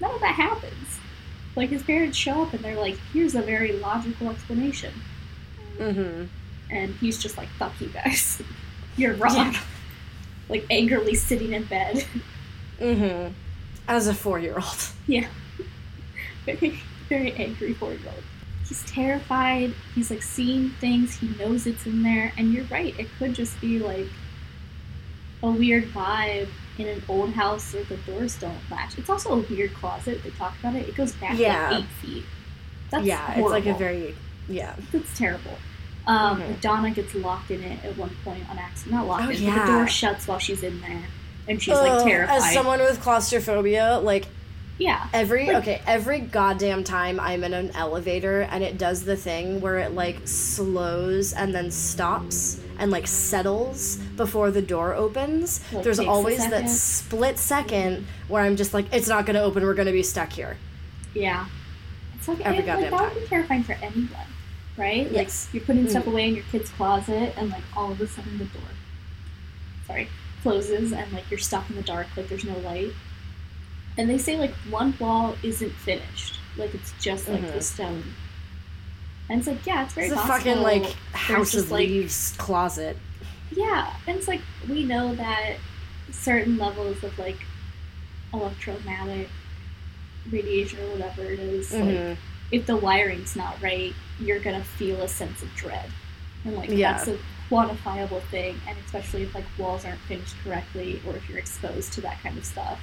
[0.00, 1.00] none of that happens.
[1.56, 4.92] Like his parents show up and they're like, Here's a very logical explanation.
[5.78, 6.24] Mm-hmm.
[6.70, 8.42] And he's just like, Fuck you guys.
[8.96, 9.34] You're wrong.
[9.52, 9.60] Yeah.
[10.48, 12.04] Like angrily sitting in bed.
[12.78, 13.32] Mm-hmm.
[13.88, 14.88] As a four-year-old.
[15.08, 15.26] Yeah.
[16.44, 18.22] Very, very angry four year old.
[18.68, 19.74] He's terrified.
[19.96, 21.16] He's like seeing things.
[21.16, 22.32] He knows it's in there.
[22.38, 22.96] And you're right.
[22.96, 24.06] It could just be like
[25.42, 26.48] a weird vibe
[26.78, 28.96] in an old house where the doors don't latch.
[28.98, 30.22] It's also a weird closet.
[30.22, 30.88] They talk about it.
[30.88, 31.70] It goes back Yeah.
[31.70, 32.24] like eight feet.
[32.90, 34.14] That's yeah, it's like a very
[34.48, 34.76] yeah.
[34.92, 35.58] That's terrible.
[36.06, 36.42] Um.
[36.60, 38.94] Donna gets locked in it at one point on accident.
[38.94, 41.02] Not locked Oh, in, but the door shuts while she's in there.
[41.48, 42.36] And she's like terrified.
[42.38, 44.26] As someone with claustrophobia, like
[44.78, 45.06] yeah.
[45.12, 49.60] every Like- okay, every goddamn time I'm in an elevator and it does the thing
[49.60, 55.60] where it like slows and then stops and like settles before the door opens.
[55.72, 59.62] Like, There's always that split second where I'm just like, it's not gonna open.
[59.64, 60.56] We're gonna be stuck here.
[61.14, 61.46] Yeah.
[62.16, 64.10] It's like, Every it, like goddamn that would be terrifying for anyone,
[64.76, 65.10] right?
[65.10, 65.46] Yes.
[65.46, 66.12] Like you're putting stuff Mhm.
[66.12, 68.62] away in your kid's closet and like all of a sudden the door
[69.86, 70.08] sorry,
[70.42, 72.92] closes and like you're stuck in the dark, like there's no light.
[73.96, 76.38] And they say like one wall isn't finished.
[76.56, 77.62] Like it's just like the Mhm.
[77.62, 78.04] stone.
[79.28, 82.96] And it's like, yeah, it's very It's a fucking like House of like- Leaves closet.
[83.52, 85.56] Yeah, and it's like we know that
[86.10, 87.38] certain levels of like
[88.34, 89.28] electromagnetic
[90.30, 92.16] radiation or whatever it is, like Mhm.
[92.50, 95.90] if the wiring's not right, you're gonna feel a sense of dread.
[96.44, 96.92] And like Yeah.
[96.92, 97.18] that's a
[97.50, 102.00] quantifiable thing, and especially if like walls aren't finished correctly or if you're exposed to
[102.02, 102.80] that kind of stuff.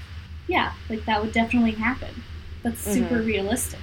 [0.47, 2.23] Yeah, like that would definitely happen.
[2.63, 3.25] That's super Mm-hmm.
[3.25, 3.79] realistic.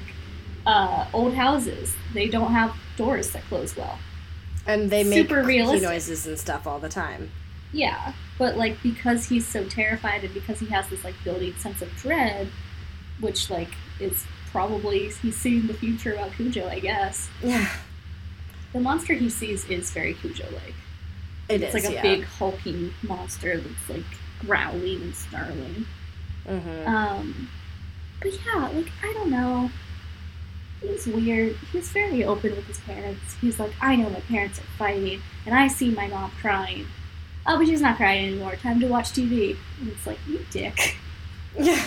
[0.67, 3.99] Uh, old houses, they don't have doors that close well.
[4.67, 5.83] And they make Super realistic.
[5.83, 7.31] noises and stuff all the time.
[7.73, 11.83] Yeah, but like because he's so terrified and because he has this like building sense
[11.83, 12.49] of dread,
[13.21, 13.71] which like
[14.01, 17.29] is probably he's seeing the future about Cujo, I guess.
[17.43, 17.69] Yeah.
[18.73, 20.75] The monster he sees is very Cujo-like.
[21.49, 22.03] It it's is, like a yeah.
[22.03, 24.05] big hulking monster that's like
[24.41, 25.87] growling and snarling.
[26.47, 26.87] Mhm.
[26.87, 27.49] Um,
[28.21, 29.71] but yeah, like I don't know.
[30.81, 31.57] He's weird.
[31.73, 33.35] He's very open with his parents.
[33.41, 36.87] He's like, I know my parents are fighting, and I see my mom crying.
[37.47, 38.57] Oh, but she's not crying anymore.
[38.57, 39.57] Time to watch TV.
[39.81, 40.97] And it's like, you dick.
[41.59, 41.85] Yeah.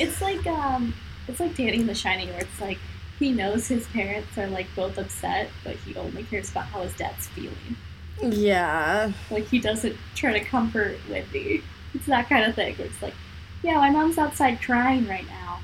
[0.00, 0.94] It's like um,
[1.28, 2.78] it's like Danny in The Shining, where it's like
[3.18, 6.94] he knows his parents are like both upset, but he only cares about how his
[6.96, 7.76] dad's feeling.
[8.22, 9.12] Yeah.
[9.30, 11.62] Like he doesn't try to comfort Wendy.
[11.94, 12.76] It's that kind of thing.
[12.76, 13.14] Where it's like,
[13.62, 15.60] yeah, my mom's outside crying right now.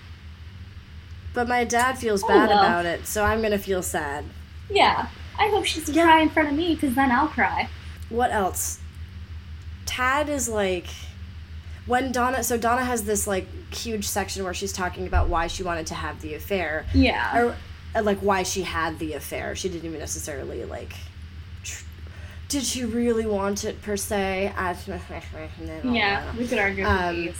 [1.35, 2.59] But my dad feels Oh, bad well.
[2.59, 4.25] about it, so I'm gonna feel sad.
[4.71, 5.09] Yeah,
[5.39, 6.05] I hope she doesn't Yeah.
[6.05, 7.69] cry in front of me, because then I'll cry.
[8.09, 8.79] What else?
[9.85, 10.87] Tad is like
[11.87, 15.63] when Donna so Donna has this like huge section where she's talking about why she
[15.63, 17.39] wanted to have the affair Yeah.
[17.39, 17.57] or
[17.95, 19.55] uh, like why she had the affair.
[19.57, 20.95] She didn't even necessarily like
[21.63, 21.85] tr-
[22.49, 24.53] did she really want it per se?
[24.57, 24.77] I,
[25.85, 27.31] Yeah, we could argue Um.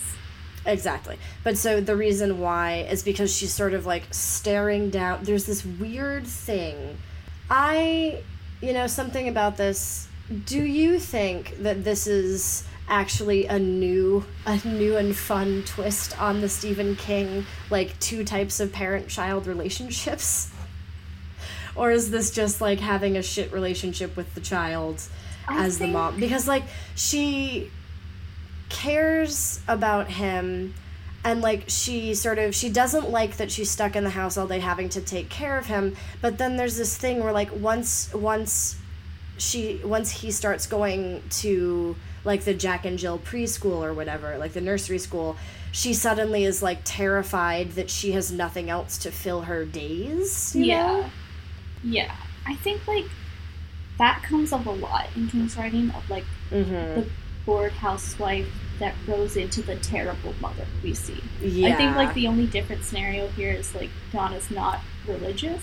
[0.65, 1.17] Exactly.
[1.45, 5.23] But so the reason why is because she's sort of like staring down.
[5.23, 6.97] There's this weird thing.
[7.49, 8.23] I,
[8.61, 10.09] you know, something about this.
[10.45, 16.41] Do you think that this is actually a new a new and fun twist on
[16.41, 20.51] the Stephen King like two types of parent-child relationships?
[21.77, 25.03] Or is this just like having a shit relationship with the child
[25.47, 26.63] I as the mom because like
[26.95, 27.71] she
[28.71, 30.75] cares about him
[31.25, 34.47] and like she sort of she doesn't like that she's stuck in the house all
[34.47, 38.13] day having to take care of him but then there's this thing where like once
[38.15, 38.77] once
[39.39, 41.95] she once he starts going to
[42.27, 45.37] like the Jack and Jill preschool or whatever like the nursery school
[45.73, 50.87] she suddenly is like terrified that she has nothing else to fill her days yeah.
[50.87, 51.11] know?
[51.83, 52.15] Yeah.
[52.47, 53.07] I think, like,
[53.99, 57.01] that comes up a lot in King's writing of, like, mm-hmm.
[57.01, 57.07] the
[57.45, 58.49] bored housewife
[58.79, 61.23] that grows into the terrible mother we see.
[61.41, 61.69] Yeah.
[61.69, 65.63] I think like the only different scenario here is like Donna's not religious.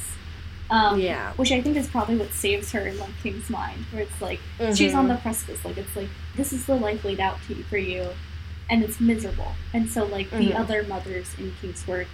[0.69, 1.33] Um, Yeah.
[1.33, 4.39] Which I think is probably what saves her in like King's mind, where it's like
[4.73, 4.97] she's Mhm.
[4.97, 5.63] on the precipice.
[5.65, 8.07] Like it's like this is the life laid out to you for you,
[8.69, 9.53] and it's miserable.
[9.73, 10.59] And so like the Mhm.
[10.59, 12.07] other mothers in King's work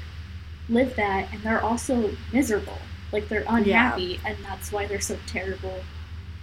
[0.67, 2.79] live that, and they're also miserable.
[3.11, 5.83] Like they're unhappy, and that's why they're so terrible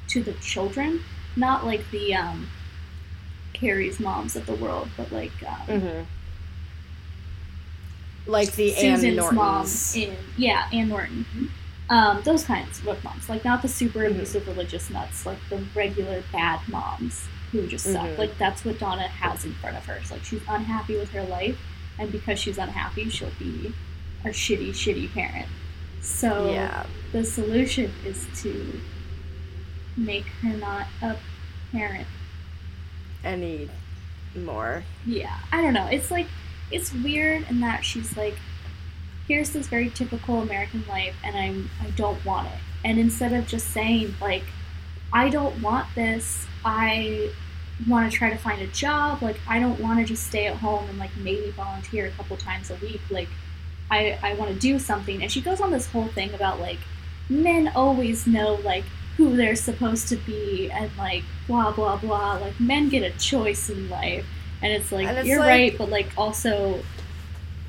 [0.08, 1.02] to the children.
[1.36, 2.48] Not like the um,
[3.52, 6.06] Carrie's moms of the world, but like um, Mhm.
[8.26, 9.96] Like the Anne Susan's mom Nortons.
[9.96, 11.26] in yeah, Anne Norton.
[11.88, 14.10] Um, those kinds of moms, like not the super Mhm.
[14.12, 18.06] abusive religious nuts, like the regular bad moms who just suck.
[18.08, 18.18] Mhm.
[18.18, 19.94] Like that's what Donna has in front of her.
[19.94, 21.56] It's like she's unhappy with her life,
[21.98, 23.72] and because she's unhappy, she'll be
[24.24, 25.46] a shitty, shitty parent.
[26.00, 26.86] So yeah.
[27.12, 28.80] the solution is to
[29.96, 31.16] make her not a
[31.72, 32.06] parent.
[33.24, 33.68] Any
[34.34, 34.82] more?
[35.04, 35.86] Yeah, I don't know.
[35.86, 36.26] It's like
[36.70, 38.36] it's weird in that she's like,
[39.28, 42.58] here's this very typical American life, and I'm I don't want it.
[42.84, 44.44] And instead of just saying like,
[45.12, 47.30] I don't want this, I
[47.88, 49.22] want to try to find a job.
[49.22, 52.36] Like I don't want to just stay at home and like maybe volunteer a couple
[52.36, 53.00] times a week.
[53.10, 53.28] Like
[53.90, 55.22] I I want to do something.
[55.22, 56.78] And she goes on this whole thing about like
[57.28, 58.84] men always know like
[59.16, 62.34] who they're supposed to be and like blah blah blah.
[62.34, 64.24] Like men get a choice in life.
[64.62, 66.80] And it's like And it's you're like- right, but like also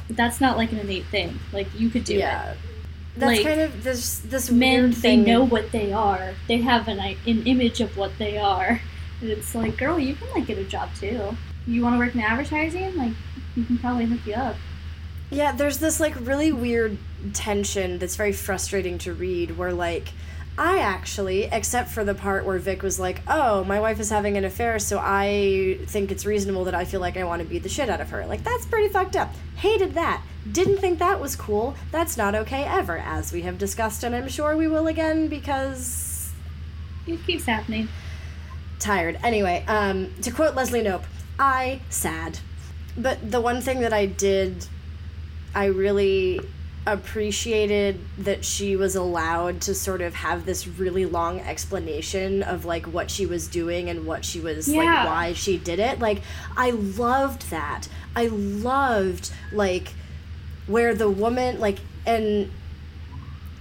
[0.10, 1.40] that's not like an innate thing.
[1.52, 2.20] Like you could do it.
[2.20, 2.56] yeah.
[3.16, 6.36] That's Like, kind of this this Men, they know what they are.
[6.48, 8.80] They have an an image of what they are,
[9.22, 11.36] and it's like, girl, you can like get a job too.
[11.66, 12.96] You want to work in advertising?
[12.96, 13.14] Like,
[13.56, 14.56] you can probably hook you up.
[15.30, 16.98] Yeah, there's this like really weird
[17.34, 20.14] tension that's very frustrating to read where like
[20.60, 24.38] I actually, except for the part where Vic was like, "Oh, my wife is having
[24.38, 27.62] an affair, so I think it's reasonable that I feel like I want to beat
[27.62, 29.34] the shit out of her." Like that's pretty fucked up.
[29.58, 30.24] Hated that.
[30.52, 31.76] Didn't think that was cool.
[31.92, 36.32] That's not okay ever, as we have discussed, and I'm sure we will again because
[37.06, 37.88] It keeps happening.
[38.80, 39.20] tired.
[39.24, 41.04] Anyway, um, to quote Leslie Knope,
[41.38, 42.40] I sad.
[42.98, 44.66] But the one thing that I did,
[45.54, 46.42] I really
[46.94, 52.86] appreciated that she was allowed to sort of have this really long explanation of like
[52.88, 54.82] what she was doing and what she was Yeah.
[54.84, 56.00] like why she did it.
[56.00, 56.22] Like
[56.56, 57.88] I loved that.
[58.16, 59.94] I loved like
[60.66, 62.50] where the woman like and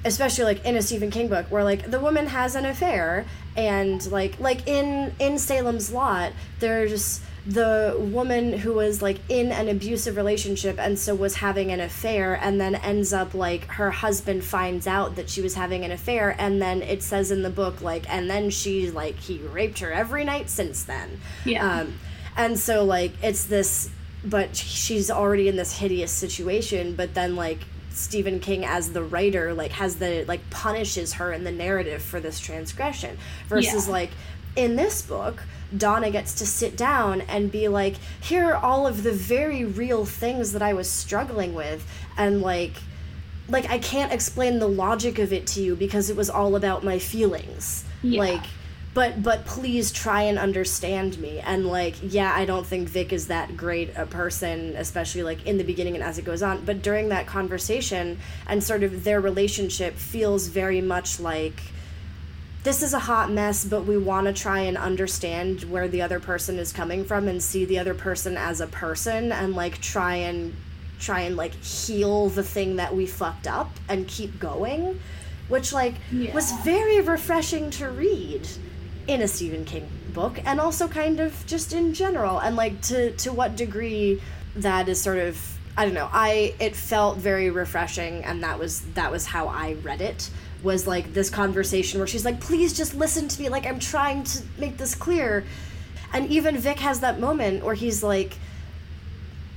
[0.04, 3.24] especially like in a Stephen King book where like the woman has an affair
[3.56, 9.68] and like like in in Salem's Lot there's the woman who was like in an
[9.68, 14.42] abusive relationship and so was having an affair and then ends up like her husband
[14.44, 17.80] finds out that she was having an affair and then it says in the book
[17.80, 21.80] like and then she like he raped her every night since then Yeah.
[21.82, 21.94] um,
[22.36, 23.90] and so like it's this,
[24.24, 26.94] but she's already in this hideous situation.
[26.96, 31.44] But then like Stephen King as the writer like has the like punishes her in
[31.44, 33.16] the narrative for this transgression
[33.48, 33.92] versus Yeah.
[33.92, 34.10] like
[34.56, 35.44] in this book.
[35.76, 40.04] Donna gets to sit down and be like, here are all of the very real
[40.04, 41.86] things that I was struggling with,
[42.16, 42.74] and like,
[43.48, 46.84] like I can't explain the logic of it to you because it was all about
[46.84, 47.84] my feelings.
[48.02, 48.20] Yeah.
[48.20, 48.42] Like,
[48.94, 51.40] but but please try and understand me.
[51.40, 55.58] And like, yeah, I don't think Vic is that great a person, especially like in
[55.58, 56.64] the beginning and as it goes on.
[56.64, 61.60] But during that conversation and sort of their relationship feels very much like
[62.66, 66.18] this is a hot mess, but we want to try and understand where the other
[66.18, 70.16] person is coming from and see the other person as a person and like try
[70.16, 70.52] and
[70.98, 74.98] try and like heal the thing that we fucked up and keep going,
[75.46, 75.94] which like
[76.34, 78.48] was very refreshing to read
[79.06, 83.12] in a Stephen King book and also kind of just in general and like to
[83.12, 84.20] to what degree
[84.56, 86.10] that is sort of I don't know.
[86.12, 90.30] I it felt very refreshing and that was that was how I read it
[90.62, 94.24] was like this conversation where she's like please just listen to me like I'm trying
[94.24, 95.44] to make this clear.
[96.12, 98.38] And even Vic has that moment where he's like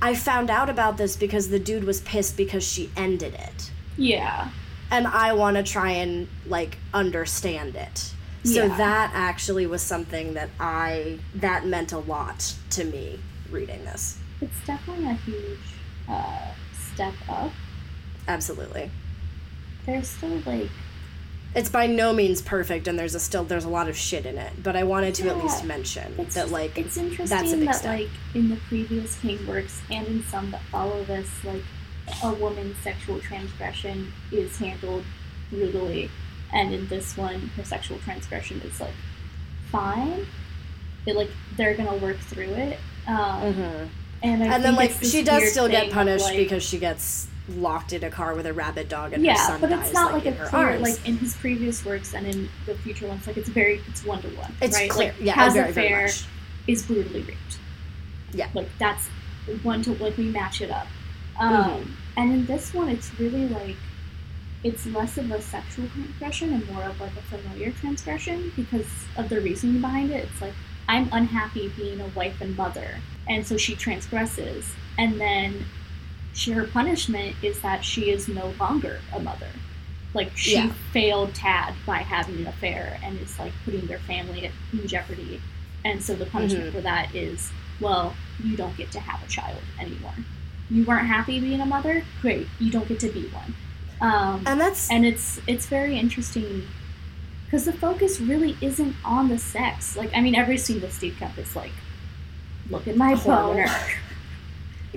[0.02, 4.48] I found out about this because the dude was pissed because she ended it yeah.
[4.90, 8.12] and I want to try and like understand it.
[8.44, 8.76] So Yeah.
[8.78, 13.20] that actually was something that I that meant a lot to me
[13.50, 14.16] reading this.
[14.40, 15.58] It's definitely a huge
[16.08, 16.46] uh,
[16.94, 17.52] step up.
[18.26, 18.90] Absolutely.
[19.84, 20.70] There's still like
[21.54, 24.38] It's by no means perfect and there's a still there's a lot of shit in
[24.38, 27.58] it, but I wanted to at least mention It's that like it's that's a interesting
[27.60, 27.98] big that step.
[28.00, 31.62] like in the previous King works and in some that follow this, like
[32.22, 35.04] a woman's sexual transgression is handled
[35.50, 36.08] brutally,
[36.52, 38.94] and in this one, her sexual transgression is like
[39.72, 40.26] fine.
[41.06, 42.78] It like they're gonna work through it,
[43.08, 43.16] Um,
[43.54, 43.88] Mhm.
[44.22, 47.26] And I And then like she does still get of, punished like- because she gets
[47.58, 49.94] locked in a car with a rabid dog and her yeah, son but dies it's
[49.94, 50.82] not like, like, in a her clear arms.
[50.82, 53.26] like in his previous works and in the future ones.
[53.26, 54.52] Like it's very it's one to one.
[54.60, 54.90] it's right?
[54.90, 55.12] clear.
[55.12, 56.10] Like, yeah, has very, a very
[56.66, 57.58] is brutally raped.
[58.32, 58.48] Yeah.
[58.54, 59.08] like that's
[59.62, 60.86] one to like we match it up.
[61.38, 61.86] Um, Mhm.
[62.16, 63.76] And in this one, it's really like
[64.62, 68.86] it's less of a sexual transgression and more of like a familiar transgression because
[69.16, 70.28] of the reasoning behind it.
[70.30, 70.52] It's like
[70.88, 72.96] I'm unhappy being a wife and mother,
[73.28, 74.66] and so she transgresses,
[74.98, 75.64] and then
[76.32, 79.48] she, her punishment is that she is no longer a mother.
[80.14, 80.72] Like she Yeah.
[80.92, 85.40] failed Tad by having an affair and is like putting their family in jeopardy,
[85.84, 86.72] and so the punishment Mhm.
[86.72, 87.50] for that is
[87.80, 88.14] well,
[88.44, 90.12] you don't get to have a child anymore.
[90.68, 93.54] You weren't happy being a mother, great, you don't get to be one.
[94.02, 96.66] Um, And that's and it's it's very interesting
[97.46, 99.96] because the focus really isn't on the sex.
[99.96, 101.72] Like, I mean, every scene with Steve Kemp is like,
[102.70, 103.66] look at my boner.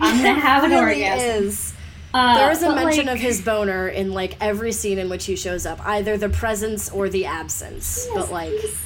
[0.02, 1.46] I'm gonna have an really orgasm.
[1.46, 1.74] Is.
[2.14, 5.26] Uh, There is a mention like, of his boner in like every scene in which
[5.26, 8.06] he shows up, either the presence or the absence.
[8.08, 8.80] Yes, but like, he's,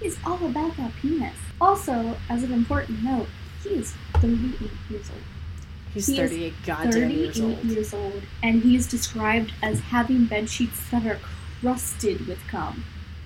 [0.00, 1.34] he's all about that penis.
[1.60, 3.26] Also, as an important note,
[3.62, 5.20] he is 38 years old.
[5.92, 7.64] he's he 38 goddamn 38 years old.
[7.64, 11.18] years old, and he's described as having bed sheets that are
[11.60, 12.84] crusted with cum.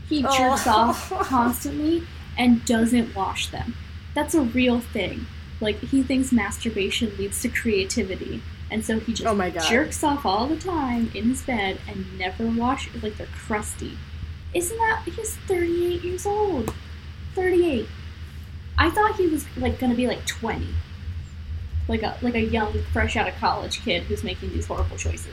[0.08, 0.36] He Oh.
[0.36, 2.02] jerks off constantly
[2.36, 3.76] and doesn't wash them.
[4.14, 5.26] That's a real thing.
[5.60, 9.68] Like he thinks masturbation leads to creativity, and so he just Oh my God.
[9.68, 13.96] jerks off all the time in his bed and never wash like they're crusty.
[14.54, 16.74] Isn't that he's 38 years old?
[17.34, 17.86] 38.
[18.78, 20.66] I thought he was like gonna be like 20
[21.88, 25.32] like a like a young, fresh out of college kid who's making these horrible choices.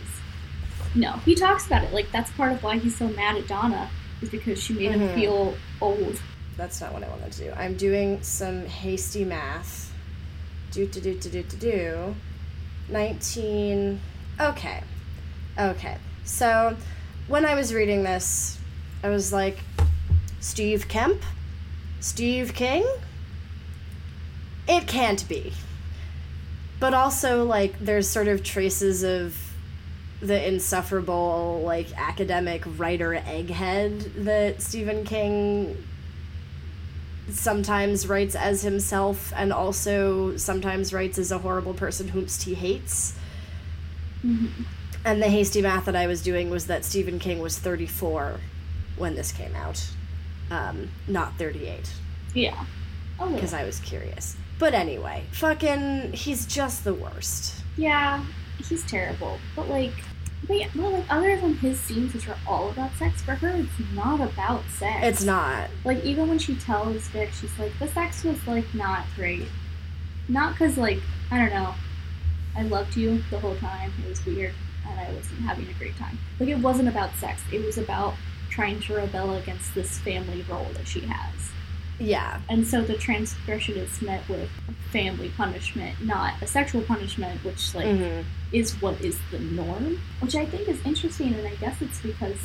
[0.96, 1.92] No, he talks about it.
[1.94, 3.90] Like that's part of why he's so mad at Donna
[4.22, 5.00] is because she made Mhm.
[5.00, 6.22] him feel old.
[6.56, 7.52] That's not what I wanted to do.
[7.58, 9.92] I'm doing some hasty math.
[10.74, 12.16] Do do do do do do do.
[12.90, 14.02] Nineteen.
[14.40, 14.82] Okay,
[15.60, 15.98] okay.
[16.26, 16.76] So
[17.28, 18.58] when I was reading this,
[19.04, 19.60] I was like,
[20.40, 21.22] Steve Kemp,
[22.00, 22.88] Steve King.
[24.68, 25.54] It can't be.
[26.80, 29.38] But also, like, there's sort of traces of
[30.22, 35.78] the insufferable, like, academic writer egghead that Stephen King
[37.32, 43.16] sometimes writes as himself and also sometimes writes as a horrible person whomst he hates.
[44.26, 44.64] Mm-hmm.
[45.06, 48.40] And the hasty math that I was doing was that Stephen King was 34
[48.98, 49.86] when this came out,
[50.50, 51.92] um, not 38,
[52.34, 52.66] Yeah,
[53.20, 53.34] little.
[53.36, 54.38] because I was curious.
[54.60, 57.56] But anyway, fucking, he's just the worst.
[57.76, 58.24] Yeah,
[58.70, 59.40] he's terrible.
[59.56, 59.92] But like,
[60.48, 63.50] but yeah, well, like other than his scenes, which are all about sex, for her
[63.50, 65.00] it's not about sex.
[65.06, 65.70] It's not.
[65.86, 69.48] Like even when she tells Vic, she's like, the sex was like not great.
[70.28, 71.00] Not because like
[71.32, 71.74] I don't know,
[72.56, 73.92] I loved you the whole time.
[74.06, 74.54] It was weird,
[74.88, 76.18] and I wasn't having a great time.
[76.40, 77.42] Like it wasn't about sex.
[77.52, 78.14] It was about
[78.50, 81.34] trying to rebel against this family role that she has.
[82.00, 82.40] Yeah.
[82.50, 84.50] And so the transgression is met with
[84.92, 88.26] family punishment, not a sexual punishment, which like Mhm.
[88.54, 92.38] Is what is the norm, which I think is interesting, and I guess it's because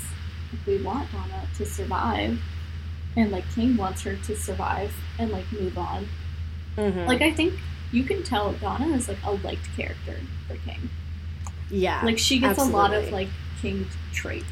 [0.66, 2.38] we want Donna to survive,
[3.16, 6.08] and like King wants her to survive and like move on.
[6.76, 7.06] Mhm.
[7.06, 7.54] Like I think
[7.92, 10.88] you can tell Donna is like a liked character for King.
[11.70, 12.00] yeah.
[12.04, 13.28] Like she gets a lot of like
[13.60, 14.46] King traits.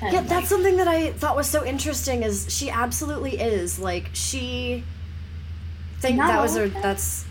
[0.00, 2.22] And, Yeah, like, that's something that I thought was so interesting.
[2.22, 4.82] Is she absolutely is like she?
[6.00, 7.24] Think that was a that's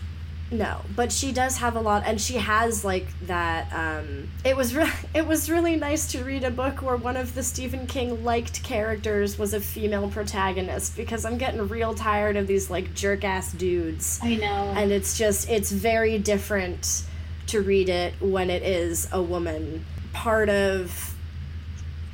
[0.52, 3.72] no, but she does have a lot, and she has like that.
[3.72, 7.34] Um, it was re- it was really nice to read a book where one of
[7.34, 12.46] the Stephen King liked characters was a female protagonist because I'm getting real tired of
[12.46, 14.72] these like jerk ass dudes I know.
[14.76, 17.04] and it's just it's very different
[17.48, 21.14] to read it when it is a woman part of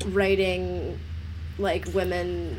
[0.07, 0.99] writing
[1.59, 2.57] like women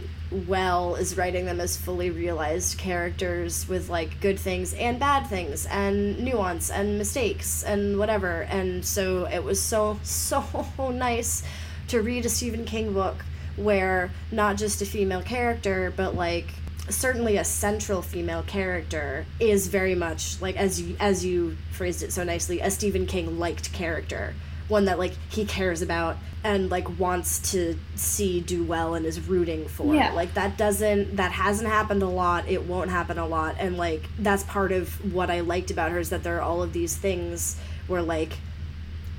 [0.47, 5.65] well is writing them as fully realized characters with like good things and bad things
[5.67, 8.43] and nuance and mistakes and whatever.
[8.43, 11.43] And so it was so so nice
[11.87, 13.25] to read a Stephen King book
[13.55, 16.45] where not just a female character but like
[16.89, 22.11] certainly a central female character is very much like as you as you phrased it
[22.11, 24.33] so nicely a Stephen King liked character
[24.69, 29.19] one that like he cares about and like wants to see do well and is
[29.27, 30.13] rooting for Yeah.
[30.13, 34.03] like that doesn't that hasn't happened a lot it won't happen a lot and like
[34.17, 36.95] that's part of what I liked about her is that there are all of these
[36.95, 38.37] things where like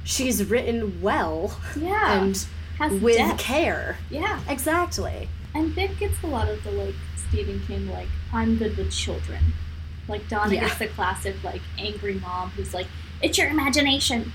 [0.04, 2.20] she's written well yeah.
[2.22, 2.46] and
[2.78, 3.38] has with depth.
[3.40, 4.40] care Yeah.
[4.48, 6.94] exactly And Vic gets a lot of the like
[7.28, 9.42] Stephen King like I'm good with children.
[10.08, 10.60] Like Donna Yeah.
[10.66, 12.86] gets the classic like angry mom who's like,
[13.22, 14.32] "It's your imagination,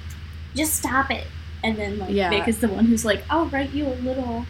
[0.56, 1.28] just stop it."
[1.64, 2.30] And then like Yeah.
[2.30, 4.46] Vic is the one who's like, "I'll write you a little,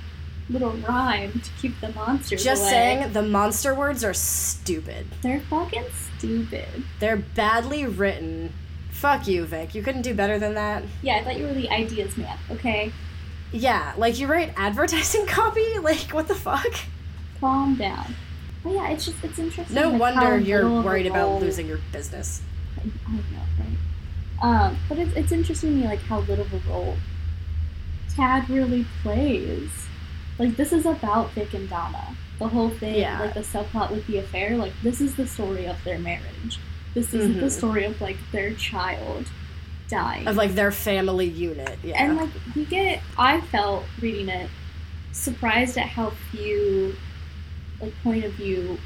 [0.49, 5.07] little rhyme to keep the monsters Just away." saying, the monster words are stupid.
[5.21, 5.85] they're fucking
[6.17, 6.83] stupid.
[6.99, 8.53] They're badly written.
[8.91, 9.75] Fuck you, Vic.
[9.75, 10.83] You couldn't do better than that.
[11.01, 12.37] Yeah, I thought you were the ideas man.
[12.51, 12.91] Okay,
[13.51, 15.79] Yeah, like you write advertising copy?
[15.79, 16.65] Like, what the fuck?
[17.39, 18.15] calm down.
[18.63, 19.75] But yeah, it's just it's interesting.
[19.75, 22.41] No like, wonder you're little of a worried about losing your business.
[22.77, 23.44] I know, right?
[24.41, 26.97] Um, but it's, it's interesting to me like how little of a role
[28.15, 29.69] Tad really plays.
[30.39, 32.15] Like this is about Vic and Donna.
[32.39, 33.19] The whole thing, Yeah.
[33.19, 36.59] like the subplot with the affair, like this is the story of their marriage.
[36.93, 37.51] This isn't the Mhm.
[37.51, 39.25] story of like their child
[39.89, 40.27] dying.
[40.27, 41.77] Of like their family unit.
[41.83, 42.03] Yeah.
[42.03, 44.49] And like we get I felt reading it
[45.11, 46.95] surprised at how few
[47.81, 48.77] like point of view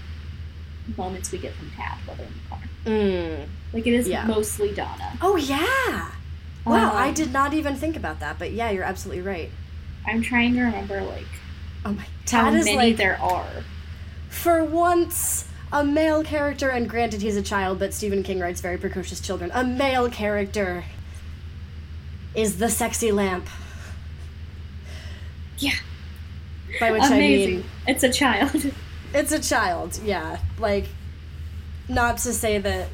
[0.97, 2.59] moments we get from Tad while they're in the car.
[2.85, 3.47] Mm.
[3.73, 4.25] Like it is Yeah.
[4.25, 5.17] mostly Donna.
[5.21, 6.11] Oh yeah.
[6.65, 9.49] Wow, I Um, did not even think about that, but yeah, you're absolutely right.
[10.05, 11.25] I'm trying to remember like
[11.85, 13.47] Oh my how many like there are.
[14.29, 18.77] for once a male character, and granted he's a child, but Stephen King writes very
[18.77, 19.51] precocious children.
[19.53, 20.83] A male character
[22.35, 23.47] is the sexy lamp.
[25.59, 25.73] Yeah.
[26.79, 27.53] By which Amazing.
[27.53, 28.71] I mean It's a child.
[29.13, 30.37] it's a child, yeah.
[30.57, 30.85] Like
[31.87, 32.87] not to say that,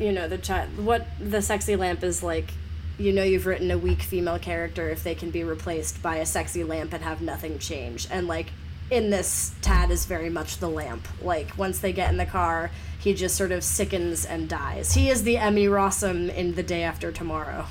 [0.00, 2.52] you know, the child what the sexy lamp is like
[2.98, 6.26] you know you've written a weak female character if they can be replaced by a
[6.26, 8.06] sexy lamp and have nothing change.
[8.10, 8.48] And like
[8.90, 11.06] in this, Tad is very much the lamp.
[11.22, 14.92] Like once they get in the car, he just sort of sickens and dies.
[14.94, 17.66] He is the Emmy Rossum in The Day After Tomorrow.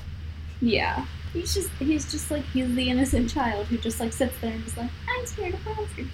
[0.61, 1.06] yeah.
[1.34, 4.65] He's just he's just like he's the innocent child who just like sits there and
[4.65, 6.07] is like, I'm scared of monsters.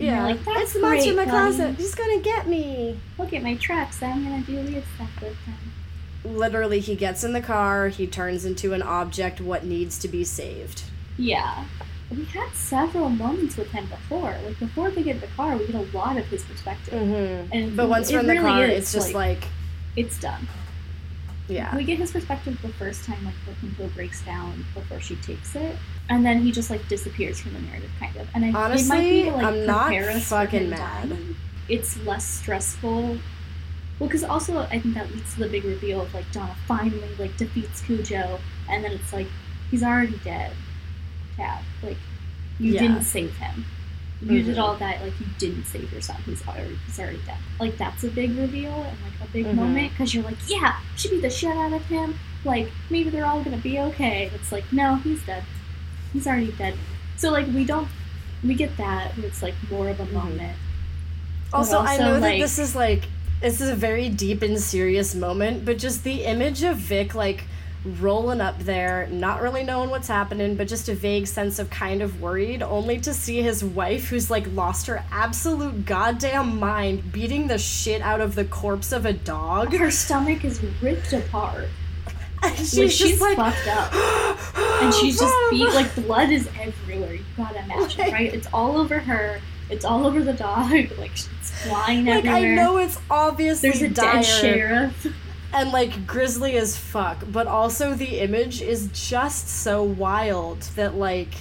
[0.00, 1.62] Yeah, like, "That's it's the monster in my great, closet.
[1.72, 2.98] buddy." He's gonna get me.
[3.18, 5.54] Look at my tracks, I'm gonna do weird stuff with them.
[6.24, 7.88] Literally, he gets in the car.
[7.88, 9.40] He turns into an object.
[9.40, 10.82] What needs to be saved?
[11.16, 11.64] Yeah.
[12.10, 14.36] We had several moments with him before.
[14.44, 16.92] Like before they get in the car, we get a lot of his perspective.
[16.94, 17.52] Mm-hmm.
[17.52, 19.44] And But once we're in the really car, it's just like,
[19.96, 20.48] it's done.
[21.48, 25.16] yeah, We get his perspective the first time, like the Pinto breaks down before she
[25.16, 25.76] takes it,
[26.10, 28.28] and then he just like disappears from the narrative, kind of.
[28.34, 31.08] And I, it might be to, like, I'm not prepare us for fucking mad.
[31.08, 31.36] dying.
[31.68, 33.18] It's less stressful.
[33.98, 37.14] Well, because also I think that leads to the big reveal of like Donna finally
[37.18, 38.38] like defeats Cujo,
[38.68, 39.28] and then it's like
[39.70, 40.52] he's already dead.
[41.36, 41.96] Tad, like
[42.58, 42.80] you Yeah.
[42.80, 43.64] didn't save him.
[44.22, 44.60] You did Mhm.
[44.62, 46.16] all that, like you didn't save your son.
[46.26, 47.38] He's already he's already dead.
[47.58, 49.54] Like that's a big reveal and like a big Mhm.
[49.54, 52.18] moment because you're like, yeah, she beat the shit out of him.
[52.44, 54.30] Like maybe they're all gonna be okay.
[54.34, 55.44] It's like no, he's dead.
[56.12, 56.74] He's already dead.
[57.16, 57.88] So like we don't
[58.42, 59.12] we get that.
[59.18, 60.12] It's like more of a Mhm.
[60.12, 60.56] moment.
[61.52, 63.04] Also, I also, know that this is like
[63.40, 67.44] this is a very deep and serious moment, but just the image of Vic like
[67.98, 72.02] rolling up there, not really knowing what's happening, but just a vague sense of kind
[72.02, 77.46] of worried, only to see his wife, who's like lost her absolute goddamn mind, beating
[77.46, 79.72] the shit out of the corpse of a dog.
[79.74, 81.68] Her stomach is ripped apart.
[82.42, 83.92] And she's, Like, just she's like, fucked up.
[84.82, 87.12] And she's just beat like blood is everywhere.
[87.14, 88.32] You gotta imagine, Like- right?
[88.34, 89.40] It's all over her.
[89.68, 90.70] It's all over the dog.
[90.98, 91.28] Like it's
[91.62, 92.32] flying everywhere.
[92.40, 94.14] like I know it's obviously There's a dire.
[94.14, 95.06] dead sheriff.
[95.52, 101.34] and like grisly as fuck but also the image is just so wild that like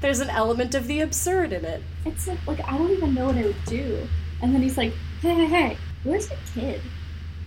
[0.00, 3.26] there's an element of the absurd in it It's like like I don't even know
[3.26, 4.06] what I would do.
[4.42, 6.80] And then he's like, Hey, hey, hey, where's the kid?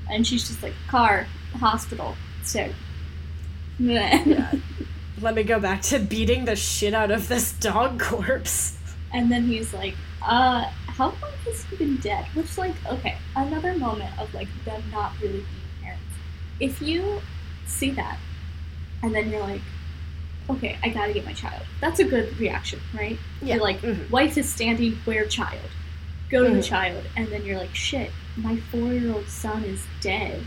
[0.09, 1.27] And she's just like, Car,
[1.57, 2.69] hospital, So.
[3.79, 4.51] yeah
[5.21, 8.77] let me go back to beating the shit out of this dog corpse
[9.13, 12.25] And then he's like, uh, how long has he been dead?
[12.33, 16.03] Which, like, okay, another moment of, like, them not really being parents.
[16.59, 17.21] If you
[17.67, 18.17] see that,
[19.03, 19.61] and then you're like,
[20.49, 21.61] okay, I gotta get my child.
[21.79, 23.19] That's a good reaction, right?
[23.43, 24.09] yeah You're like, Mhm.
[24.09, 25.69] wife is standing, where child?
[26.31, 26.63] Go to the Mhm.
[26.65, 27.03] child.
[27.15, 30.43] And then you're like, shit, my four year old son is dead.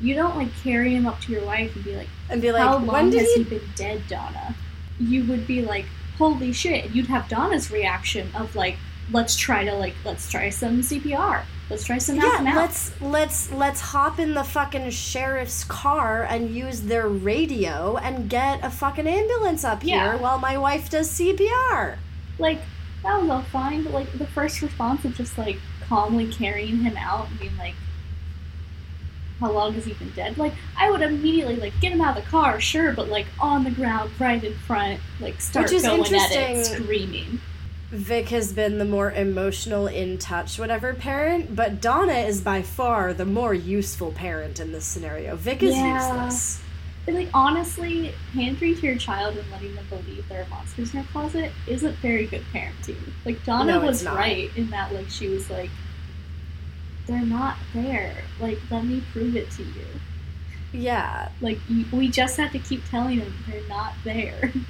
[0.00, 2.62] You don't, like, carry him up to your wife and be like, and be like
[2.62, 4.54] how when long did has he he been dead, Donna?
[4.98, 5.86] You would be like,
[6.18, 6.90] holy shit.
[6.90, 8.76] You'd have Donna's reaction of like,
[9.12, 11.44] let's try to like, let's try some CPR.
[11.68, 12.56] Let's try some yeah out now.
[12.56, 18.64] let's let's let's hop in the fucking sheriff's car and use their radio and get
[18.64, 20.10] a fucking ambulance up Yeah.
[20.14, 21.96] here while my wife does cpr
[22.40, 22.58] Like,
[23.04, 26.96] that was all fine, but like the first response of just like calmly carrying him
[26.96, 27.74] out and being like,
[29.40, 30.36] how long has he been dead?
[30.38, 33.64] Like, I would immediately like get him out of the car, sure, but like on
[33.64, 36.82] the ground, right in front, like start Which is going at it, interesting.
[36.84, 37.40] screaming.
[37.90, 43.12] Vic has been the more emotional, in touch, whatever parent, but Donna is by far
[43.12, 45.34] the more useful parent in this scenario.
[45.34, 45.94] Vic is Yeah.
[45.94, 46.60] useless.
[47.06, 51.00] But like honestly, pandering to your child and letting them believe there are monsters in
[51.00, 52.98] your closet isn't very good parenting.
[53.24, 55.70] Like Donna No, was right in that like she was like,
[57.10, 58.14] they're not there.
[58.40, 59.84] Like let me prove it to you.
[60.72, 61.28] Yeah.
[61.40, 64.52] Like you, we just have to keep telling them they're not there.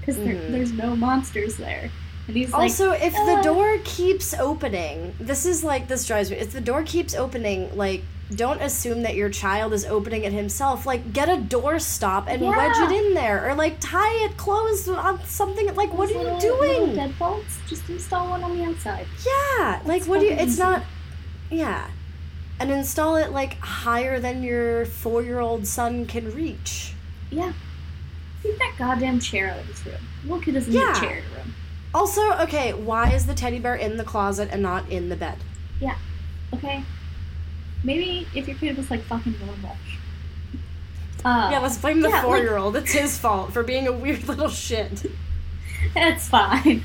[0.00, 0.50] Because Mhm.
[0.52, 1.90] there's no monsters there.
[2.26, 6.30] And he's like, Also, if the "Uh." door keeps opening, this is like this drives
[6.30, 6.38] me.
[6.38, 10.86] If the door keeps opening, like don't assume that your child is opening it himself.
[10.86, 14.88] Like get a door stop and wedge it in there, or like tie it closed
[14.88, 15.74] on something.
[15.74, 16.96] Like what "Those are you little- little doing?
[17.12, 17.66] Deadbolts.
[17.66, 19.06] Just install one on the outside.
[19.26, 20.30] Yeah, like what do you?
[20.32, 20.62] fucking It's easy.
[20.62, 20.82] not.
[21.50, 21.88] Yeah,
[22.60, 26.92] and install it like higher than your four-year-old son can reach.
[27.30, 27.52] Yeah.
[28.42, 29.96] Take that goddamn chair out of his room.
[30.24, 30.80] Little kid doesn't Yeah.
[30.86, 31.54] need a chair in room.
[31.94, 35.38] Also, okay, why is the teddy bear in the closet and not in the bed?
[35.80, 35.96] Yeah.
[36.54, 36.84] Okay.
[37.82, 39.76] Maybe if your kid was like fucking normal.
[41.24, 42.76] Uh, yeah, let's blame the yeah, four-year-old.
[42.76, 45.06] it's his fault for being a weird little shit.
[45.94, 46.82] that's fine.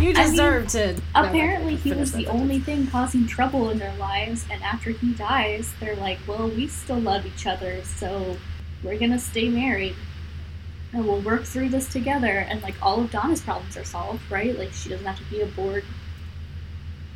[0.00, 1.00] You I mean, deserve to.
[1.14, 5.72] Apparently, he was the only thing causing trouble in their lives, and after he dies,
[5.80, 8.36] they're like, well, we still love each other, so
[8.82, 9.94] we're gonna stay married.
[10.92, 14.56] And we'll work through this together, and like all of Donna's problems are solved, right?
[14.58, 15.84] Like she doesn't have to be a bored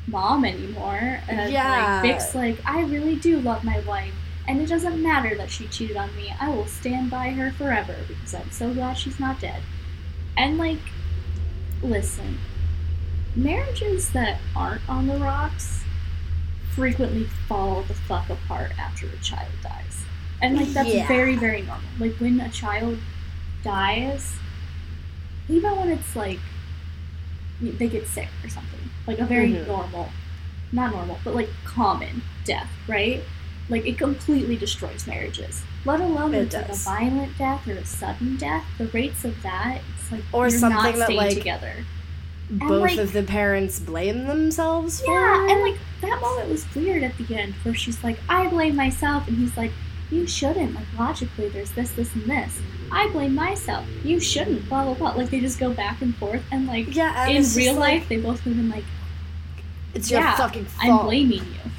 [0.07, 1.21] mom anymore.
[1.29, 2.01] And Yeah.
[2.03, 4.15] like Vic's like, I really do love my wife,
[4.47, 6.35] and it doesn't matter that she cheated on me.
[6.41, 9.63] I will stand by her forever because I'm so glad she's not dead.
[10.37, 10.79] And like,
[11.83, 12.39] listen,
[13.39, 15.81] marriages that aren't on the rocks
[16.75, 20.05] frequently fall the fuck apart after a child dies.
[20.41, 21.09] And like that's Yeah.
[21.09, 21.89] very, very normal.
[21.99, 22.99] Like when a child
[23.65, 24.37] dies,
[25.49, 26.39] even when it's like
[27.61, 29.67] they get sick or something, like a very Mhm.
[29.67, 30.11] normal,
[30.71, 33.25] not normal, but like common death, right?
[33.69, 35.63] Like it completely destroys marriages.
[35.85, 38.65] Let alone It like a violent death or a sudden death.
[38.79, 41.85] The rates of that, it's like Or you're something not that, staying like, together.
[42.51, 45.13] Both like- of the parents blame themselves for.
[45.13, 48.75] Yeah, and like that moment was weird at the end where she's like, I blame
[48.77, 49.73] myself, and he's like,
[50.11, 50.75] You shouldn't.
[50.75, 52.59] Like logically, there's this, this, and this.
[52.91, 53.85] I blame myself.
[54.03, 54.67] You shouldn't.
[54.69, 55.11] Blah blah blah.
[55.13, 58.09] Like they just go back and forth, and like yeah, and in real like, life,
[58.09, 58.85] they both have been like,
[59.95, 61.01] it's your fucking fault.
[61.01, 61.71] I'm blaming you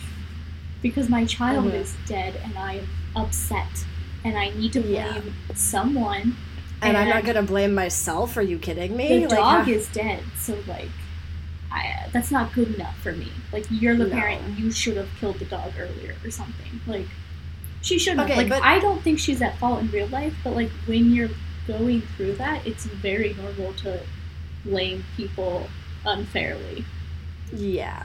[0.84, 1.74] because my child Mhm.
[1.82, 3.86] is dead, and I am upset,
[4.24, 5.22] and I need to blame Yeah.
[5.56, 6.36] someone.
[6.82, 8.38] And I'm not gonna blame myself.
[8.38, 9.08] Are you kidding me?
[9.08, 10.90] The Like, dog how- is dead, so like.
[11.72, 13.28] I, that's not good enough for me.
[13.54, 14.16] Like you're the No.
[14.20, 16.82] parent, you should have killed the dog earlier or something.
[16.88, 17.06] Like
[17.84, 18.22] she shouldn't.
[18.28, 18.38] Okay.
[18.38, 21.30] Like but- I don't think she's at fault in real life, but like when you're
[21.68, 24.00] going through that, it's very normal to
[24.66, 25.68] blame people
[26.08, 26.86] unfairly.
[27.54, 28.04] yeah.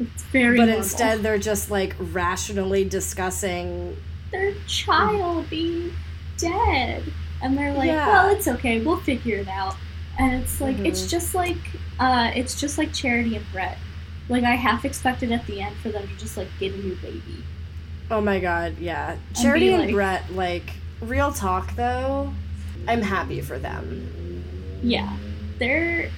[0.00, 0.56] It's very.
[0.56, 0.82] But normal.
[0.82, 3.96] instead, they're just like rationally discussing.
[4.32, 5.92] their child being
[6.38, 7.04] dead,
[7.44, 8.06] and they're like, Yeah.
[8.08, 8.80] "Well, it's okay.
[8.80, 9.76] We'll figure it out."
[10.18, 11.10] And it's like it's Mhm.
[11.10, 11.58] just like
[12.00, 13.78] uh, it's just like Charity and Brett.
[14.28, 16.96] Like I half expected at the end for them to just like get a new
[16.96, 17.44] baby.
[18.10, 19.16] Oh my god, yeah.
[19.40, 22.32] Charity and like- Brett, like, real talk though,
[22.88, 24.44] I'm happy for them.
[24.82, 25.10] Yeah,
[25.58, 26.10] they're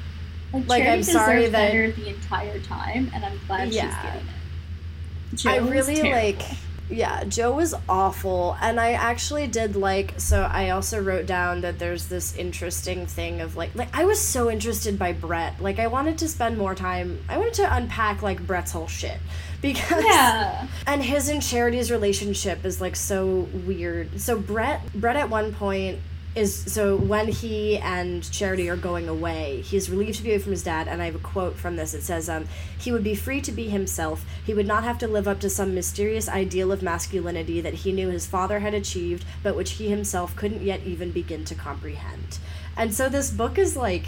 [0.52, 3.82] like, Like, Charity I'm sorry that- better the entire time, and I'm glad Yeah.
[3.90, 5.46] she's getting it.
[5.46, 6.42] I Joe really like.
[6.88, 10.14] Yeah, Joe was awful, and I actually did like.
[10.18, 14.20] So I also wrote down that there's this interesting thing of like, like I was
[14.20, 15.60] so interested by Brett.
[15.60, 17.20] Like I wanted to spend more time.
[17.28, 19.18] I wanted to unpack like Brett's whole shit
[19.62, 24.20] because Yeah, and his and Charity's relationship is like so weird.
[24.20, 25.98] So Brett Brett at one point
[26.36, 30.52] is so when he and Charity are going away, he's relieved to be away from
[30.52, 31.94] his dad, and I have a quote from this.
[31.94, 32.46] It says, um,
[32.78, 34.24] he would be free to be himself.
[34.44, 37.90] He would not have to live up to some mysterious ideal of masculinity that he
[37.90, 42.38] knew his father had achieved, but which he himself couldn't yet even begin to comprehend.
[42.76, 44.04] And so this book is like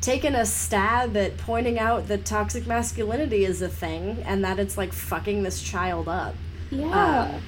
[0.00, 4.78] taking a stab at pointing out that toxic masculinity is a thing and that it's
[4.78, 6.36] like fucking this child up.
[6.70, 7.32] yeah.
[7.34, 7.42] Um,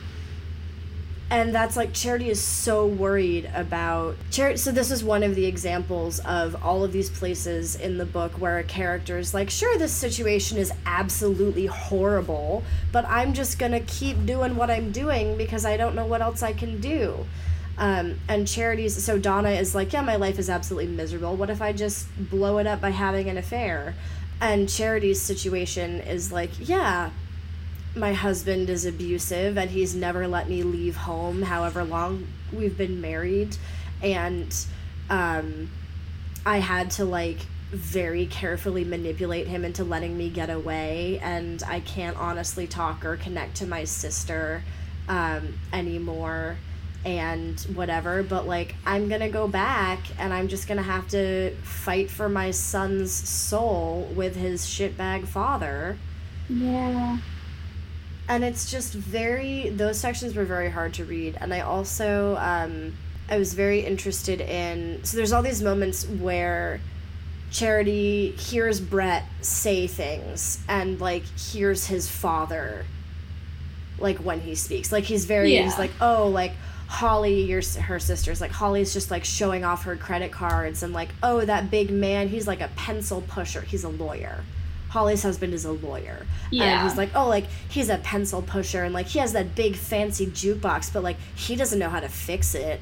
[1.33, 5.47] and that's like charity is so worried about charity so this is one of the
[5.47, 9.79] examples of all of these places in the book where a character is like sure
[9.79, 15.65] this situation is absolutely horrible but i'm just gonna keep doing what i'm doing because
[15.65, 17.27] i don't know what else i can do.
[17.79, 21.37] Um, and charity's so donna is like yeah my life is absolutely miserable.
[21.37, 23.95] What if i just blow it up by having an affair?
[24.41, 27.11] And charity's situation is like yeah
[27.95, 33.01] my husband is abusive and he's never let me leave home however long we've been
[33.01, 33.57] married.
[34.03, 34.55] And
[35.11, 35.71] um
[36.45, 37.39] I had to like
[37.71, 41.19] very carefully manipulate him into letting me get away.
[41.23, 44.63] And I can't honestly talk or connect to my sister
[45.09, 46.59] um, anymore
[47.05, 48.23] and whatever.
[48.23, 52.51] But like i'm gonna go back and i'm just gonna have to fight for my
[52.51, 55.99] son's soul with his shitbag father.
[56.49, 57.19] Yeah.
[58.35, 61.37] And it's just very those sections were very hard to read.
[61.41, 62.95] And i also um,
[63.29, 66.81] i was very interested in so there's all these moments where
[67.51, 72.85] charity hears brett say things and like hears his father
[73.99, 74.91] like when he speaks.
[74.91, 75.79] Like he's very he's Yeah.
[75.79, 76.53] like oh like
[76.89, 81.09] holly your her sister's like holly's just like showing off her credit cards and like
[81.23, 83.61] oh that big man he's like a pencil pusher.
[83.61, 84.45] He's a lawyer
[84.93, 86.65] holly's husband is a lawyer Yeah.
[86.81, 89.75] and he's like, oh, like he's a pencil pusher and like he has that big
[89.77, 92.79] fancy jukebox, but like he doesn't know how to fix it.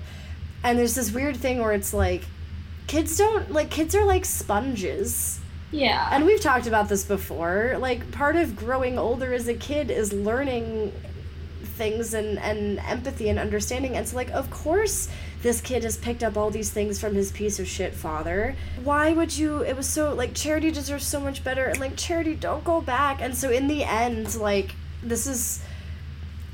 [0.64, 2.22] And there's this weird thing where it's like
[2.88, 5.38] kids don't like kids are like sponges.
[5.70, 6.08] Yeah.
[6.10, 7.76] And we've talked about this before.
[7.78, 10.92] Like part of growing older as a kid is learning
[11.78, 13.96] things and and empathy and understanding.
[13.96, 15.08] And so like of course
[15.42, 18.56] this kid has picked up all these things from his piece of shit father.
[18.82, 22.34] Why would you it was so like charity deserves so much better and like charity
[22.34, 23.20] don't go back.
[23.22, 25.62] And so in the end like this is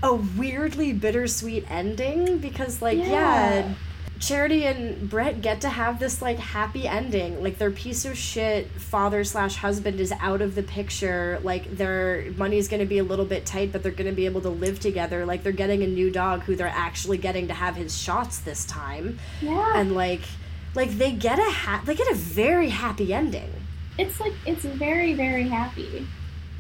[0.03, 3.75] a weirdly bittersweet ending because like yeah, Yeah.
[4.19, 7.43] Charity and Brett get to have this like happy ending.
[7.43, 11.39] Like their piece of shit father slash husband is out of the picture.
[11.43, 14.49] Like their money's gonna be a little bit tight, but they're gonna be able to
[14.49, 15.27] live together.
[15.27, 18.65] Like they're getting a new dog who they're actually getting to have his shots this
[18.65, 19.19] time.
[19.43, 19.73] yeah.
[19.77, 20.23] And like
[20.75, 23.53] like they get a ha- they get a very happy ending.
[23.99, 26.07] it's like it's very very happy.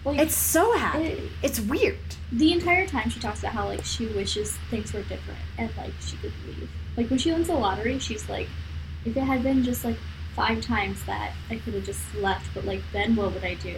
[0.04, 1.04] Like It's so happy.
[1.06, 1.98] It- it's weird.
[2.32, 5.92] the entire time she talks about how like she wishes things were different and like
[6.00, 6.68] she could leave.
[6.96, 8.48] Like when she wins the lottery, she's like,
[9.04, 9.98] if it had been just like
[10.34, 12.52] five times that, I could have just left.
[12.54, 13.76] But like then, what would I do?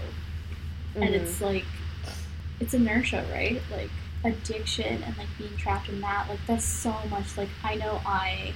[0.94, 1.14] And Mhm.
[1.14, 1.64] it's like,
[2.60, 3.60] it's inertia, right?
[3.70, 3.90] Like
[4.24, 6.28] addiction and like being trapped in that.
[6.28, 7.36] Like that's so much.
[7.36, 8.52] Like I know I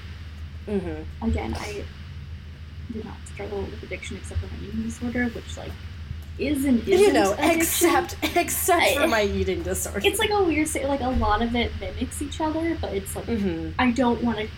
[0.66, 1.04] Mhm.
[1.22, 1.84] again I
[2.92, 5.72] did not struggle with addiction except for my eating disorder, which like
[6.38, 7.60] isn't isn't You know, addiction.
[7.60, 10.00] except except for I- my eating disorder.
[10.04, 13.14] it's like a weird say like a lot of it mimics each other but it's
[13.14, 13.74] like Mhm.
[13.78, 14.48] i don't want to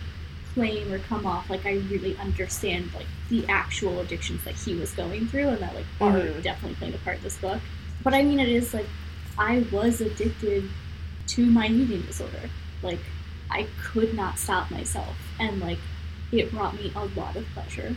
[0.53, 4.91] claim or come off like i really understand like the actual addictions that he was
[4.91, 6.41] going through and that like are Mhm.
[6.41, 7.59] definitely playing a part in this book
[8.03, 8.87] but i mean it is like
[9.37, 10.69] i was addicted
[11.27, 12.49] to my eating disorder
[12.83, 12.99] like
[13.51, 15.79] i could not stop myself and like
[16.31, 17.95] it brought me a lot of pleasure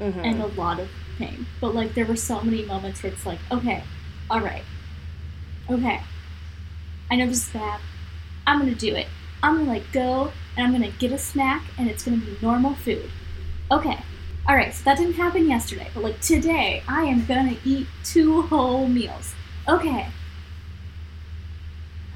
[0.00, 0.24] Mhm.
[0.24, 1.46] and a lot of pain.
[1.60, 3.82] But like there were so many moments where it's like, okay,
[4.30, 4.62] all right,
[5.70, 6.00] okay,
[7.10, 7.80] I know this is bad.
[8.46, 9.06] I'm gonna do it.
[9.42, 12.74] I'm gonna like go and I'm gonna get a snack and it's gonna be normal
[12.74, 13.10] food.
[13.70, 13.98] Okay.
[14.48, 18.42] All right, so that didn't happen yesterday, but like today, I am gonna eat two
[18.42, 19.34] whole meals.
[19.68, 20.06] Okay.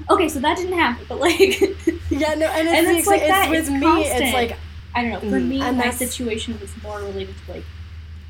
[0.09, 1.37] Okay, so that didn't happen, but like,
[2.09, 4.57] Yeah, no, and it's, And it's like exa- that, It's with it's me, it's like
[4.95, 5.19] I don't know.
[5.19, 5.47] For Mhm.
[5.47, 7.63] me, my situation was more related to like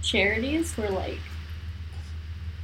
[0.02, 1.20] charities, where like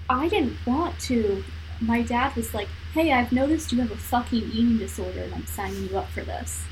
[0.10, 1.44] I didn't want to.
[1.80, 5.46] My dad was like, "Hey, I've noticed you have a fucking eating disorder, and I'm
[5.46, 6.64] signing you up for this.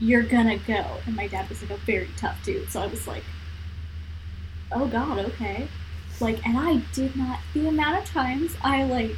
[0.00, 3.06] You're gonna go." And my dad was like a very tough dude, so I was
[3.06, 3.24] like,
[4.72, 5.68] "Oh God, okay."
[6.20, 7.40] Like, and I did not.
[7.54, 9.16] The amount of times I like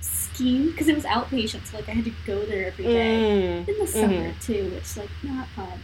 [0.00, 3.68] schemed because it was outpatient, so like I had to go there every day mm,
[3.68, 5.80] in the summer too, which like not fun.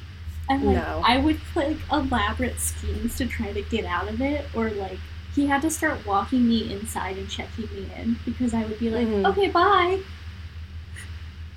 [0.48, 1.02] And like No.
[1.04, 4.98] I would play like elaborate schemes to try to get out of it, or like
[5.34, 8.90] he had to start walking me inside and checking me in because I would be
[8.90, 9.26] like, Mhm.
[9.30, 10.00] okay, bye,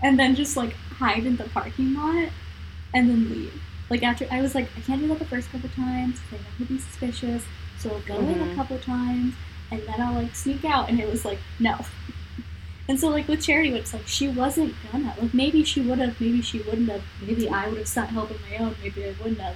[0.02, 2.30] and then just like hide in the parking lot
[2.94, 3.62] and then leave.
[3.90, 6.60] Like after I was like, I can't do that the first couple times because I
[6.64, 7.44] know be suspicious,
[7.78, 8.52] so I'll go in Mhm.
[8.52, 9.34] a couple times
[9.72, 11.78] and then I'll like sneak out, and it was like no.
[12.90, 15.14] And so, like with Charity, it's like she wasn't gonna.
[15.20, 17.02] Like maybe she would have, maybe she wouldn't have.
[17.22, 18.76] Maybe I would have sought help on my own.
[18.82, 19.56] Maybe I wouldn't have.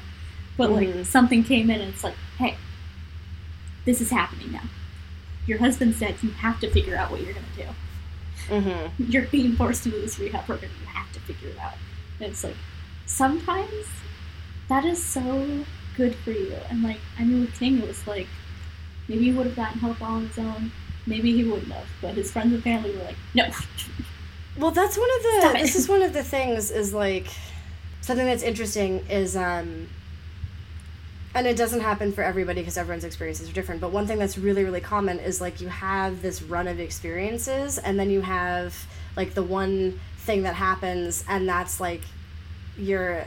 [0.58, 0.96] But Mhm.
[0.98, 2.58] like something came in, and it's like, hey,
[3.86, 4.64] this is happening now.
[5.48, 7.64] Your husband said You have to figure out what you're gonna do.
[8.50, 9.12] mm-hmm.
[9.12, 10.72] You're being forced into this rehab program.
[10.82, 11.74] You have to figure it out.
[12.20, 12.56] And it's like
[13.06, 13.86] sometimes
[14.68, 15.66] that is so
[15.98, 16.54] good for you.
[16.70, 18.28] And like I mean, with King, it was like
[19.08, 20.72] maybe he would have gotten help all on his own.
[21.06, 21.88] Maybe he wouldn't have.
[22.02, 23.46] But his friends and family were like, no.
[24.58, 25.60] Well, that's one of the.
[25.60, 26.72] This is one of the things.
[26.72, 27.28] Is like
[28.02, 29.88] something that's interesting is um.
[31.34, 33.80] And it doesn't happen for everybody because everyone's experiences are different.
[33.80, 37.78] But one thing that's really, really common is like you have this run of experiences,
[37.78, 42.02] and then you have like the one thing that happens, and that's like
[42.78, 43.26] your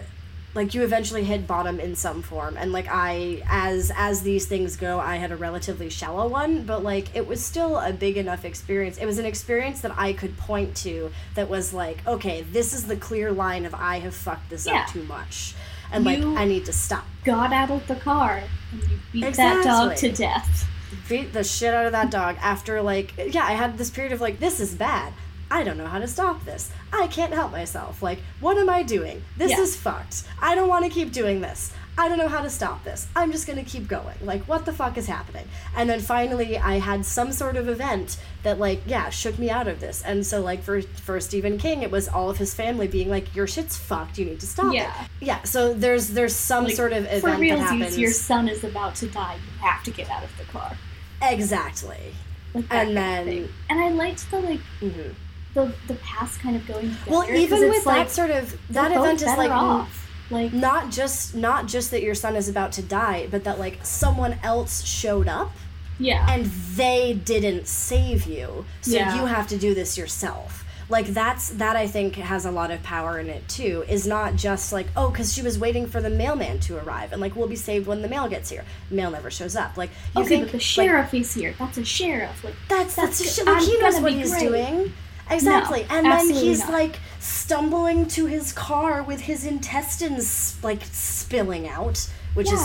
[0.54, 2.56] like you eventually hit bottom in some form.
[2.56, 6.82] And like i as as these things go i had a relatively shallow one but
[6.82, 8.98] like it was still a big enough experience.
[8.98, 12.86] It was an experience that i could point to that was like okay this is
[12.86, 14.82] the clear line of i have fucked this Yeah.
[14.82, 15.54] up too much.
[15.92, 17.04] And You- like i need to stop.
[17.24, 20.66] Got out of the car and you beat that dog to death.
[21.08, 24.20] beat the shit out of that dog after like yeah i had this period of
[24.20, 25.12] like this is bad
[25.50, 26.70] i don't know how to stop this.
[26.92, 28.02] I can't help myself.
[28.02, 29.22] Like what am i doing?
[29.36, 29.60] This Yeah.
[29.60, 30.24] is fucked.
[30.40, 31.72] I don't want to keep doing this.
[31.96, 33.06] I don't know how to stop this.
[33.14, 34.16] I'm just going to keep going.
[34.20, 35.46] Like what the fuck is happening?
[35.76, 39.68] And then finally i had some sort of event that like yeah shook me out
[39.68, 40.02] of this.
[40.02, 43.34] And so like for for stephen king it was all of his family being like
[43.36, 44.18] your shit's fucked.
[44.18, 44.92] You need to stop Yeah.
[45.04, 45.08] it.
[45.20, 45.42] Yeah.
[45.44, 47.98] So there's there's some Like, sort of event For that realsies, happens.
[47.98, 49.34] your son is about to die.
[49.36, 50.76] You have to get out of the car.
[51.22, 52.14] exactly.
[52.54, 55.10] Like And then- and I liked the like hmm
[55.54, 57.10] the the past kind of going together.
[57.10, 60.08] Well, even with like, that sort of that event is like off.
[60.30, 63.84] like not just not just that your son is about to die, but that like
[63.84, 65.52] someone else showed up
[65.98, 69.14] yeah, and they didn't save you, so Yeah.
[69.14, 70.64] you have to do this yourself.
[70.88, 73.84] Like that's that I think has a lot of power in it too.
[73.88, 77.20] Is not just like oh, because she was waiting for the mailman to arrive, and
[77.22, 78.64] like we'll be saved when the mail gets here.
[78.90, 79.76] Mail never shows up.
[79.78, 81.54] Like you okay, think but the like, sheriff is here.
[81.58, 82.44] That's a sheriff.
[82.44, 83.46] Like that's that's, That's a shit.
[83.46, 84.40] Like he knows what he's great.
[84.42, 84.92] doing.
[85.30, 85.86] Exactly.
[85.88, 86.72] and then he's not.
[86.72, 92.62] like stumbling to his car with his intestines like spilling out, which is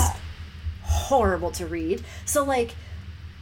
[0.83, 2.03] horrible to read.
[2.25, 2.75] So like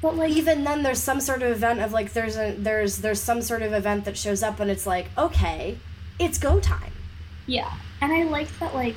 [0.02, 3.22] but like even then there's some sort of event of like there's a there's there's
[3.22, 5.78] some sort of event that shows up and it's like, okay,
[6.20, 6.94] it's go time.
[7.48, 8.96] Yeah, and I liked that like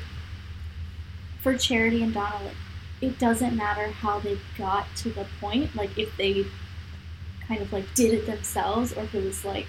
[1.40, 2.54] for Charity and Donna, like
[3.00, 6.44] it doesn't matter how they got to the point, like if they
[7.48, 9.66] kind of like did it themselves or if it was like,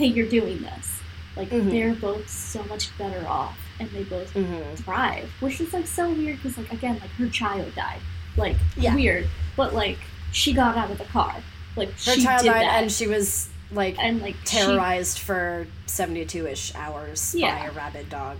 [0.00, 1.00] hey, you're doing this.
[1.36, 1.70] Like Mhm.
[1.70, 4.76] they're both so much better off, and they both Mm-hmm.
[4.76, 8.00] thrive, which is like so weird because like again, like her child died,
[8.34, 8.94] like Yeah.
[8.94, 9.98] weird, but like
[10.32, 11.34] she got out of the car,
[11.76, 15.18] like Her she child did died that, and she was like and like she terrorized
[15.18, 18.38] for 72 ish hours by a rabid dog.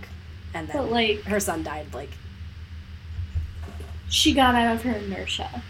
[0.55, 2.09] And then But like her son died like
[4.09, 5.61] she got out of her inertia.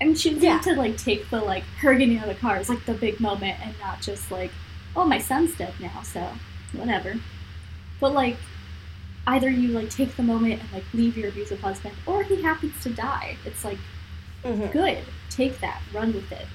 [0.00, 0.58] and she was Yeah.
[0.60, 3.20] to like take the like her getting out of the car is like the big
[3.20, 4.50] moment, and not just like,
[4.96, 6.28] oh, my son's dead now, so
[6.72, 7.14] whatever.
[8.00, 8.36] But like,
[9.26, 12.80] either you like take the moment and like leave your abusive husband, or he happens
[12.82, 13.36] to die.
[13.44, 13.78] It's like
[14.42, 14.70] mhm.
[14.72, 14.98] good,
[15.30, 16.46] take that, run with it,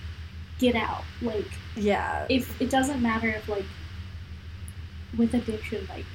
[0.59, 1.03] get out.
[1.21, 2.25] Like, yeah.
[2.29, 3.65] if it doesn't matter if like
[5.17, 6.05] with addiction like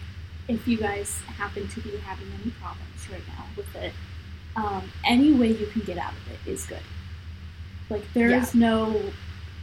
[0.48, 3.92] if you guys happen to be having any problems right now with it
[4.56, 6.82] um, any way you can get out of it is good
[7.90, 9.02] like there is no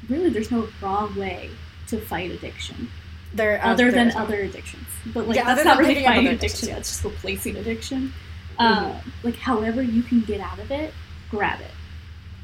[0.10, 1.50] really there's no wrong way
[1.92, 2.90] to fight addiction.
[3.34, 4.88] There, uh, other than other addictions.
[5.14, 6.70] But like Yeah, that's not really fighting addiction.
[6.70, 8.14] that's just replacing addiction.
[8.60, 8.66] Mhm.
[8.98, 10.94] uh, like however you can get out of it
[11.30, 11.72] grab it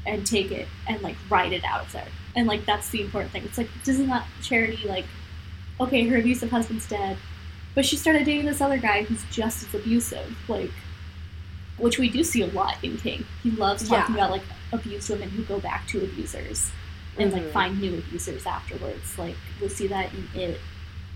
[0.06, 2.08] and take it and like ride it out of there.
[2.34, 3.44] And like that's the important thing.
[3.44, 5.04] It's like doesn't that charity like
[5.80, 7.16] okay her abusive husband's dead
[7.74, 10.72] but she started dating this other guy who's just as abusive like
[11.76, 13.24] which we do see a lot in king.
[13.42, 14.22] He loves talking Yeah.
[14.22, 14.42] about like
[14.72, 16.70] abused women who go back to abusers
[17.18, 17.52] and like Mhm.
[17.52, 20.60] find new abusers afterwards like we'll see that in it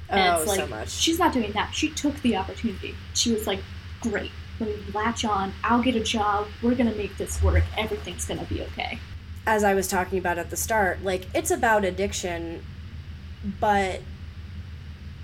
[0.08, 0.90] and Oh, it's like so much.
[0.90, 1.74] she's not doing that.
[1.74, 2.94] She took the opportunity.
[3.14, 3.60] She was like,
[4.00, 4.30] "Great,
[4.60, 5.54] let me latch on.
[5.64, 6.48] I'll get a job.
[6.60, 7.64] We're gonna make this work.
[7.78, 8.98] Everything's gonna be okay."
[9.46, 12.62] As I was talking about at the start, like it's about addiction,
[13.58, 14.02] but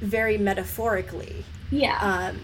[0.01, 1.45] very metaphorically.
[1.71, 2.39] Yeah, um,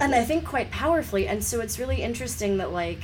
[0.00, 1.28] and I think quite powerfully.
[1.28, 3.00] And so it's really interesting that like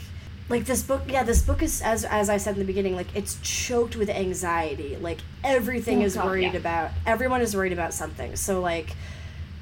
[0.48, 3.14] like this book yeah this book is as as i said in the beginning like
[3.14, 4.96] it's choked with anxiety.
[5.00, 6.58] Like everything Oh, is God, worried yeah.
[6.58, 8.36] about everyone is worried about something.
[8.36, 8.94] So like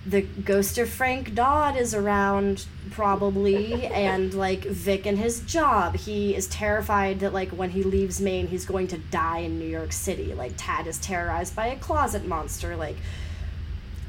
[0.07, 5.97] the ghost of frank dodd is around probably and like vic and his job.
[5.97, 9.67] He is terrified that like when he leaves maine he's going to die in new
[9.67, 10.35] york city.
[10.35, 12.75] Like tad is terrorized by a closet monster.
[12.77, 12.97] Like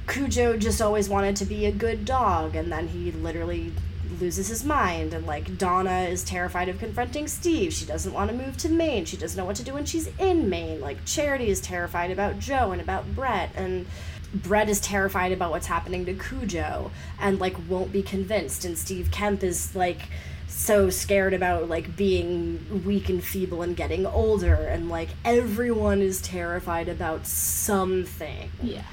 [0.08, 3.72] Cujo just always wanted to be a good dog, and then he literally
[4.20, 5.14] loses his mind.
[5.14, 7.74] And like Donna is terrified of confronting Steve.
[7.74, 9.06] She doesn't want to move to Maine.
[9.06, 10.82] She doesn't know what to do when she's in Maine.
[10.82, 13.86] Like Charity is terrified about Joe and about Brett, and
[14.34, 18.66] Brett is terrified about what's happening to Cujo, and like won't be convinced.
[18.66, 20.04] And Steve Kemp is like
[20.48, 26.22] so scared about like being weak and feeble and getting older and like everyone is
[26.22, 28.84] terrified about something yeah.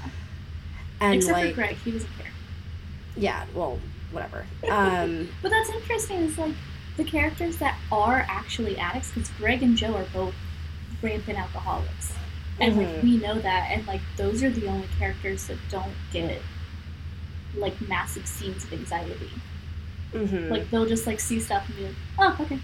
[1.00, 2.30] and Except like for Greg, he doesn't care.
[3.16, 3.80] yeah well
[4.12, 6.18] whatever um But that's interesting.
[6.18, 6.54] Is like
[6.96, 10.34] the characters that are actually addicts, because Greg and Joe are both
[11.02, 12.12] rampant alcoholics,
[12.60, 13.02] and like Mhm.
[13.02, 16.40] we know that, and like those are the only characters that don't get
[17.56, 19.30] like massive scenes of anxiety.
[20.12, 22.58] hmm Like they'll just like see stuff and be like, oh, okay.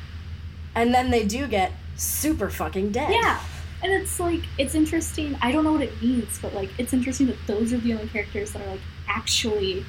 [0.75, 3.13] and then they do get super fucking dead.
[3.13, 3.39] Yeah.
[3.83, 5.37] And it's like it's interesting.
[5.43, 8.09] I don't know what it means, but like it's interesting that those are the only
[8.09, 9.85] characters that are like actually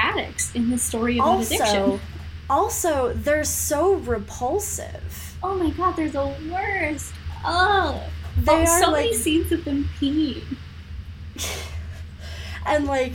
[0.00, 2.00] addicts in the story about Also, addiction.
[2.48, 5.36] also, they're so repulsive.
[5.42, 7.12] Oh my god, they're the worst.
[7.44, 8.02] Oh,
[8.36, 10.42] They oh are so like many scenes of them peeing.
[12.66, 13.14] And like,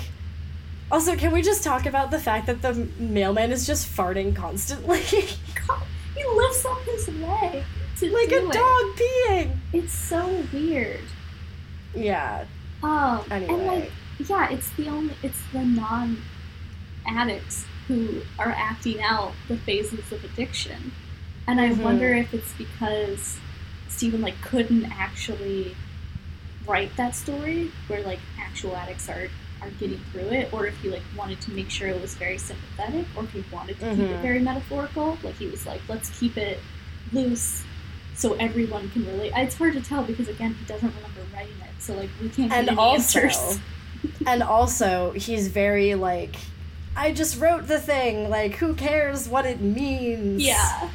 [0.91, 4.99] also, can we just talk about the fact that the mailman is just farting constantly,
[5.67, 5.83] God,
[6.15, 7.63] he lifts up his leg
[7.99, 8.51] to like a it.
[8.51, 9.55] dog peeing?
[9.71, 11.01] It's so weird.
[11.93, 12.45] Yeah.
[12.83, 13.91] Um, Anyway, and like,
[14.27, 16.17] yeah, it's the only, it's the non
[17.07, 20.91] addicts who are acting out the phases of addiction.
[21.47, 21.81] And I Mhm.
[21.81, 23.37] wonder if it's because
[23.89, 25.75] Stephen like couldn't actually
[26.65, 29.27] write that story where like actual addicts are
[29.61, 32.37] are getting through it, or if he like wanted to make sure it was very
[32.37, 34.21] sympathetic, or if he wanted to keep it Mhm.
[34.21, 35.17] very metaphorical.
[35.23, 36.59] Like he was like, let's keep it
[37.13, 37.63] loose
[38.15, 39.31] so everyone can relate.
[39.35, 42.51] It's hard to tell because again, he doesn't remember writing it, so like we can't
[42.51, 43.19] and also,
[44.27, 46.35] and also, he's very like,
[46.95, 48.29] I just wrote the thing.
[48.29, 50.41] Like, who cares what it means?
[50.41, 50.89] Yeah,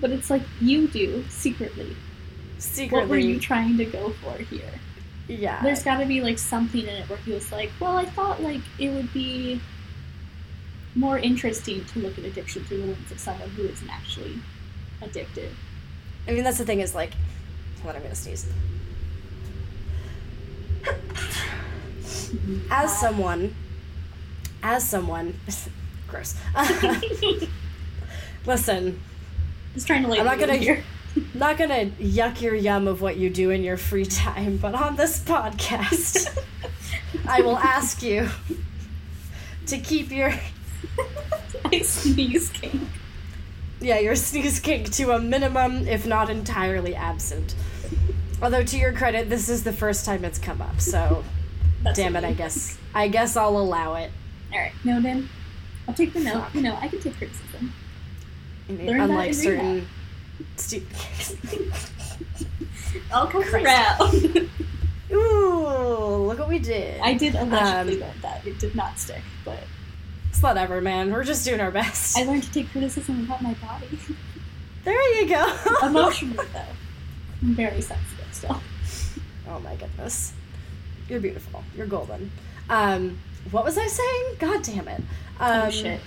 [0.00, 1.96] but it's like you do secretly.
[2.58, 4.70] Secretly, What were you trying to go for here?
[5.28, 5.62] yeah.
[5.62, 8.42] There's got to be like something in it where he was like, well, I thought
[8.42, 9.60] like it would be
[10.94, 14.38] more interesting to look at addiction through the lens of someone who isn't actually
[15.00, 15.50] addicted.
[16.28, 17.14] I mean, that's the thing is like,
[17.82, 18.46] what I'm gonna sneeze.
[20.82, 22.58] Mm-hmm.
[22.70, 23.54] As someone,
[24.62, 25.38] as someone,
[26.08, 26.34] gross.
[28.46, 29.00] Listen,
[29.74, 30.82] Just trying to like I'm not gonna- here.
[31.34, 34.96] not gonna yuck your yum of what you do in your free time, but on
[34.96, 36.36] this podcast,
[37.28, 38.28] I will ask you
[39.66, 40.32] to keep your
[41.66, 42.90] I sneeze king.
[43.80, 47.54] yeah your sneeze kink to a minimum, if not entirely absent.
[48.42, 51.22] Although to your credit, this is the first time it's come up, so
[51.84, 52.24] That's damn it.
[52.24, 54.10] I guess I guess I'll allow it.
[54.52, 55.28] All right, noted.
[55.88, 56.44] I'll take the note.
[56.54, 57.72] You know, I can take criticism.
[58.68, 59.86] Learn unlike certain.
[60.56, 60.82] Stu-
[63.12, 64.50] I'll come around.
[65.12, 67.00] Ooh, look what we did.
[67.00, 68.46] I did allegedly Um, learn that.
[68.46, 69.58] It did not stick, but
[70.30, 71.12] It's whatever, man.
[71.12, 72.16] We're just doing our best.
[72.16, 73.98] I learned to take criticism about my body.
[74.84, 75.56] There you go.
[75.82, 76.60] Emotionally, though,
[77.42, 78.60] I'm very sensitive still.
[79.48, 80.32] Oh my goodness.
[81.08, 81.62] You're beautiful.
[81.76, 82.30] You're golden.
[82.70, 83.18] Um,
[83.50, 84.24] what was I saying?
[84.38, 85.02] God damn it.
[85.40, 86.00] Um, oh shit.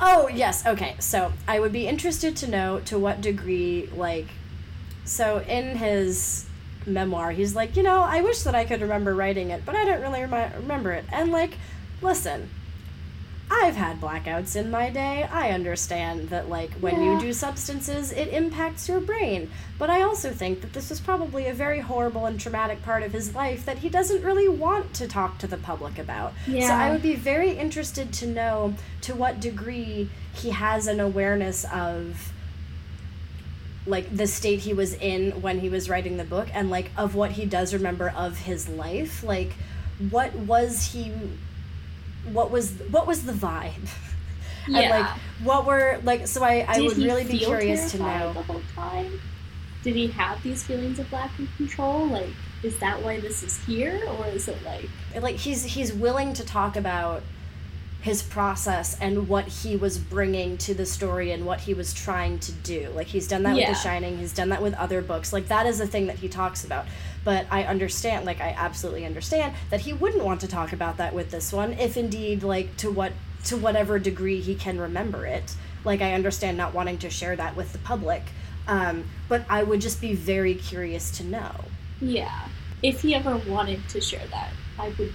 [0.00, 0.64] Oh, yes.
[0.64, 0.94] Okay.
[1.00, 4.26] So I would be interested to know to what degree, like,
[5.04, 6.46] so in his
[6.86, 9.84] memoir, he's like, you know, I wish that I could remember writing it, but I
[9.84, 11.04] don't really remi- remember it.
[11.10, 11.54] And, like,
[12.00, 12.48] listen,
[13.50, 15.26] I've had blackouts in my day.
[15.30, 19.50] I understand that, like, when you do substances, it impacts your brain.
[19.78, 23.12] But I also think that this was probably a very horrible and traumatic part of
[23.12, 26.34] his life that he doesn't really want to talk to the public about.
[26.46, 26.68] Yeah.
[26.68, 31.64] So I would be very interested to know to what degree he has an awareness
[31.72, 32.32] of
[33.86, 37.14] like the state he was in when he was writing the book and like of
[37.14, 39.54] what he does remember of his life like
[40.10, 41.10] what was he
[42.32, 43.72] what was what was the vibe
[44.66, 44.90] and Yeah.
[44.98, 45.10] like
[45.42, 48.62] what were like so i i Did would really be curious to know the whole
[48.74, 49.20] time.
[49.84, 52.08] Did he have these feelings of lack of control?
[52.08, 52.30] Like,
[52.64, 54.88] is that why this is here, or is it like?
[55.22, 57.22] like he's he's willing to talk about
[58.00, 62.38] his process and what he was bringing to the story and what he was trying
[62.38, 62.88] to do.
[62.94, 65.32] Like he's done that with the shining he's done that with other books.
[65.32, 66.86] Like that is a thing that he talks about.
[67.24, 71.12] But i understand like i absolutely understand that he wouldn't want to talk about that
[71.12, 73.12] with this one if indeed like to what
[73.44, 75.54] to whatever degree he can remember it.
[75.84, 78.22] Like i understand not wanting to share that with the public
[78.68, 81.52] um, but i would just be very curious to know.
[82.00, 82.48] Yeah.
[82.82, 85.12] If he ever wanted to share that, I would,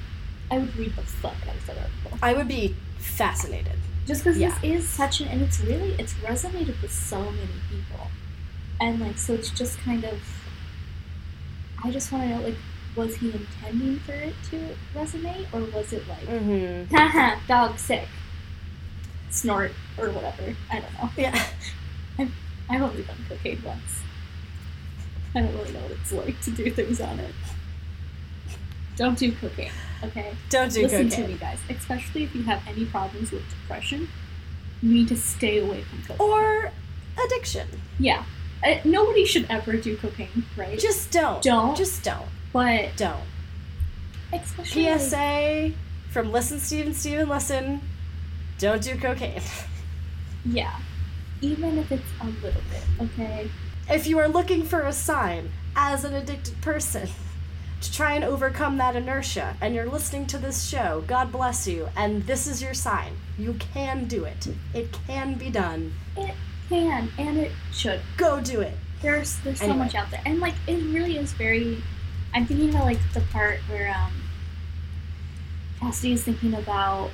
[0.53, 2.19] I would read the fuck out of that article.
[2.21, 3.73] i would be fascinated
[4.05, 4.49] Just because Yeah.
[4.61, 8.07] this is such an, and it's really, it's resonated with so many people,
[8.79, 10.19] and like, so it's just kind of.
[11.83, 12.55] I just want to know, like,
[12.95, 14.57] was he intending for it to
[14.95, 18.07] resonate, or was it like, mm-hmm haha, dog sick,
[19.31, 20.55] snort, or whatever?
[20.71, 21.09] I don't know.
[21.17, 21.45] yeah
[22.69, 24.01] I've only done cocaine once.
[25.35, 27.33] I don't really know what it's like to do things on it.
[28.97, 29.71] Don't do cocaine,
[30.05, 30.33] okay?
[30.49, 31.59] don't do Listen cocaine to me, guys.
[31.69, 34.07] Especially if you have any problems with depression,
[34.81, 36.17] you need to stay away from cocaine.
[36.19, 36.71] or
[37.25, 37.67] addiction.
[37.99, 38.23] yeah,
[38.65, 40.77] uh, nobody should ever do cocaine, right?
[40.79, 41.41] Just don't.
[41.41, 41.75] Don't.
[41.77, 42.27] Just don't.
[42.51, 43.23] but Don't.
[44.31, 45.71] especially like- PSA
[46.11, 47.81] from Listen Steven Steven Listen.
[48.59, 49.41] Don't do cocaine.
[50.45, 50.77] Yeah.
[51.39, 53.49] Even if it's a little bit, okay?
[53.89, 57.07] If you are looking for a sign as an addicted person
[57.83, 61.89] to try and overcome that inertia and you're listening to this show, God bless you,
[61.97, 63.17] and this is your sign.
[63.37, 64.47] You can do it.
[64.73, 65.93] It can be done.
[66.15, 66.33] It
[66.69, 67.99] can and it should.
[68.15, 68.73] Go do it.
[69.01, 70.21] There's there's so much out there.
[70.25, 71.83] And like it really is very
[72.33, 74.13] I'm thinking about like the part where um
[75.81, 77.11] Chastity is thinking about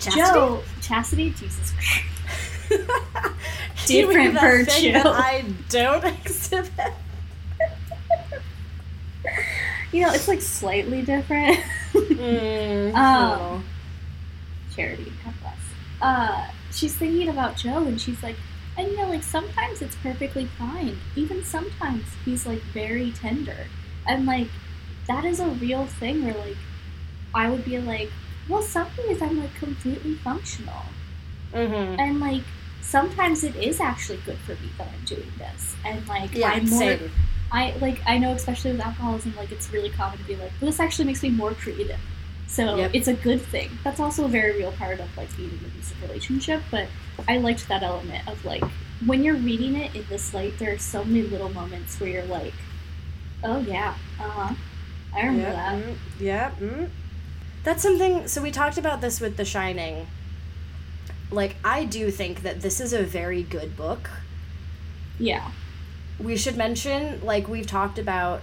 [0.00, 0.22] Chastity?
[0.22, 2.04] Joe Chastity, Jesus Christ.
[3.86, 5.22] Different mean that thing that virtue.
[5.22, 6.92] I don't exhibit.
[9.92, 11.58] You know, it's like slightly different.
[11.94, 13.64] Mm, Um.
[14.74, 15.56] Charity, God bless.
[16.00, 18.36] Uh, she's thinking about Joe, and she's like,
[18.76, 20.96] and you know, like sometimes it's perfectly fine.
[21.16, 23.66] Even sometimes he's like very tender,
[24.06, 24.48] and like
[25.08, 26.24] that is a real thing.
[26.24, 26.56] Where like
[27.34, 28.10] I would be like,
[28.48, 30.84] well, some days I'm like completely functional,
[31.52, 31.98] Mhm.
[31.98, 32.42] and like
[32.82, 36.68] sometimes it is actually good for me that I'm doing this, and like Yeah, I'm
[36.70, 36.78] more.
[36.80, 37.10] same.
[37.50, 40.70] I like I know especially with alcoholism, like it's really common to be like, well,
[40.70, 41.98] this actually makes me more creative.
[42.46, 42.90] So Yep.
[42.94, 43.70] it's a good thing.
[43.84, 46.62] That's also a very real part of like being in an abusive relationship.
[46.70, 46.88] But
[47.28, 48.64] I liked that element of like
[49.06, 52.24] when you're reading it in this light, there are so many little moments where you're
[52.24, 52.54] like,
[53.44, 54.54] oh yeah, uh huh,
[55.14, 55.84] I remember Yeah, that.
[55.84, 56.50] mm, yeah.
[56.60, 56.88] mm.
[57.64, 58.28] That's something.
[58.28, 60.06] So we talked about this with The Shining.
[61.30, 64.08] Like, I do think that this is a very good book.
[65.18, 65.50] Yeah,
[66.18, 68.40] We should mention, like we've talked about,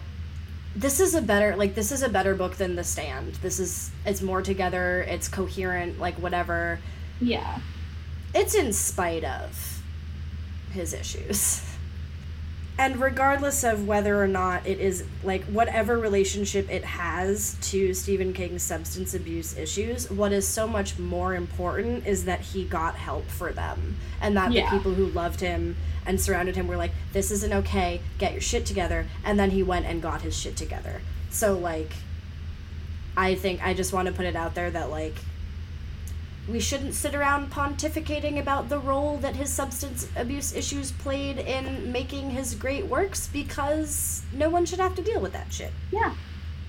[0.75, 3.35] this is a better like this is a better book than The Stand.
[3.35, 5.01] This is it's more together.
[5.07, 5.99] It's coherent.
[5.99, 6.79] Like whatever.
[7.21, 7.59] yeah,
[8.33, 9.81] It's in spite of
[10.71, 11.61] his issues.
[12.77, 18.33] And regardless of whether or not it is like whatever relationship it has to Stephen
[18.33, 23.27] King's substance abuse issues, what is so much more important is that he got help
[23.29, 24.69] for them and that Yeah.
[24.69, 28.41] the people who loved him and surrounded him were like, this isn't okay, get your
[28.41, 29.07] shit together.
[29.23, 31.01] And then he went and got his shit together.
[31.31, 31.93] So, like,
[33.17, 35.15] I think I just want to put it out there that, like,
[36.47, 41.91] we shouldn't sit around pontificating about the role that his substance abuse issues played in
[41.91, 45.71] making his great works because no one should have to deal with that shit.
[45.91, 46.13] yeah.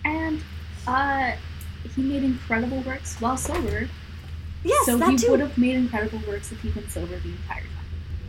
[0.05, 0.40] And
[0.86, 1.32] uh,
[1.94, 3.89] he made incredible works while sober.
[4.62, 5.31] Yes, so that he too.
[5.32, 7.70] would have made incredible works if he'd been sober the entire time.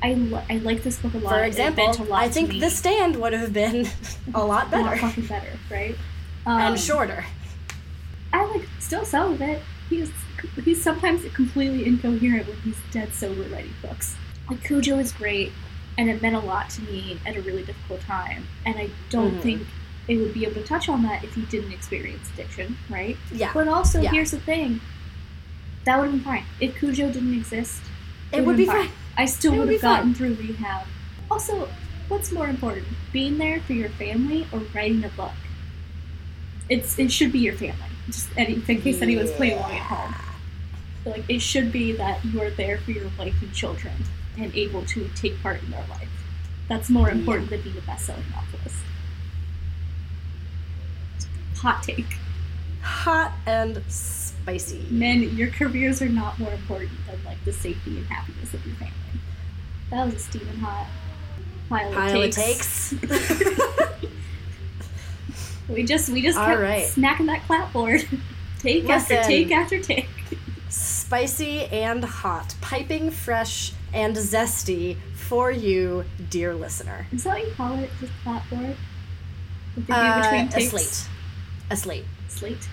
[0.01, 1.33] I, li- I like this book a lot.
[1.33, 2.59] For It example, meant a lot I think.
[2.59, 3.87] The Stand would have been
[4.33, 4.87] a lot better.
[4.87, 5.95] a lot fucking better, right?
[6.45, 7.23] Um, and shorter.
[8.33, 9.61] I like still celibate.
[9.89, 10.11] He's
[10.63, 14.15] he's sometimes completely incoherent when he's dead sober writing books.
[14.49, 15.51] Like Cujo is great,
[15.97, 18.47] and it meant a lot to me at a really difficult time.
[18.65, 19.41] And I don't Mhm.
[19.41, 19.67] think
[20.07, 23.17] it would be able to touch on that if he didn't experience addiction, right?
[23.33, 24.11] Yeah, But also, Yeah.
[24.11, 24.79] here's the thing:
[25.85, 27.81] that would have been fine if Cujo didn't exist.
[28.31, 28.89] it would be been fine.
[29.17, 30.85] I still would have gotten through rehab.
[31.31, 31.69] Also,
[32.09, 35.31] what's more important, being there for your family or writing a book?
[36.69, 37.75] It's it should be your family.
[38.07, 40.15] Just any, in case anyone's playing along at home.
[41.07, 43.93] Like it should be that you are there for your wife and children
[44.37, 46.09] and able to take part in their life.
[46.67, 48.75] That's more important than being a best-selling novelist.
[51.57, 52.17] Hot take.
[52.81, 54.85] Hot and spicy.
[54.91, 58.75] Men, your careers are not more important than like the safety and happiness of your
[58.75, 58.93] family.
[59.89, 60.87] That was a Stephen Hot
[61.69, 62.93] pile, Pile of of takes.
[62.99, 64.03] takes.
[65.69, 66.85] We just we just All kept right.
[66.85, 68.07] smacking that clapboard.
[68.59, 70.07] take after take after take.
[71.07, 77.07] Spicy and hot, piping fresh and zesty for you, dear listener.
[77.13, 77.89] Is that what you call it?
[78.01, 78.11] Just?
[78.25, 81.07] With the Uh, between a slate.
[81.69, 82.05] A slate.
[82.27, 82.67] Slate.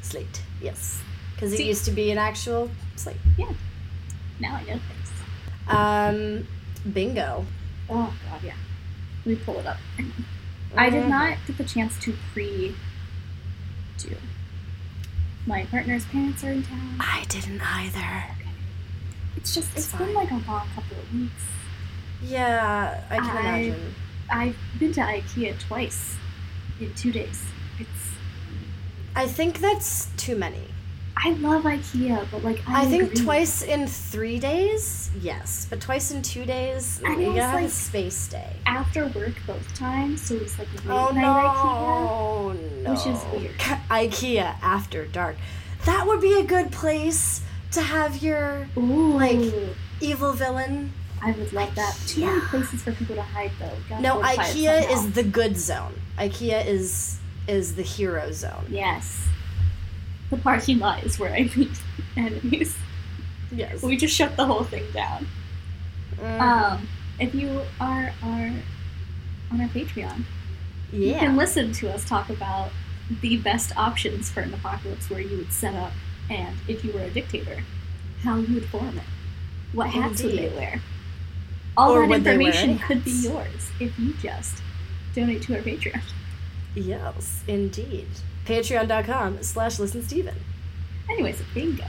[0.00, 0.42] Slate.
[0.62, 1.02] Yes.
[1.34, 3.18] Because it used to be an actual slate.
[3.36, 3.52] Yeah.
[4.40, 5.10] Now I know things.
[5.68, 6.46] Um,
[6.94, 7.44] bingo.
[7.90, 8.54] Oh god, yeah.
[9.26, 9.76] Let me pull it up.
[10.78, 11.08] I did Mhm.
[11.10, 12.74] not get the chance to pre
[13.98, 14.16] do.
[15.46, 16.96] My partner's parents are in town.
[17.00, 18.24] I didn't either.
[19.36, 21.42] It's just It's it's been like a long couple of weeks.
[22.22, 23.94] Yeah, I can I- imagine.
[24.32, 26.16] I've been to IKEA twice
[26.80, 27.42] in two days.
[27.80, 27.88] It's
[29.16, 30.68] I think that's too many.
[31.16, 33.24] I love IKEA, but like I, I, think agree.
[33.24, 37.62] twice in three days, yes, but twice in two days, And you gotta have a
[37.64, 38.52] like- space day.
[38.64, 42.90] after work both times, so it was like oh, late Oh night no, no!
[42.92, 43.58] which is weird.
[43.90, 45.36] IKEA after dark.
[45.84, 47.42] That would be a good place
[47.72, 49.52] to have your Ooh, Like-
[50.00, 50.92] evil villain.
[51.22, 51.98] I would love that.
[52.06, 53.98] Too many places for people to hide though.
[53.98, 55.92] No, IKEA is the good zone.
[56.18, 58.64] IKEA is is the hero zone.
[58.70, 59.26] yes.
[60.30, 61.70] The parking lot is where I meet
[62.16, 62.76] enemies.
[63.52, 63.82] Yes.
[63.82, 65.26] We just shut the whole thing down.
[66.16, 66.40] Mm.
[66.40, 66.88] Um,
[67.18, 68.52] if you are are
[69.50, 70.24] on our Patreon,
[70.92, 71.12] yeah.
[71.12, 72.70] you can listen to us talk about
[73.20, 75.92] the best options for an apocalypse where you would set up,
[76.28, 77.64] and if you were a dictator,
[78.22, 79.04] how you would form it.
[79.72, 80.80] What hats would they wear?
[81.76, 84.62] All Or that would they wear information could be yours if you just
[85.14, 86.02] donate to our Patreon.
[86.74, 88.08] Yes, indeed.
[88.50, 90.34] Patreon.com slash listen Steven.
[91.08, 91.84] Anyways, bingo.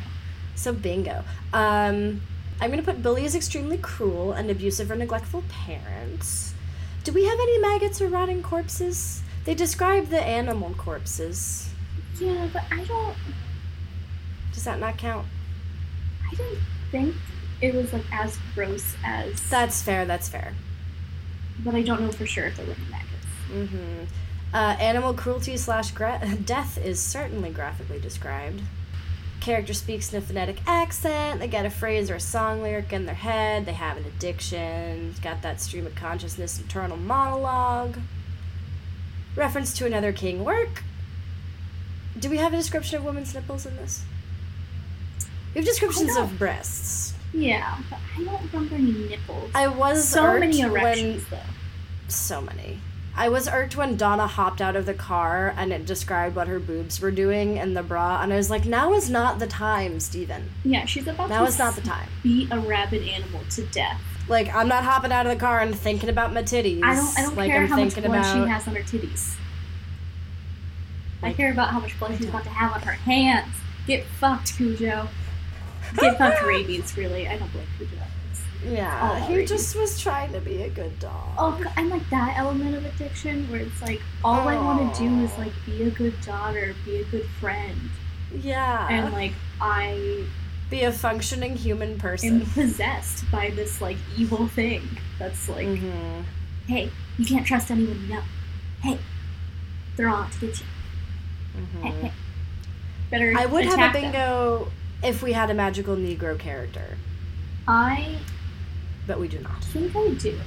[0.53, 1.23] So bingo.
[1.53, 2.21] Um,
[2.59, 6.53] I'm gonna put Billy is extremely cruel and abusive or neglectful parents.
[7.03, 9.23] Do we have any maggots or rotting corpses?
[9.43, 11.71] They describe the animal corpses.
[12.19, 13.17] Yeah, but I don't.
[14.53, 15.25] Does that not count?
[16.31, 16.59] I didn't
[16.91, 17.15] think
[17.59, 19.49] it was like as gross as.
[19.49, 20.05] That's fair.
[20.05, 20.53] That's fair.
[21.63, 23.25] But I don't know for sure if there were any maggots.
[23.51, 24.03] Mm-hmm.
[24.53, 28.61] Uh, animal cruelty slash gra- death is certainly graphically described.
[29.39, 31.39] Character speaks in a phonetic accent.
[31.39, 33.65] They get a phrase or a song lyric in their head.
[33.65, 35.15] They have an addiction.
[35.21, 37.97] Got that stream of consciousness internal monologue.
[39.35, 40.83] Reference to another king work.
[42.19, 44.03] Do we have a description of women's nipples in this?
[45.55, 47.13] We have descriptions of breasts.
[47.33, 49.51] Yeah, but I don't remember any nipples.
[49.55, 51.37] I was so many when erections though.
[52.09, 52.79] so many.
[53.15, 56.59] I was irked when Donna hopped out of the car and it described what her
[56.59, 59.99] boobs were doing in the bra, and I was like, now is not the time,
[59.99, 60.49] Steven.
[60.63, 62.07] Yeah, she's about Now to is not the time.
[62.23, 64.01] beat a rabid animal to death.
[64.29, 66.83] Like, I'm not hopping out of the car and thinking about my titties.
[66.83, 67.19] I don't.
[67.19, 68.33] I don't like, care I'm how much blood about.
[68.33, 69.35] she has on her titties.
[71.21, 73.53] I care about how much blood she's about to have on her hands.
[73.87, 75.07] Get fucked, Cujo.
[75.97, 76.95] Get fucked, rabies.
[76.95, 77.91] Really, I don't blame Cujo.
[78.63, 81.29] Yeah, he just was trying to be a good dog.
[81.37, 85.23] Oh, and like that element of addiction where it's like all I want to do
[85.23, 87.79] is like be a good daughter, be a good friend,
[88.41, 88.87] yeah.
[88.89, 90.25] and like I
[90.69, 92.45] be a functioning human am person.
[92.45, 94.83] possessed by this like evil thing
[95.19, 96.23] that's like, Mhm.
[96.67, 98.21] hey, you can't trust anyone you know.
[98.81, 98.99] Hey,
[99.97, 100.65] they're on to get you.
[101.81, 102.01] Hey, Mhm.
[102.01, 102.11] hey.
[103.09, 103.33] Better.
[103.37, 103.91] I would have a them.
[103.91, 104.71] bingo
[105.03, 106.97] if we had a magical Negro character,
[107.67, 108.15] I
[109.07, 109.63] but we do not.
[109.65, 110.39] think I do.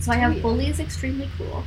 [0.00, 1.64] So I have bully is extremely cool.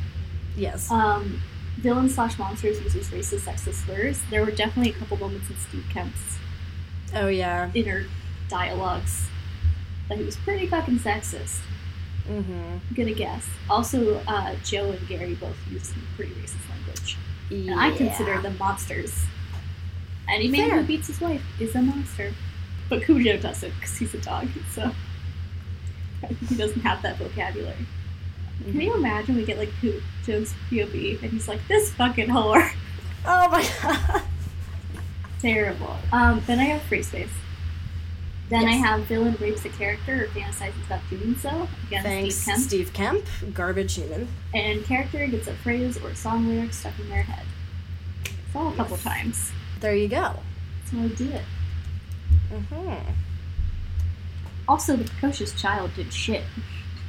[0.55, 0.89] Yes.
[0.91, 1.41] Um,
[1.77, 4.21] villain slash monsters uses racist, sexist slurs.
[4.29, 6.37] There were definitely a couple moments in Steve Kemp's
[7.15, 7.69] oh yeah.
[7.73, 8.05] inner
[8.47, 9.27] dialogues
[10.09, 11.59] that he was pretty fucking sexist.
[12.27, 12.53] Mm-hmm.
[12.53, 13.47] I'm gonna guess.
[13.69, 17.17] Also, uh, Joe and Gary both used some pretty racist language,
[17.49, 19.13] and I consider them monsters.
[20.29, 20.81] Any man Fair.
[20.81, 22.33] who beats his wife is a monster,
[22.89, 24.91] but Cujo doesn't because he's a dog, so
[26.49, 27.85] he doesn't have that vocabulary.
[28.63, 32.71] Can you imagine we get like Cujo's POV and he's like, "This fucking whore."
[33.23, 34.23] Oh my god.
[35.39, 35.95] Terrible.
[36.11, 37.29] Um, then I have free space.
[38.49, 41.67] Then I have villain rapes a character or fantasizes about doing so.
[41.87, 42.63] Again, Thanks, Steve Kemp.
[42.63, 44.27] Steve Kemp, garbage human.
[44.55, 47.45] And character gets a phrase or song lyric stuck in their head.
[48.53, 49.03] So a couple Yes.
[49.03, 49.51] times.
[49.79, 50.39] There you go.
[50.89, 51.45] So I did it.
[52.51, 52.93] hmm
[54.71, 56.43] Also, the precocious child did shit.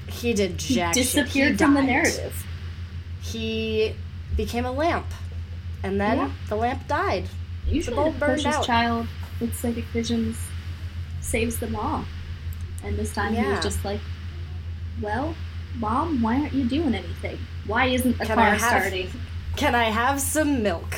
[0.08, 1.04] He did He jack shit.
[1.04, 2.44] disappeared He from the narrative.
[3.20, 3.94] He
[4.36, 5.06] became a lamp,
[5.84, 6.30] and then Yeah.
[6.48, 7.28] the lamp died.
[7.68, 9.06] Usually, the burned precocious child
[9.40, 10.36] with psychic visions
[11.20, 12.04] saves them all,
[12.84, 14.00] And this time he was just like,
[15.00, 15.36] well,
[15.76, 17.38] mom, why aren't you doing anything?
[17.68, 19.08] Why isn't the Can car have- starting?
[19.54, 20.92] Can I have some milk?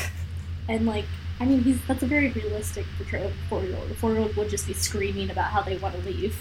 [0.66, 1.04] And like,
[1.40, 3.90] I mean, he's that's a very realistic portrayal of a four-year-old.
[3.90, 6.34] A four-year-old would just be screaming about how they want to leave,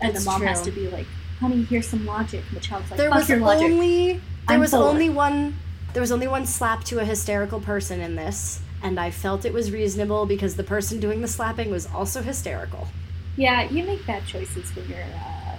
[0.00, 1.06] and That's the mom has to be like,
[1.40, 4.20] "Honey, here's some logic." And the child's like, there "Fuck was your logic." only there
[4.48, 5.56] I'm was only one
[5.94, 9.52] there was only one slap to a hysterical person in this, and I felt it
[9.52, 12.88] was reasonable because the person doing the slapping was also hysterical.
[13.36, 15.56] Yeah, you make bad choices when you're uh,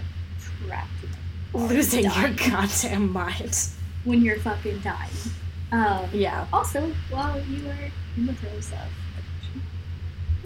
[0.68, 0.90] trapped.
[1.04, 3.58] in a car Losing your goddamn mind.
[4.04, 5.10] when you're fucking dying.
[5.72, 6.46] Um, Yeah.
[6.54, 8.88] Also, while you were in the throes of,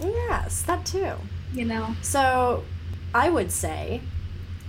[0.00, 1.12] Yes, that too.
[1.52, 2.64] you know, So,
[3.14, 4.00] I would say,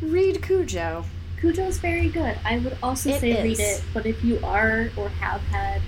[0.01, 1.05] read Cujo.
[1.39, 2.37] Cujo's very good.
[2.45, 5.81] I would also It say read it, but if you are or have had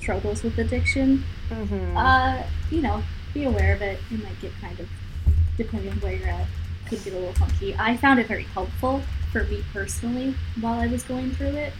[0.00, 1.94] struggles with addiction, Mm-hmm.
[1.96, 3.02] uh, you know,
[3.34, 4.00] be aware of it.
[4.10, 4.88] It might get kind of,
[5.58, 6.46] depending on where you're at,
[6.88, 7.76] could get a little funky.
[7.78, 11.74] I found it very helpful for me personally while I was going through it.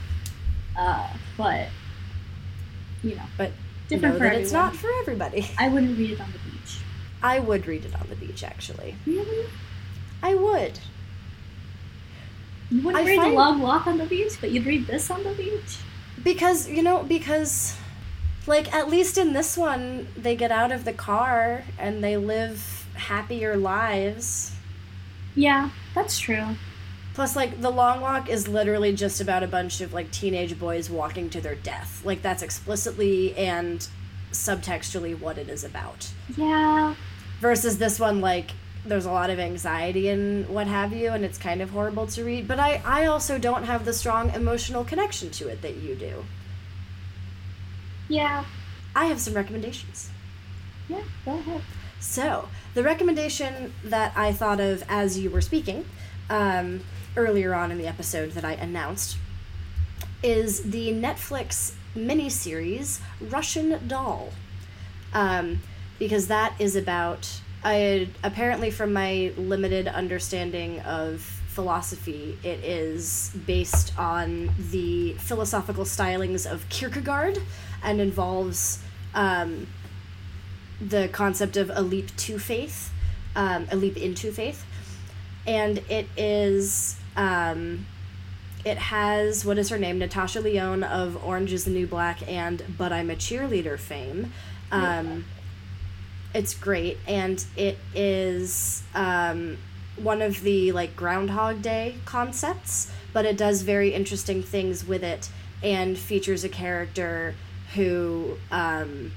[0.76, 1.08] Uh,
[1.38, 1.68] but,
[3.02, 3.52] you know, But
[3.88, 5.48] different know for it's not for everybody.
[5.58, 6.78] I wouldn't read it on the beach.
[7.22, 8.96] I would read it on the beach, actually.
[9.06, 9.46] Really?
[10.24, 10.80] I would.
[12.70, 15.10] You wouldn't I read find- a long walk on the beach, but you'd read this
[15.10, 15.76] on the beach?
[16.24, 17.76] Because, you know, because,
[18.46, 22.86] like, at least in this one, they get out of the car and they live
[22.94, 24.52] happier lives.
[25.34, 26.56] Yeah, that's true.
[27.12, 30.88] Plus, like, The Long Walk is literally just about a bunch of, like, teenage boys
[30.88, 32.00] walking to their death.
[32.04, 33.86] Like, that's explicitly and
[34.32, 36.08] subtextually what it is about.
[36.36, 36.94] Yeah.
[37.40, 38.52] Versus this one, like,
[38.84, 42.24] there's a lot of anxiety and what have you, and it's kind of horrible to
[42.24, 42.46] read.
[42.46, 46.24] But I, I also don't have the strong emotional connection to it that you do.
[48.08, 48.44] Yeah.
[48.94, 50.10] I have some recommendations.
[50.88, 51.62] Yeah, go ahead.
[51.98, 55.86] So, the recommendation that I thought of as you were speaking
[56.28, 56.82] um,
[57.16, 59.16] earlier on in the episode that I announced
[60.22, 64.32] is the Netflix miniseries Russian Doll.
[65.12, 65.60] Um,
[65.98, 73.98] because that is about, I apparently, from my limited understanding of philosophy, it is based
[73.98, 77.40] on the philosophical stylings of Kierkegaard
[77.82, 78.82] and involves
[79.14, 79.66] um,
[80.80, 82.92] the concept of a leap to faith,
[83.34, 84.66] um, a leap into faith.
[85.46, 87.86] And it is, um,
[88.64, 89.98] it has, what is her name?
[89.98, 94.32] Natasha Lyonne of Orange is the New Black and But I'm a Cheerleader fame.
[94.72, 95.24] Um,
[96.34, 96.98] it's great.
[97.06, 99.56] And it is um,
[99.96, 105.30] one of the like Groundhog Day concepts, but it does very interesting things with it
[105.62, 107.34] and features a character
[107.74, 109.12] who um,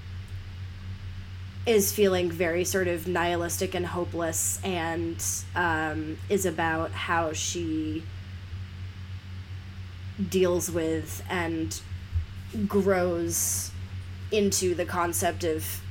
[1.66, 5.24] is feeling very sort of nihilistic and hopeless and
[5.56, 8.04] um, is about how she
[10.30, 11.82] deals with and
[12.68, 13.72] grows
[14.32, 15.82] into the concept of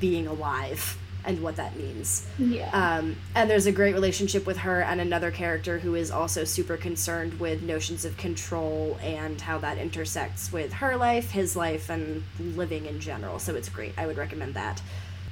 [0.00, 2.26] being alive and what that means.
[2.38, 2.70] Yeah.
[2.72, 6.76] Um, and there's a great relationship with her and another character who is also super
[6.76, 12.22] concerned with notions of control and how that intersects with her life, his life, and
[12.38, 13.40] living in general.
[13.40, 13.92] So it's great.
[13.98, 14.80] I would recommend that.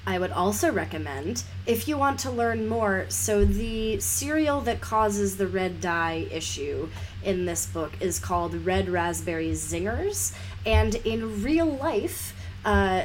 [0.07, 5.39] I would also recommend, if you want to learn more, so the cereal that causes
[5.39, 6.91] the red dye issue
[7.23, 10.35] in this book is called Red Raspberry Zingers.
[10.67, 12.35] And in real life,
[12.67, 13.05] uh,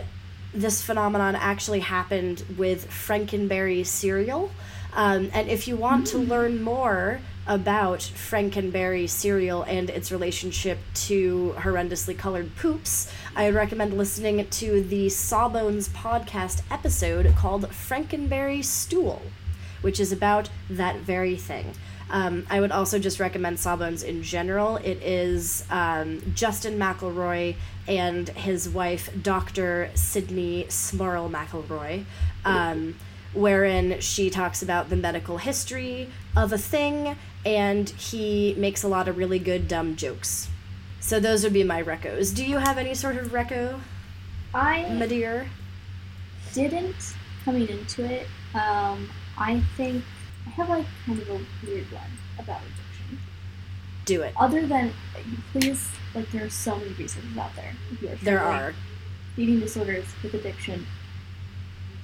[0.53, 4.51] this phenomenon actually happened with Frankenberry cereal.
[4.93, 11.55] Um, and if you want to learn more about Frankenberry cereal and its relationship to
[11.57, 19.21] horrendously colored poops, I would recommend listening to the Sawbones podcast episode called Frankenberry Stool,
[19.81, 21.73] which is about that very thing.
[22.09, 24.77] Um, I would also just recommend Sawbones in general.
[24.77, 27.55] It is um, Justin McElroy
[27.87, 29.91] and his wife, Dr.
[29.93, 32.05] Sydnee Smirl McElroy,
[32.45, 32.95] um,
[33.33, 37.15] wherein she talks about the medical history of a thing,
[37.45, 40.49] and he makes a lot of really good dumb jokes.
[40.99, 42.35] So those would be my recos.
[42.35, 43.79] Do you have any sort of reco,
[44.53, 45.47] I my dear?
[46.53, 47.15] didn't
[47.45, 48.27] coming into it.
[48.53, 50.03] Um, I think
[50.47, 53.19] I have like kind of a weird one about addiction.
[54.05, 54.33] Do it.
[54.37, 54.93] Other than
[55.51, 57.73] please, like there are so many resources out there.
[57.91, 58.73] If you are There are.
[59.37, 60.85] eating disorders with addiction.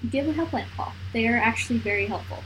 [0.10, 0.94] Give a helpline call.
[1.14, 2.44] They are actually very helpful.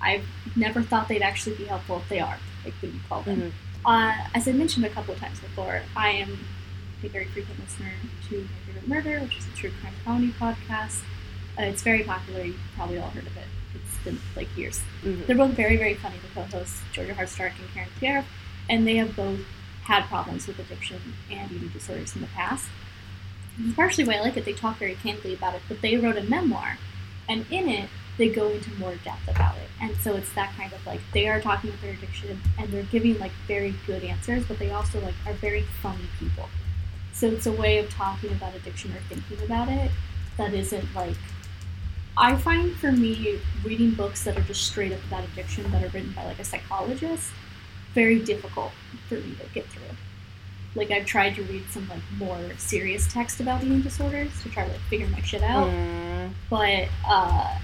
[0.00, 0.24] I've
[0.56, 1.98] never thought they'd actually be helpful.
[1.98, 2.38] If they are.
[2.64, 3.40] Like when you call them.
[3.40, 3.52] Mhm.
[3.84, 6.46] Uh, as I mentioned a couple of times before, I am
[7.02, 7.92] a very frequent listener
[8.28, 11.02] to My Favorite Murder, which is a true crime comedy podcast.
[11.58, 12.42] Uh, it's very popular.
[12.44, 13.44] You've probably all heard of it.
[14.04, 14.80] Been like years.
[15.02, 15.26] Mhm.
[15.26, 16.16] They're both very, very funny.
[16.22, 18.24] The co-hosts, Georgia Hardstark and Karen Pierre,
[18.68, 19.40] and they have both
[19.82, 22.66] had problems with addiction and eating disorders in the past.
[23.58, 26.16] And partially why I like it, they talk very candidly about it, but they wrote
[26.16, 26.78] a memoir,
[27.28, 27.88] and in it,
[28.18, 29.68] they go into more depth about it.
[29.80, 32.82] And so it's that kind of like they are talking about their addiction and they're
[32.82, 36.48] giving like very good answers, but they also like are very funny people.
[37.12, 39.90] So it's a way of talking about addiction or thinking about it
[40.36, 41.16] that isn't like
[42.18, 45.88] I find for me reading books that are just straight up about addiction that are
[45.88, 47.30] written by like a psychologist
[47.94, 48.72] very difficult
[49.08, 49.82] for me to get through.
[50.74, 54.64] Like I've tried to read some like more serious text about eating disorders to try
[54.66, 56.30] to like figure my shit out, Mm.
[56.50, 57.58] but uh,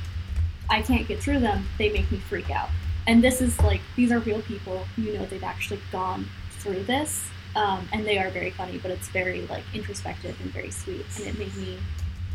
[0.71, 1.67] I can't get through them.
[1.79, 2.71] They make me freak out.
[3.07, 4.87] And this is like these are real people.
[4.97, 6.27] You know they've actually gone
[6.59, 8.79] through this, um, and they are very funny.
[8.79, 11.79] But it's very like introspective and very sweet, and it made me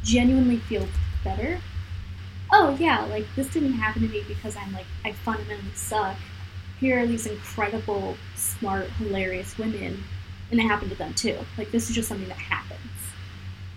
[0.03, 0.87] genuinely feel
[1.23, 1.59] better.
[2.51, 6.17] Oh yeah, like this didn't happen to me because I'm like I fundamentally suck.
[6.79, 10.03] Here are these incredible, smart, hilarious women,
[10.49, 11.37] and it happened to them too.
[11.57, 12.79] Like this is just something that happens.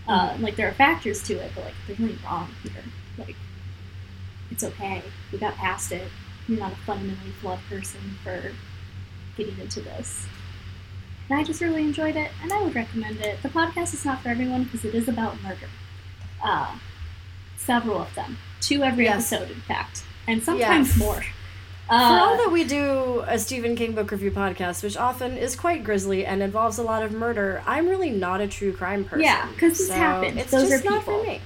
[0.09, 2.85] Uh, like there are factors to it, but like there's nothing wrong here.
[3.19, 3.37] Like
[4.51, 5.03] it's okay.
[5.31, 6.09] We got past it.
[6.49, 8.53] You're not a fundamentally flawed person for
[9.37, 10.27] getting into this.
[11.29, 13.43] And I just really enjoyed it, and I would recommend it.
[13.43, 15.69] The podcast is not for everyone because it is about murder.
[16.43, 16.77] Uh,
[17.57, 19.31] several of them, two every Yes.
[19.33, 20.97] episode, in fact, and sometimes Yes.
[20.99, 21.23] more.
[21.91, 25.55] Uh, For all that we do a Stephen King book review podcast, which often is
[25.55, 29.25] quite grisly and involves a lot of murder, I'm really not a true crime person.
[29.25, 30.41] Yeah, 'cause this so happens.
[30.41, 31.41] It's Those just are not for me.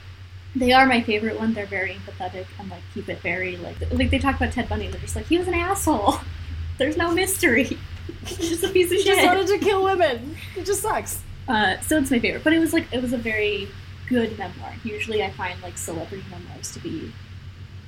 [0.55, 1.53] they are my favorite one.
[1.55, 4.87] They're very empathetic and like keep it very like like they talk about Ted Bundy.
[4.89, 6.19] They're just like he was an asshole.
[6.79, 7.77] There's no mystery.
[8.27, 10.37] He's just a piece of He just wanted to kill women.
[10.57, 11.21] It just sucks.
[11.49, 13.67] Uh, so it's my favorite, but it was like it was a very
[14.09, 14.73] good memoir.
[14.85, 17.13] Usually, I find like celebrity memoirs to be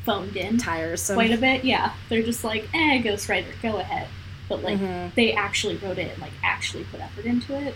[0.05, 1.15] phoned in Tiresome.
[1.17, 1.65] quite a bit.
[1.65, 4.09] Yeah, they're just like, eh, ghostwriter, go ahead.
[4.49, 5.15] But like Mhm.
[5.15, 7.75] they actually wrote it and like actually put effort into it,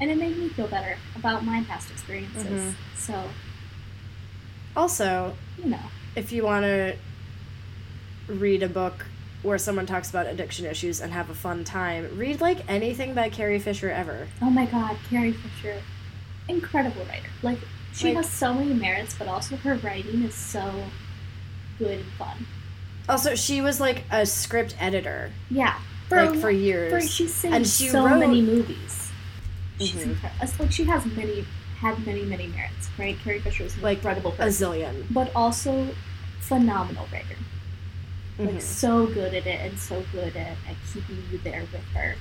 [0.00, 2.46] and it made me feel better about my past experiences.
[2.46, 2.74] Mhm.
[2.98, 3.30] So
[4.74, 6.96] Also, you know, if you want to
[8.26, 9.06] read a book
[9.42, 13.28] where someone talks about addiction issues and have a fun time, read like anything by
[13.28, 14.28] Carrie Fisher ever.
[14.40, 15.82] oh my God, Carrie Fisher,
[16.48, 17.28] incredible writer.
[17.42, 17.58] Like
[17.92, 20.84] she Like- has so many merits, but also her writing is so
[21.78, 22.46] good and fun.
[23.08, 25.74] Also, she was like a script editor Yeah,
[26.10, 26.92] like for years.
[26.92, 29.10] For, she's saved And she so wrote- many movies.
[29.78, 30.02] She's Mhm.
[30.02, 30.46] incredible.
[30.60, 31.44] Like she has many,
[31.80, 32.88] had many, many merits.
[32.98, 35.04] Right, Carrie Fisher is an Like, incredible a zillion.
[35.10, 35.94] but also
[36.40, 37.36] phenomenal writer.
[38.38, 38.62] Like Mhm.
[38.62, 42.14] so good at it and so good at, at keeping you there with her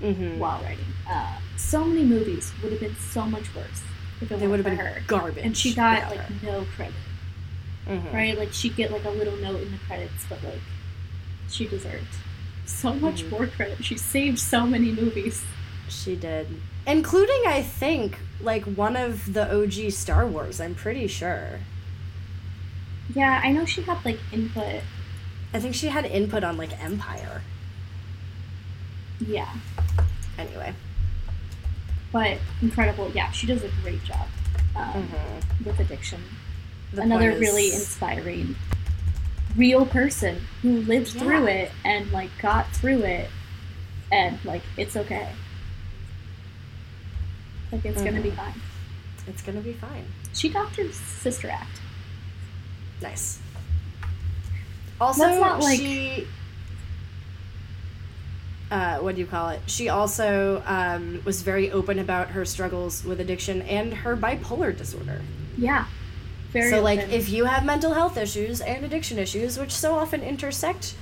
[0.00, 0.38] Mhm.
[0.38, 0.84] while writing.
[1.08, 3.82] Uh, so many movies would have been so much worse
[4.20, 5.02] if it They would have been her.
[5.06, 5.44] garbage.
[5.44, 6.34] And she got like her.
[6.46, 6.94] no credit,
[7.88, 8.12] Mhm.
[8.12, 8.38] right?
[8.38, 10.60] Like she'd get like a little note in the credits, but like
[11.48, 12.16] she deserved
[12.66, 13.30] so much Mhm.
[13.30, 13.84] more credit.
[13.84, 15.42] She saved so many movies.
[15.88, 16.60] She did.
[16.86, 21.60] Including, I think, like one of the OG Star Wars, I'm pretty sure.
[23.14, 24.82] Yeah, I know she had like input.
[25.54, 27.42] I think she had input on like Empire.
[29.20, 29.52] Yeah,
[30.38, 30.72] Anyway.
[32.12, 33.10] but incredible.
[33.14, 34.26] Yeah, she does a great job
[34.76, 35.66] um, Mhm.
[35.66, 36.22] with addiction.
[36.92, 38.54] The Another point really is- inspiring,
[39.56, 41.20] real person who lived Yeah.
[41.22, 43.28] through it and like got through it,
[44.12, 45.32] and like it's okay.
[47.72, 48.36] Like it's gonna be Mhm.
[48.36, 48.60] fine.
[49.26, 50.06] It's gonna be fine.
[50.32, 51.80] She doctored Sister Act.
[53.02, 53.38] Nice.
[55.00, 56.26] Also, Let's not, like- she.
[58.70, 59.60] Uh, what do you call it?
[59.66, 65.22] She also um, was very open about her struggles with addiction and her bipolar disorder.
[65.56, 65.86] Yeah,
[66.50, 66.70] very.
[66.70, 70.94] so, like, if you have mental health issues and addiction issues, which so often intersect,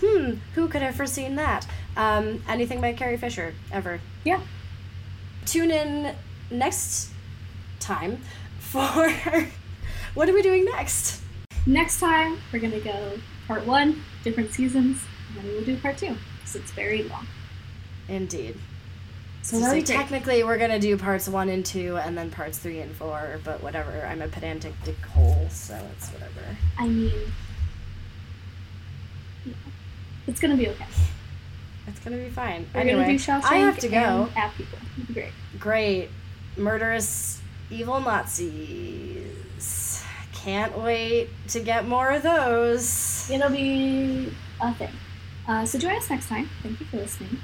[0.00, 1.66] hmm, who could have foreseen that?
[1.96, 4.00] Um, anything by Carrie Fisher, ever.
[4.24, 4.40] yeah,
[5.44, 6.14] Tune in
[6.50, 7.10] next
[7.80, 8.18] time
[8.58, 9.10] for.
[10.14, 11.22] what are we doing next?
[11.66, 13.12] next time we're gonna go
[13.46, 16.16] part one, different seasons, and then we will do part two
[16.50, 17.26] because it's very long.
[18.08, 18.56] Indeed.
[19.42, 19.86] So So, great.
[19.86, 23.40] technically, we're gonna do parts one and two, and then parts three and four.
[23.44, 26.56] But whatever, I'm a pedantic dickhole, so it's whatever.
[26.78, 27.12] I mean,
[29.46, 29.52] yeah,
[30.26, 30.86] it's gonna be okay.
[31.86, 32.66] It's gonna be fine.
[32.74, 34.28] We're anyway, gonna do Shawshank I have to go.
[34.36, 34.78] Apt Pupil.
[35.12, 35.32] Great.
[35.58, 36.08] Great,
[36.56, 37.40] murderous,
[37.70, 40.04] evil Nazis.
[40.34, 43.30] Can't wait to get more of those.
[43.30, 44.90] It'll be a thing.
[45.50, 46.48] Uh, so join us next time.
[46.62, 47.38] Thank you for listening.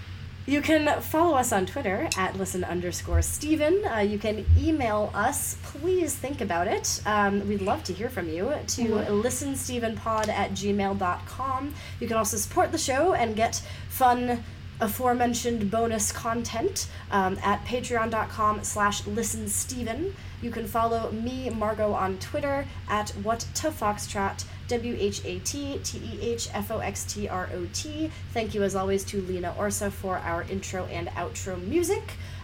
[0.46, 3.82] You can follow us on Twitter at listen underscore Steven.
[3.84, 5.56] Uh, you can email us.
[5.64, 7.02] Please think about it.
[7.04, 9.22] Um, we'd love to hear from you to Mhm.
[9.24, 11.74] listenstevenpod at gmail.com.
[11.98, 14.44] You can also support the show and get fun
[14.78, 20.12] aforementioned bonus content um, at patreon.com slash listensteven.
[20.42, 25.78] You can follow me, Margot, on Twitter at what to foxtrot, W H A T
[25.82, 28.10] T E H F O X T R O T.
[28.32, 32.02] Thank you, as always, to Lena Orsa for our intro and outro music.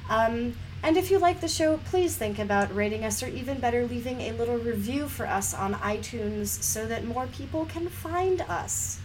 [0.08, 0.54] Um,
[0.84, 4.20] and if you like the show, please think about rating us or even better, leaving
[4.20, 9.00] a little review for us on iTunes so that more people can find us.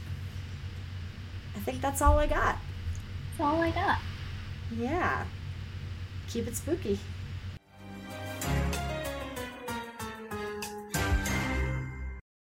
[1.56, 2.58] I think that's all I got.
[3.38, 4.00] That's all I got.
[4.76, 5.26] Yeah.
[6.30, 7.00] Keep it spooky.